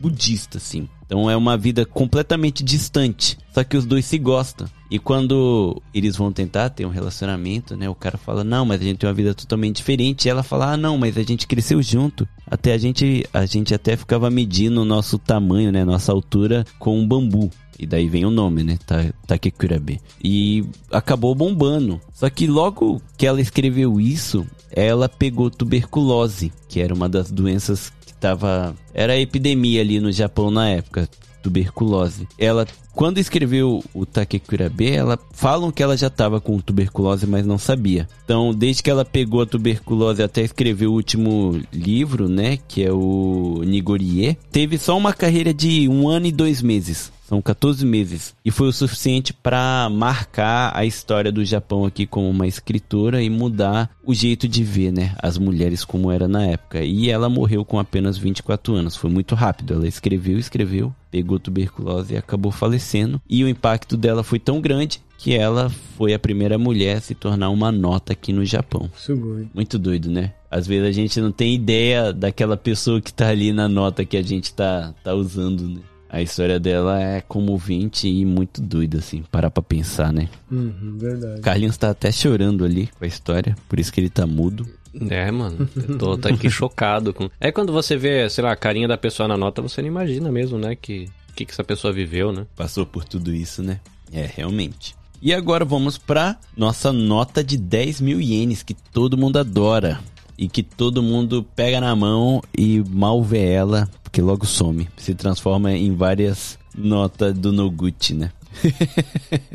[0.01, 0.89] budista, assim.
[1.05, 3.36] Então é uma vida completamente distante.
[3.52, 4.68] Só que os dois se gostam.
[4.90, 7.89] E quando eles vão tentar ter um relacionamento, né?
[7.89, 10.27] O cara fala, não, mas a gente tem uma vida totalmente diferente.
[10.27, 12.28] E ela fala, ah, não, mas a gente cresceu junto.
[12.47, 15.85] Até a gente, a gente até ficava medindo o nosso tamanho, né?
[15.85, 17.51] Nossa altura com um bambu.
[17.78, 18.78] E daí vem o nome, né?
[19.27, 20.01] Takekurabe.
[20.22, 22.01] E acabou bombando.
[22.12, 27.90] Só que logo que ela escreveu isso, ela pegou tuberculose, que era uma das doenças
[28.20, 28.76] tava.
[28.92, 31.09] Era epidemia ali no Japão na época.
[31.42, 32.28] Tuberculose.
[32.38, 37.56] Ela, quando escreveu o Takekurabe, ela falam que ela já estava com tuberculose, mas não
[37.56, 38.06] sabia.
[38.24, 42.92] Então, desde que ela pegou a tuberculose até escrever o último livro, né, que é
[42.92, 47.10] o Nigorie, teve só uma carreira de um ano e dois meses.
[47.31, 48.35] São 14 meses.
[48.44, 53.31] E foi o suficiente para marcar a história do Japão aqui como uma escritora e
[53.31, 56.82] mudar o jeito de ver, né, as mulheres como era na época.
[56.82, 58.97] E ela morreu com apenas 24 anos.
[58.97, 59.74] Foi muito rápido.
[59.74, 63.23] Ela escreveu, escreveu, pegou tuberculose e acabou falecendo.
[63.31, 67.15] E o impacto dela foi tão grande que ela foi a primeira mulher a se
[67.15, 68.90] tornar uma nota aqui no Japão.
[68.97, 69.47] Sugoi.
[69.55, 70.32] Muito doido, né?
[70.51, 74.16] Às vezes a gente não tem ideia daquela pessoa que tá ali na nota que
[74.16, 75.81] a gente tá, tá usando, né?
[76.12, 80.28] A história dela é comovente e muito doida, assim, parar pra pensar, né?
[80.51, 81.41] Uhum, verdade.
[81.41, 84.66] Carlinhos tá até chorando ali com a história, por isso que ele tá mudo.
[85.09, 87.31] É, mano, eu tô, tô aqui chocado com.
[87.41, 90.32] É quando você vê, sei lá, a carinha da pessoa na nota, você não imagina
[90.32, 90.74] mesmo, né?
[90.74, 91.09] Que
[91.41, 92.47] que, que essa pessoa viveu, né?
[92.57, 93.81] Passou por tudo isso, né?
[94.12, 94.95] É, realmente.
[95.23, 100.01] E agora vamos pra nossa nota de 10 mil ienes, que todo mundo adora.
[100.40, 104.88] E que todo mundo pega na mão e mal vê ela, porque logo some.
[104.96, 108.32] Se transforma em várias notas do Noguchi, né?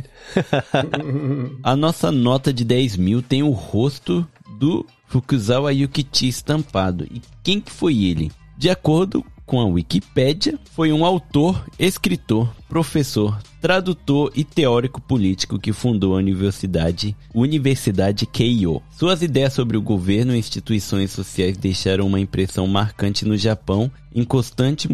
[1.64, 4.28] A nossa nota de 10 mil tem o rosto
[4.60, 7.08] do Fukuzawa Yukichi estampado.
[7.12, 8.32] E quem que foi ele?
[8.56, 15.72] De acordo com a Wikipédia, foi um autor, escritor, professor, tradutor e teórico político que
[15.72, 18.82] fundou a Universidade Universidade Keio.
[18.92, 24.26] Suas ideias sobre o governo e instituições sociais deixaram uma impressão marcante no Japão em,
[24.26, 24.90] constante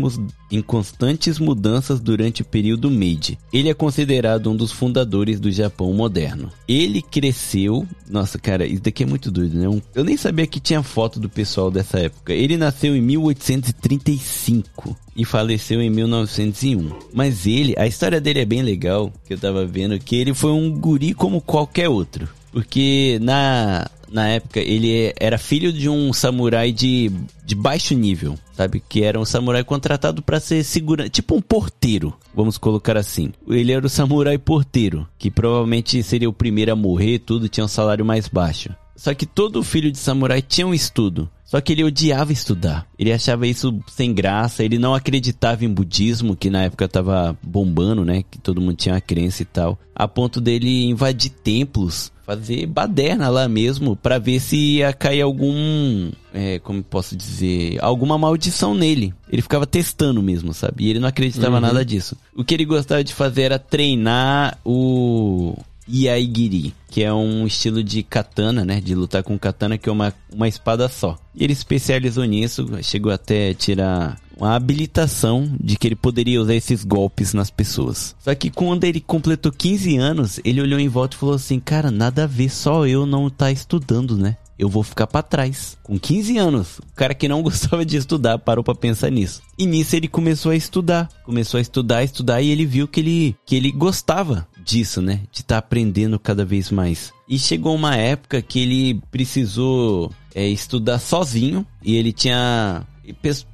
[0.52, 3.38] em constantes mudanças durante o período Meiji.
[3.52, 6.52] Ele é considerado um dos fundadores do Japão moderno.
[6.68, 7.88] Ele cresceu.
[8.08, 9.82] Nossa, cara, isso daqui é muito doido, né?
[9.96, 12.32] Eu nem sabia que tinha foto do pessoal dessa época.
[12.32, 16.92] Ele nasceu em 1835 e faleceu em 1901.
[17.14, 20.52] Mas ele, a história dele é bem legal, que eu tava vendo, que ele foi
[20.52, 22.28] um guri como qualquer outro.
[22.52, 27.10] Porque na, na época ele era filho de um samurai de,
[27.46, 28.84] de baixo nível, sabe?
[28.88, 33.32] Que era um samurai contratado para ser segura, tipo um porteiro, vamos colocar assim.
[33.48, 37.70] Ele era o samurai porteiro, que provavelmente seria o primeiro a morrer, tudo tinha um
[37.70, 38.70] salário mais baixo.
[38.96, 41.30] Só que todo filho de samurai tinha um estudo.
[41.52, 42.88] Só que ele odiava estudar.
[42.98, 48.06] Ele achava isso sem graça, ele não acreditava em budismo, que na época tava bombando,
[48.06, 48.24] né?
[48.24, 49.78] Que todo mundo tinha uma crença e tal.
[49.94, 56.10] A ponto dele invadir templos, fazer baderna lá mesmo, para ver se ia cair algum.
[56.34, 57.78] É, como posso dizer?
[57.84, 59.14] Alguma maldição nele.
[59.30, 60.86] Ele ficava testando mesmo, sabe?
[60.86, 61.62] E ele não acreditava uhum.
[61.62, 62.16] nada disso.
[62.34, 65.54] O que ele gostava de fazer era treinar o
[65.92, 68.80] Yaigiri, que é um estilo de katana, né?
[68.80, 71.18] De lutar com katana, que é uma, uma espada só.
[71.36, 77.34] Ele especializou nisso, chegou até tirar uma habilitação de que ele poderia usar esses golpes
[77.34, 78.16] nas pessoas.
[78.20, 81.92] Só que quando ele completou 15 anos, ele olhou em volta e falou assim: Cara,
[81.92, 84.38] nada a ver, só eu não tá estudando, né?
[84.62, 85.76] eu vou ficar para trás.
[85.82, 89.42] Com 15 anos, o cara que não gostava de estudar parou para pensar nisso.
[89.58, 93.36] E nisso ele começou a estudar, começou a estudar, estudar e ele viu que ele
[93.44, 95.22] que ele gostava disso, né?
[95.32, 97.14] De estar tá aprendendo cada vez mais.
[97.28, 102.86] E chegou uma época que ele precisou é, estudar sozinho e ele tinha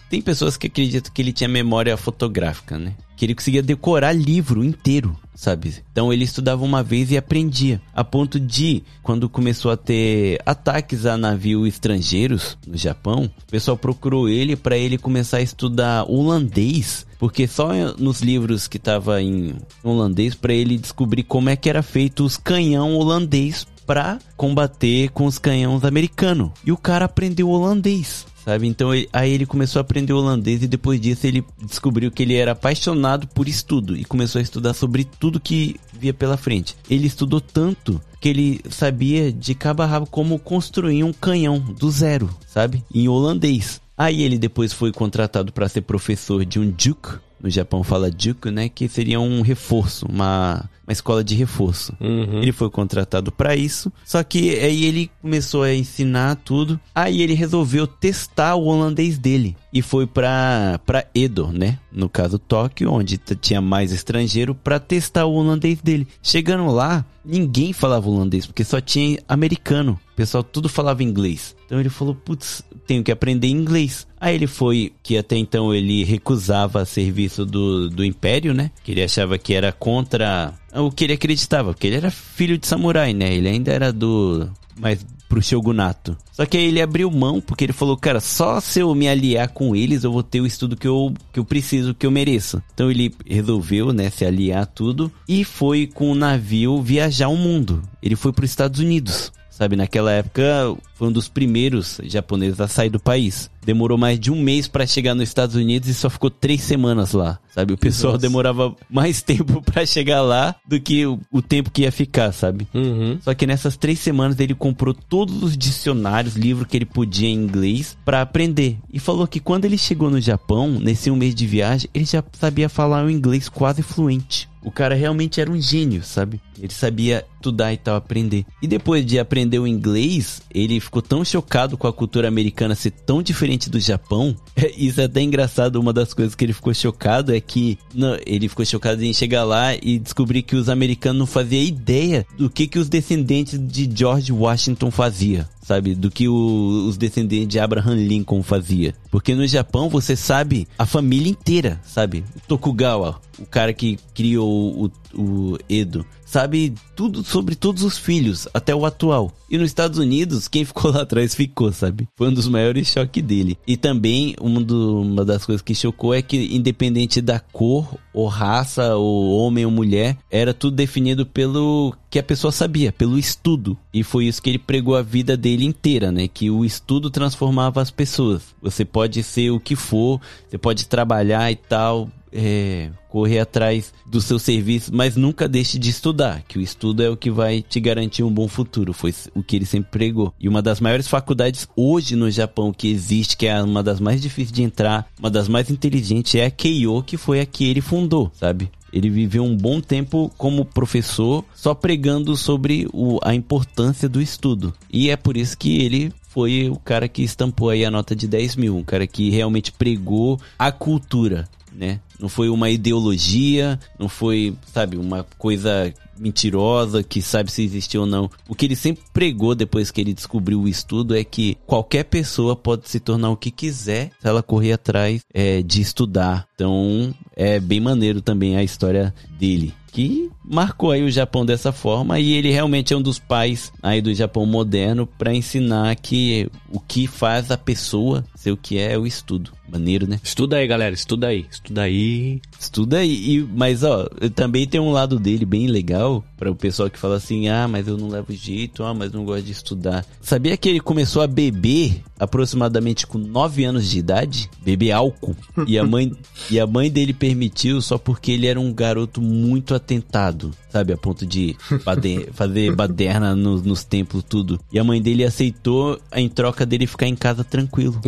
[0.10, 2.94] tem pessoas que acreditam que ele tinha memória fotográfica, né?
[3.16, 5.76] Que ele conseguia decorar livro inteiro sabe?
[5.92, 11.06] Então ele estudava uma vez e aprendia, a ponto de quando começou a ter ataques
[11.06, 17.06] a navios estrangeiros no Japão, o pessoal procurou ele para ele começar a estudar holandês,
[17.20, 21.84] porque só nos livros que tava em holandês para ele descobrir como é que era
[21.84, 26.52] feito os canhão holandês pra combater com os canhões americanos.
[26.66, 28.27] E o cara aprendeu holandês.
[28.48, 28.66] Sabe?
[28.66, 32.34] Então ele- aí ele começou a aprender holandês e depois disso ele descobriu que ele
[32.34, 36.74] era apaixonado por estudo e começou a estudar sobre tudo que via pela frente.
[36.90, 41.92] Ele estudou tanto que ele sabia de cabo a rabo como construir um canhão do
[41.92, 42.86] zero, sabe?
[42.96, 43.82] Em holandês.
[43.98, 47.20] Aí ele depois foi contratado para ser professor de um juk.
[47.44, 48.70] No Japão fala juk, né?
[48.70, 51.94] Que seria um reforço, uma, uma escola de reforço.
[52.00, 52.42] Uhum.
[52.42, 53.92] Ele foi contratado para isso.
[54.06, 56.80] Só que aí ele começou a ensinar tudo.
[56.96, 61.78] Aí ele resolveu testar o holandês dele e foi pra para Edo, né?
[61.92, 66.08] No caso Tóquio, onde tinha mais estrangeiro pra testar o holandês dele.
[66.24, 70.00] Chegando lá, ninguém falava holandês porque só tinha americano.
[70.14, 71.56] O pessoal tudo falava inglês.
[71.66, 74.08] Então ele falou: "Putz, tenho que aprender inglês".
[74.20, 78.72] Aí ele foi que até então ele recusava serviço do, do império, né?
[78.84, 82.68] Que ele achava que era contra o que ele acreditava, porque ele era filho de
[82.68, 83.34] samurai, né?
[83.34, 84.50] Ele ainda era do
[84.80, 86.18] mais pro shogunato.
[86.32, 89.50] Só que aí ele abriu mão porque ele falou, cara, só se eu me aliar
[89.50, 92.62] com eles eu vou ter o estudo que eu, que eu preciso, que eu mereço.
[92.74, 97.36] Então ele resolveu, né, se aliar a tudo e foi com o navio viajar o
[97.36, 97.82] mundo.
[98.02, 99.32] Ele foi para os Estados Unidos.
[99.58, 103.50] Sabe, naquela época foi um dos primeiros japoneses a sair do país.
[103.66, 107.12] Demorou mais de um mês pra chegar nos Estados Unidos e só ficou três semanas
[107.14, 107.40] lá.
[107.56, 108.22] Sabe, o pessoal Nossa.
[108.22, 112.68] demorava mais tempo pra chegar lá do que o, o tempo que ia ficar, sabe?
[112.72, 113.18] Uhum.
[113.20, 117.34] Só que nessas três semanas ele comprou todos os dicionários, livros que ele podia em
[117.34, 118.78] inglês pra aprender.
[118.94, 122.24] E falou que quando ele chegou no Japão, nesse um mês de viagem, ele já
[122.34, 124.48] sabia falar o inglês quase fluente.
[124.68, 126.42] O cara realmente era um gênio, sabe?
[126.60, 128.46] Ele sabia estudar e tal, aprender.
[128.62, 132.92] E depois de aprender o inglês, ele ficou tão chocado com a cultura americana ser
[132.92, 134.36] tão diferente do Japão.
[134.78, 135.78] Isso é até engraçado.
[135.78, 139.46] Uma das coisas que ele ficou chocado é que não, ele ficou chocado em chegar
[139.46, 143.90] lá e descobrir que os americanos não faziam ideia do que, que os descendentes de
[143.90, 145.94] George Washington fazia sabe?
[145.94, 148.96] Do que o- os descendentes de Abraham Lincoln fazia.
[149.12, 152.24] Porque no Japão você sabe a família inteira, sabe?
[152.48, 158.76] Tokugawa, o cara que criou o, o Edo, sabe tudo sobre todos os filhos, até
[158.76, 159.32] o atual.
[159.50, 162.06] E nos Estados Unidos, quem ficou lá atrás ficou, sabe?
[162.18, 163.58] Foi um dos maiores choques dele.
[163.66, 168.28] E também, uma, do- uma das coisas que chocou é que, independente da cor, ou
[168.28, 173.78] raça, ou homem ou mulher, era tudo definido pelo que a pessoa sabia, pelo estudo.
[173.94, 176.28] E foi isso que ele pregou a vida dele inteira, né?
[176.28, 178.42] Que o estudo transformava as pessoas.
[178.62, 184.22] Você pode ser o que for, você pode trabalhar e tal, é, correr atrás do
[184.22, 187.80] seu serviço, mas nunca deixe de estudar, que o estudo é o que vai te
[187.80, 188.94] garantir um bom futuro.
[188.94, 190.34] Foi o que ele sempre pregou.
[190.40, 194.22] E uma das maiores faculdades hoje no Japão que existe, que é uma das mais
[194.22, 197.82] difíceis de entrar, uma das mais inteligentes, é a Keio, que foi a que ele
[197.82, 198.70] fundou, sabe?
[198.94, 204.74] Ele viveu um bom tempo como professor, só pregando sobre o- a importância do estudo.
[204.92, 208.28] E é por isso que ele foi o cara que estampou aí a nota de
[208.28, 212.00] 10 mil, um cara que realmente pregou a cultura, né?
[212.20, 218.08] Não foi uma ideologia, não foi, sabe, uma coisa mentirosa que sabe se existiu ou
[218.08, 218.30] não.
[218.48, 222.56] O que ele sempre pregou depois que ele descobriu o estudo é que qualquer pessoa
[222.56, 226.48] pode se tornar o que quiser se ela correr atrás é, de estudar.
[226.56, 229.74] Então é bem maneiro também a história dele.
[229.92, 234.00] Que marcou aí o Japão dessa forma e ele realmente é um dos pais aí
[234.00, 238.94] do Japão moderno para ensinar que o que faz a pessoa ser o que é
[238.94, 239.57] é o estudo.
[239.68, 240.20] Maneiro, né?
[240.24, 240.94] Estuda aí, galera.
[240.94, 241.46] Estuda aí.
[241.52, 242.42] Estuda aí.
[242.60, 246.90] Estuda aí, e, mas ó, também tem um lado dele bem legal para o pessoal
[246.90, 250.06] que fala assim: "Ah, mas eu não levo jeito, ah, mas não gosto de estudar".
[250.22, 255.36] Sabia que ele começou a beber aproximadamente com 9 anos de idade, beber álcool,
[255.68, 256.12] e a mãe
[256.50, 260.98] e a mãe dele permitiu só porque ele era um garoto muito atentado, sabe, a
[260.98, 264.60] ponto de bade- fazer baderna no- nos templos tudo.
[264.72, 268.00] E a mãe dele aceitou em troca dele ficar em casa tranquilo.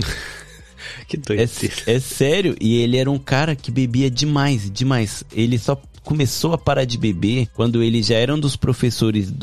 [1.10, 1.50] Que É, doideira.
[1.88, 5.24] é sério, e ele era um cara que bebia demais, demais.
[5.34, 9.34] Ele só começou a parar de beber quando ele já era um dos professores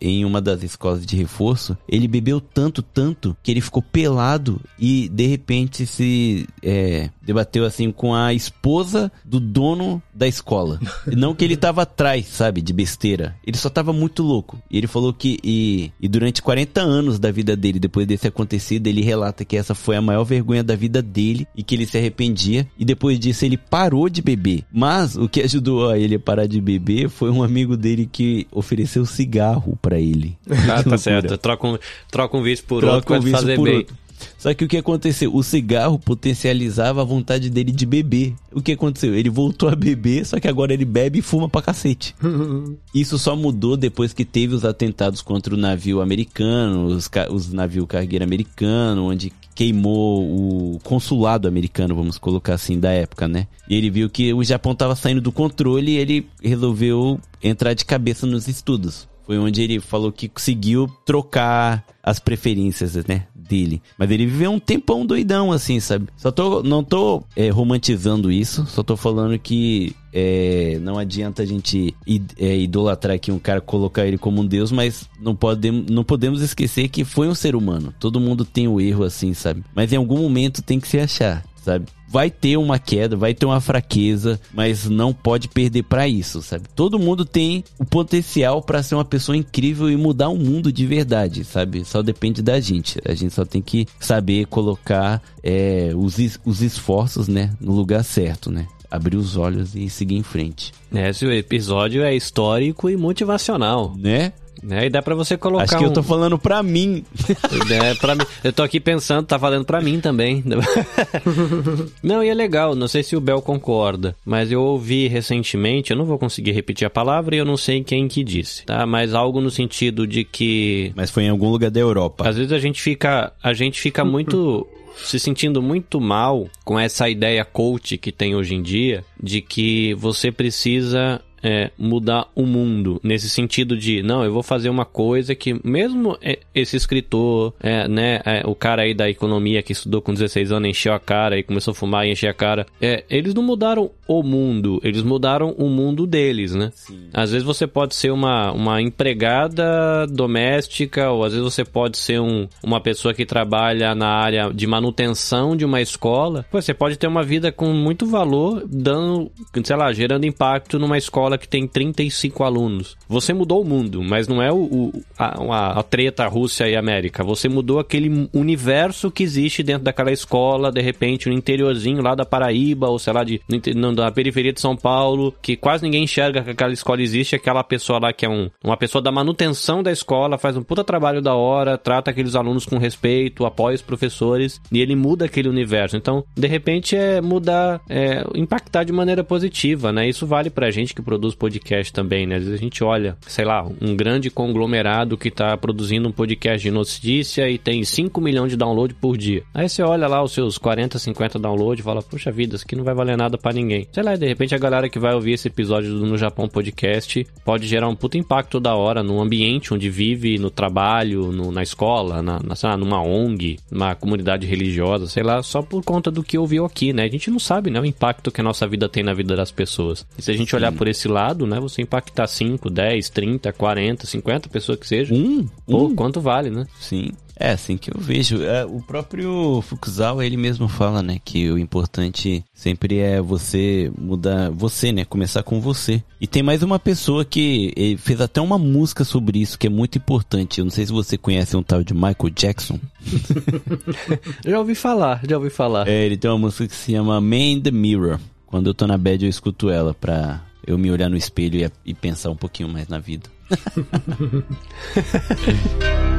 [0.00, 1.76] em uma das escolas de reforço.
[1.88, 7.90] Ele bebeu tanto, tanto, que ele ficou pelado e de repente se é, debateu assim
[7.90, 10.80] com a esposa do dono da escola.
[11.06, 13.36] Não que ele tava atrás, sabe, de besteira.
[13.46, 14.58] Ele só tava muito louco.
[14.70, 18.86] E ele falou que, e, e durante 40 anos da vida dele, depois desse acontecido,
[18.86, 21.98] ele relata que essa foi a maior vergonha da vida dele e que ele se
[21.98, 22.68] arrependia.
[22.78, 24.64] E depois disso ele parou de beber.
[24.72, 28.46] Mas o que ajudou a ele a parar de beber foi um amigo dele que
[28.52, 30.36] ofereceu cigarro pra ele.
[30.68, 31.36] Ah, tá certo.
[31.38, 31.78] Troca um,
[32.10, 33.78] troca um vício por Troca outro, um vício fazer por bem.
[33.78, 33.96] outro.
[34.38, 35.34] Só que o que aconteceu?
[35.34, 38.34] O cigarro potencializava a vontade dele de beber.
[38.52, 39.14] O que aconteceu?
[39.14, 42.14] Ele voltou a beber, só que agora ele bebe e fuma pra cacete.
[42.94, 47.86] Isso só mudou depois que teve os atentados contra o navio americano, os, os navios
[47.86, 53.46] cargueiro americano, onde queimou o consulado americano, vamos colocar assim, da época, né?
[53.68, 57.84] E ele viu que o Japão tava saindo do controle e ele resolveu entrar de
[57.84, 59.08] cabeça nos estudos.
[59.26, 63.82] Foi onde ele falou que conseguiu trocar as preferências, né, dele.
[63.98, 66.06] Mas ele viveu um tempão doidão, assim, sabe?
[66.16, 71.46] Só tô, não tô é, romantizando isso, só tô falando que é, não adianta a
[71.46, 71.94] gente
[72.38, 76.40] é, idolatrar aqui um cara, colocar ele como um deus, mas não, podemos não podemos
[76.42, 77.92] esquecer que foi um ser humano.
[77.98, 79.64] Todo mundo tem o erro, assim, sabe?
[79.74, 81.86] Mas em algum momento tem que se achar, sabe?
[82.08, 86.64] Vai ter uma queda, vai ter uma fraqueza, mas não pode perder pra isso, sabe?
[86.74, 90.84] Todo mundo tem o potencial pra ser uma pessoa incrível e mudar o mundo de
[90.86, 91.84] verdade, sabe?
[91.84, 92.98] Só depende da gente.
[93.04, 98.02] A gente só tem que saber colocar é, os, es- os esforços, né, no lugar
[98.02, 98.66] certo, né?
[98.90, 104.32] Abrir os olhos e seguir em frente, Esse episódio é histórico e motivacional, né?
[104.62, 104.86] Né?
[104.86, 107.04] E dá pra você colocar Acho que eu um- tô falando pra mim.
[107.70, 108.24] É, pra mim.
[108.42, 110.42] Eu tô aqui pensando, tá valendo pra mim também.
[112.02, 115.96] não, e é legal, não sei se o Bel concorda, mas eu ouvi recentemente, eu
[115.96, 118.84] não vou conseguir repetir a palavra e eu não sei quem que disse, tá?
[118.86, 122.28] Mas algo no sentido de que Mas foi em algum lugar da Europa.
[122.28, 124.66] às vezes a gente fica, a gente fica muito
[125.04, 129.94] se sentindo muito mal com essa ideia coach que tem hoje em dia de que
[129.94, 135.34] você precisa é, mudar o mundo nesse sentido de não eu vou fazer uma coisa
[135.34, 140.02] que mesmo é, esse escritor é, né é, o cara aí da economia que estudou
[140.02, 143.04] com 16 anos encheu a cara e começou a fumar e encher a cara é,
[143.08, 146.70] eles não mudaram o mundo eles mudaram o mundo deles né
[147.12, 152.20] às vezes você pode ser uma, uma empregada doméstica, ou às vezes você pode ser
[152.20, 156.44] um, uma pessoa que trabalha na área de manutenção de uma escola.
[156.50, 159.30] Pô, você pode ter uma vida com muito valor, dando,
[159.64, 162.96] sei lá, gerando impacto numa escola que tem 35 alunos.
[163.08, 167.24] Você mudou o mundo, mas não é o, o- a, a- treta Rússia e América.
[167.24, 172.24] Você mudou aquele universo que existe dentro daquela escola, de repente, no interiorzinho lá da
[172.24, 173.40] Paraíba, ou sei lá, de,
[173.74, 177.62] no- da periferia de São Paulo, que quase ninguém enxerga que aquela escola existe, aquela
[177.64, 181.20] pessoa lá que é um, uma pessoa da manutenção da escola, faz um puta trabalho
[181.22, 185.96] da hora, trata aqueles alunos com respeito, apoia os professores, e ele muda aquele universo.
[185.96, 190.08] Então, de repente, é mudar, é, impactar de maneira positiva, né?
[190.08, 192.36] Isso vale pra gente que produz podcast também, né?
[192.36, 196.62] Às vezes a gente olha, sei lá, um grande conglomerado que tá produzindo um podcast
[196.62, 199.42] de notícia e tem 5 milhões de download por dia.
[199.54, 202.76] Aí você olha lá os seus 40, 50 downloads e fala, puxa vida, isso aqui
[202.76, 203.86] não vai valer nada pra ninguém.
[203.92, 207.26] Sei lá, de repente a galera que vai ouvir esse episódio do No Japão Podcast
[207.44, 211.62] pode gerar um puta impacto da hora no ambiente onde vive, no trabalho, no- na
[211.62, 216.10] escola, na, na, sei lá, numa ONG, numa comunidade religiosa, sei lá, só por conta
[216.10, 217.04] do que ouviu aqui, né?
[217.04, 219.50] A gente não sabe, né, o impacto que a nossa vida tem na vida das
[219.50, 220.06] pessoas.
[220.18, 224.06] E se a gente olhar por esse lado, né, você impactar 5, 10, 30, 40,
[224.06, 225.46] 50 pessoas que sejam, Um?
[225.66, 225.94] pô, Um?
[225.94, 226.66] quanto vale, né?
[226.80, 227.10] Sim.
[227.42, 228.42] É assim que eu vejo.
[228.42, 234.50] É, o próprio Fukuzawa, ele mesmo fala, né, que o importante sempre é você mudar,
[234.50, 236.02] você, né, começar com você.
[236.20, 239.70] E tem mais uma pessoa que ele fez até uma música sobre isso, que é
[239.70, 240.58] muito importante.
[240.58, 242.78] Eu não sei se você conhece um tal de Michael Jackson.
[244.44, 245.88] Já ouvi falar, já ouvi falar.
[245.88, 248.18] É, ele tem uma música que se chama Man in the Mirror.
[248.46, 251.90] Quando eu tô na bad, eu escuto ela pra eu me olhar no espelho e,
[251.90, 253.28] e pensar um pouquinho mais na vida.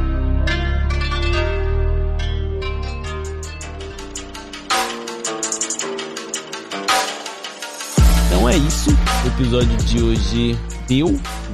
[8.42, 8.90] Então é isso.
[8.90, 10.58] O episódio de hoje
[10.88, 11.10] deu,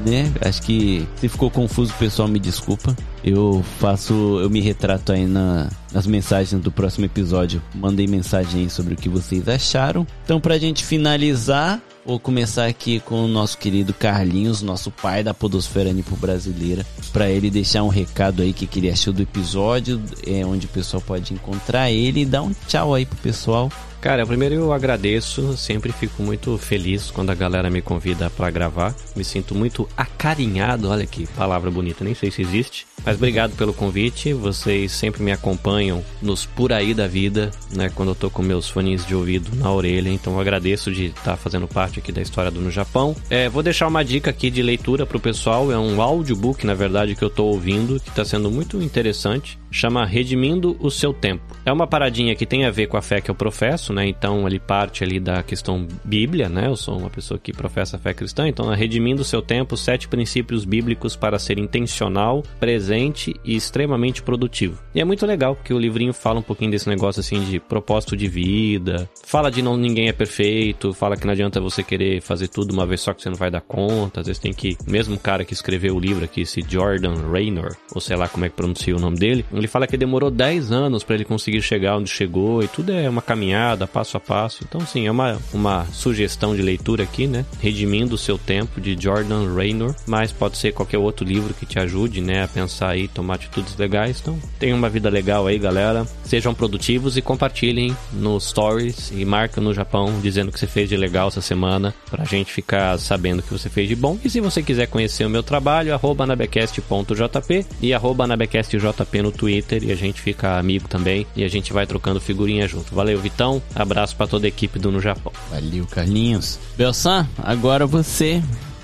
[0.06, 0.32] né?
[0.40, 2.96] Acho que se ficou confuso, pessoal, me desculpa.
[3.24, 7.62] Eu faço, eu me retrato aí na, nas mensagens do próximo episódio.
[7.76, 10.08] Mandei mensagem aí sobre o que vocês acharam.
[10.24, 15.34] Então, pra gente finalizar, vou começar aqui com o nosso querido Carlinhos, nosso pai da
[15.34, 20.46] podosfera nipo brasileira, para ele deixar um recado aí que ele achou do episódio, é
[20.46, 23.70] onde o pessoal pode encontrar ele e dar um tchau aí pro pessoal.
[24.00, 28.96] Cara, primeiro eu agradeço, sempre fico muito feliz quando a galera me convida pra gravar.
[29.16, 32.86] Me sinto muito acarinhado, olha que palavra bonita, nem sei se existe.
[33.04, 38.10] Mas obrigado pelo convite, vocês sempre me acompanham nos por aí da vida, né, quando
[38.10, 41.68] eu tô com meus fones de ouvido na orelha, então eu agradeço de estar fazendo
[41.68, 43.16] parte aqui da história do No Japão.
[43.30, 47.16] É, vou deixar uma dica aqui de leitura pro pessoal, é um audiobook, na verdade,
[47.16, 49.58] que eu tô ouvindo, que tá sendo muito interessante.
[49.72, 51.44] Chama Redimindo o Seu Tempo.
[51.66, 54.08] É uma paradinha que tem a ver com a fé que eu professo, né?
[54.08, 56.68] Então ele parte ali da questão Bíblia, né?
[56.68, 60.08] Eu sou uma pessoa que professa a fé cristã, então Redimindo o Seu Tempo, sete
[60.08, 64.82] princípios bíblicos para ser intencional, presente e extremamente produtivo.
[64.94, 68.16] E é muito legal que o livrinho fala um pouquinho desse negócio assim de propósito
[68.16, 72.48] de vida, fala de não ninguém é perfeito, fala que não adianta você querer fazer
[72.48, 75.18] tudo uma vez só que você não vai dar conta, às vezes tem que, mesmo
[75.18, 78.56] cara que escreveu o livro aqui, esse Jordan Raynor, ou sei lá como é que
[78.56, 82.10] pronuncia o nome dele, ele fala que demorou 10 anos para ele conseguir chegar onde
[82.10, 84.64] chegou e tudo é uma caminhada passo a passo.
[84.68, 87.46] Então, sim, é uma, uma sugestão de leitura aqui, né?
[87.60, 91.80] Redimindo o seu tempo de Jordan Raynor, mas pode ser qualquer outro livro que te
[91.80, 94.20] ajude, né, a pensar aí, tomar atitudes legais.
[94.22, 96.06] Então, tenham uma vida legal aí, galera.
[96.24, 100.98] Sejam produtivos e compartilhem nos stories e marca no Japão dizendo que você fez de
[100.98, 104.20] legal essa semana pra gente ficar sabendo que você fez de bom.
[104.24, 109.47] E se você quiser conhecer o meu trabalho, arroba anabecast.jp e arroba anabecastjp no Twitter
[109.50, 112.94] e a gente fica amigo também e a gente vai trocando figurinha junto.
[112.94, 113.62] Valeu, Vitão.
[113.76, 115.32] Abraço para toda a equipe do No Japão.
[115.52, 116.60] Valeu, Carlinhos.
[116.78, 118.42] Belsan, agora você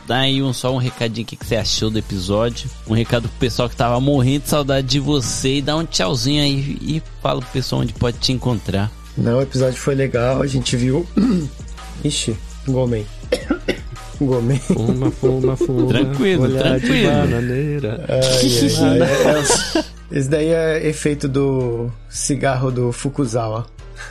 [0.07, 2.69] dá aí um, só um recadinho que, que você achou do episódio.
[2.87, 6.41] Um recado pro pessoal que tava morrendo de saudade de você e dá um tchauzinho
[6.43, 8.91] aí e fala pro pessoal onde pode te encontrar.
[9.17, 11.05] Não, o episódio foi legal, a gente viu.
[12.03, 12.35] Ixi,
[12.67, 13.05] Gomen.
[14.19, 14.59] Gomen.
[14.59, 15.87] Fuma, fuma, fuma.
[15.87, 17.11] Tranquilo, olhar de tranquilo.
[17.11, 18.05] bananeira.
[18.07, 19.83] Ai, ai, ai, é-
[20.13, 23.65] Esse daí é efeito do cigarro do Fukuzawa.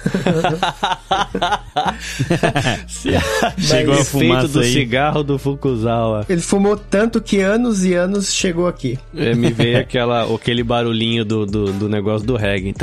[3.59, 4.73] Chegou a fumaça do aí.
[4.73, 6.27] cigarro do Fukuzawa.
[6.29, 8.99] Ele fumou tanto que anos e anos chegou aqui.
[9.17, 12.75] É, me veio aquela, aquele barulhinho do, do, do negócio do reggae.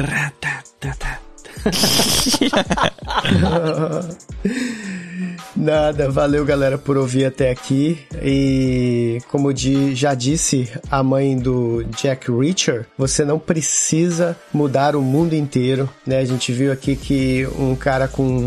[5.55, 7.99] Nada, valeu galera por ouvir até aqui.
[8.21, 15.01] E como di- já disse a mãe do Jack Reacher, você não precisa mudar o
[15.01, 16.19] mundo inteiro, né?
[16.19, 18.45] A gente viu aqui que um cara com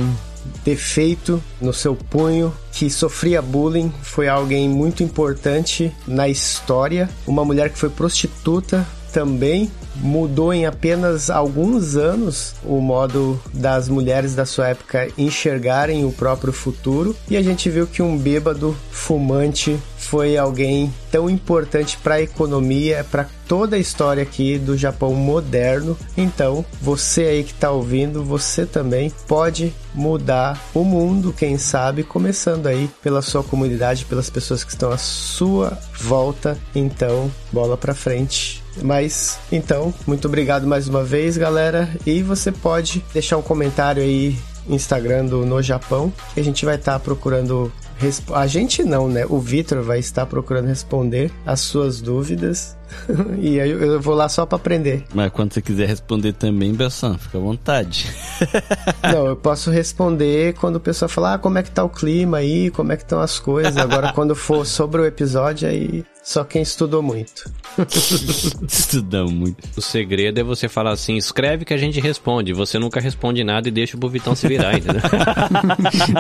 [0.65, 7.09] defeito no seu punho que sofria bullying foi alguém muito importante na história.
[7.27, 14.35] Uma mulher que foi prostituta também mudou em apenas alguns anos o modo das mulheres
[14.35, 19.79] da sua época enxergarem o próprio futuro e a gente viu que um bêbado fumante
[19.99, 25.97] foi alguém tão importante para a economia, para toda a história aqui do Japão moderno.
[26.17, 32.67] Então, você aí que está ouvindo, você também pode mudar o mundo, quem sabe, começando
[32.67, 36.59] aí pela sua comunidade, pelas pessoas que estão à sua volta.
[36.75, 38.62] Então, bola para frente.
[38.83, 41.89] Mas, então, muito obrigado mais uma vez, galera.
[42.07, 46.65] E você pode deixar um comentário aí no Instagram do No Japão, que a gente
[46.65, 47.73] vai estar procurando.
[47.99, 49.27] resp- A gente não, né?
[49.29, 52.77] O Vitor vai estar procurando responder as suas dúvidas.
[53.39, 55.05] e aí eu vou lá só para aprender.
[55.15, 58.11] Mas quando você quiser responder também, Belsan, fica à vontade.
[59.03, 62.39] Não, eu posso responder quando o pessoal falar ah, como é que tá o clima
[62.39, 63.77] aí, como é que estão as coisas.
[63.77, 67.51] Agora, quando for sobre o episódio, aí só quem estudou muito.
[68.69, 69.57] Estudamos muito.
[69.77, 72.53] O segredo é você falar assim, escreve que a gente responde.
[72.53, 75.03] Você nunca responde nada e deixa o Vitão se virar, entendeu?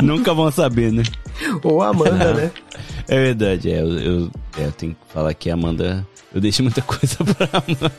[0.02, 1.04] Nunca vão saber, né?
[1.62, 2.50] Ou a Amanda, né?
[3.08, 6.06] É verdade, é, eu, eu, é, eu tenho que falar que a Amanda.
[6.34, 7.92] Eu deixo muita coisa pra Amanda.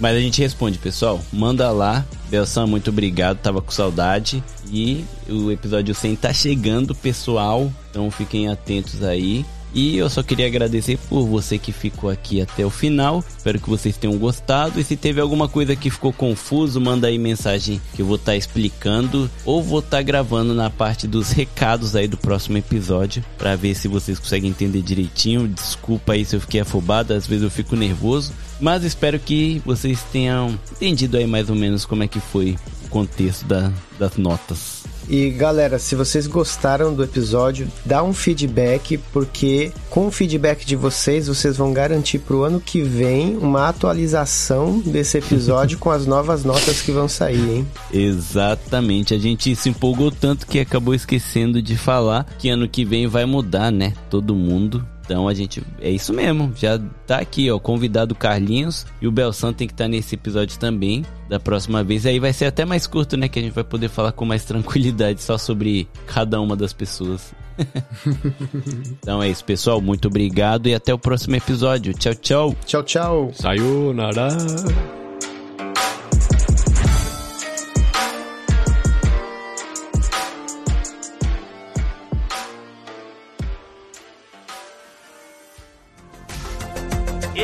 [0.00, 1.20] Mas a gente responde, pessoal.
[1.32, 2.04] Manda lá.
[2.28, 3.38] Belsan, muito obrigado.
[3.38, 4.42] Tava com saudade.
[4.68, 7.72] E o episódio 100 tá chegando, pessoal.
[7.90, 9.44] Então fiquem atentos aí.
[9.74, 13.24] E eu só queria agradecer por você que ficou aqui até o final.
[13.36, 14.78] Espero que vocês tenham gostado.
[14.78, 18.36] E se teve alguma coisa que ficou confuso, manda aí mensagem que eu vou estar
[18.36, 19.30] explicando.
[19.44, 23.24] Ou vou estar gravando na parte dos recados aí do próximo episódio.
[23.38, 25.48] Pra ver se vocês conseguem entender direitinho.
[25.48, 27.14] Desculpa aí se eu fiquei afobado.
[27.14, 28.32] Às vezes eu fico nervoso.
[28.60, 32.88] Mas espero que vocês tenham entendido aí mais ou menos como é que foi o
[32.88, 34.82] contexto da- das notas.
[35.08, 40.76] E galera, se vocês gostaram do episódio, dá um feedback, porque com o feedback de
[40.76, 46.44] vocês, vocês vão garantir pro ano que vem uma atualização desse episódio com as novas
[46.44, 47.66] notas que vão sair, hein?
[47.92, 53.06] Exatamente, a gente se empolgou tanto que acabou esquecendo de falar que ano que vem
[53.06, 53.92] vai mudar, né?
[54.08, 54.86] Todo mundo.
[55.12, 55.62] Então a gente.
[55.78, 56.52] É isso mesmo.
[56.56, 57.58] Já tá aqui, ó.
[57.58, 58.86] Convidado o Carlinhos.
[59.00, 61.04] E o Belsan tem que estar nesse episódio também.
[61.28, 62.06] Da próxima vez.
[62.06, 63.28] Aí vai ser até mais curto, né?
[63.28, 67.34] Que a gente vai poder falar com mais tranquilidade só sobre cada uma das pessoas.
[69.02, 69.82] então é isso, pessoal.
[69.82, 71.92] Muito obrigado e até o próximo episódio.
[71.92, 72.56] Tchau, tchau.
[72.64, 73.30] Tchau, tchau!
[73.34, 75.01] Sayonara.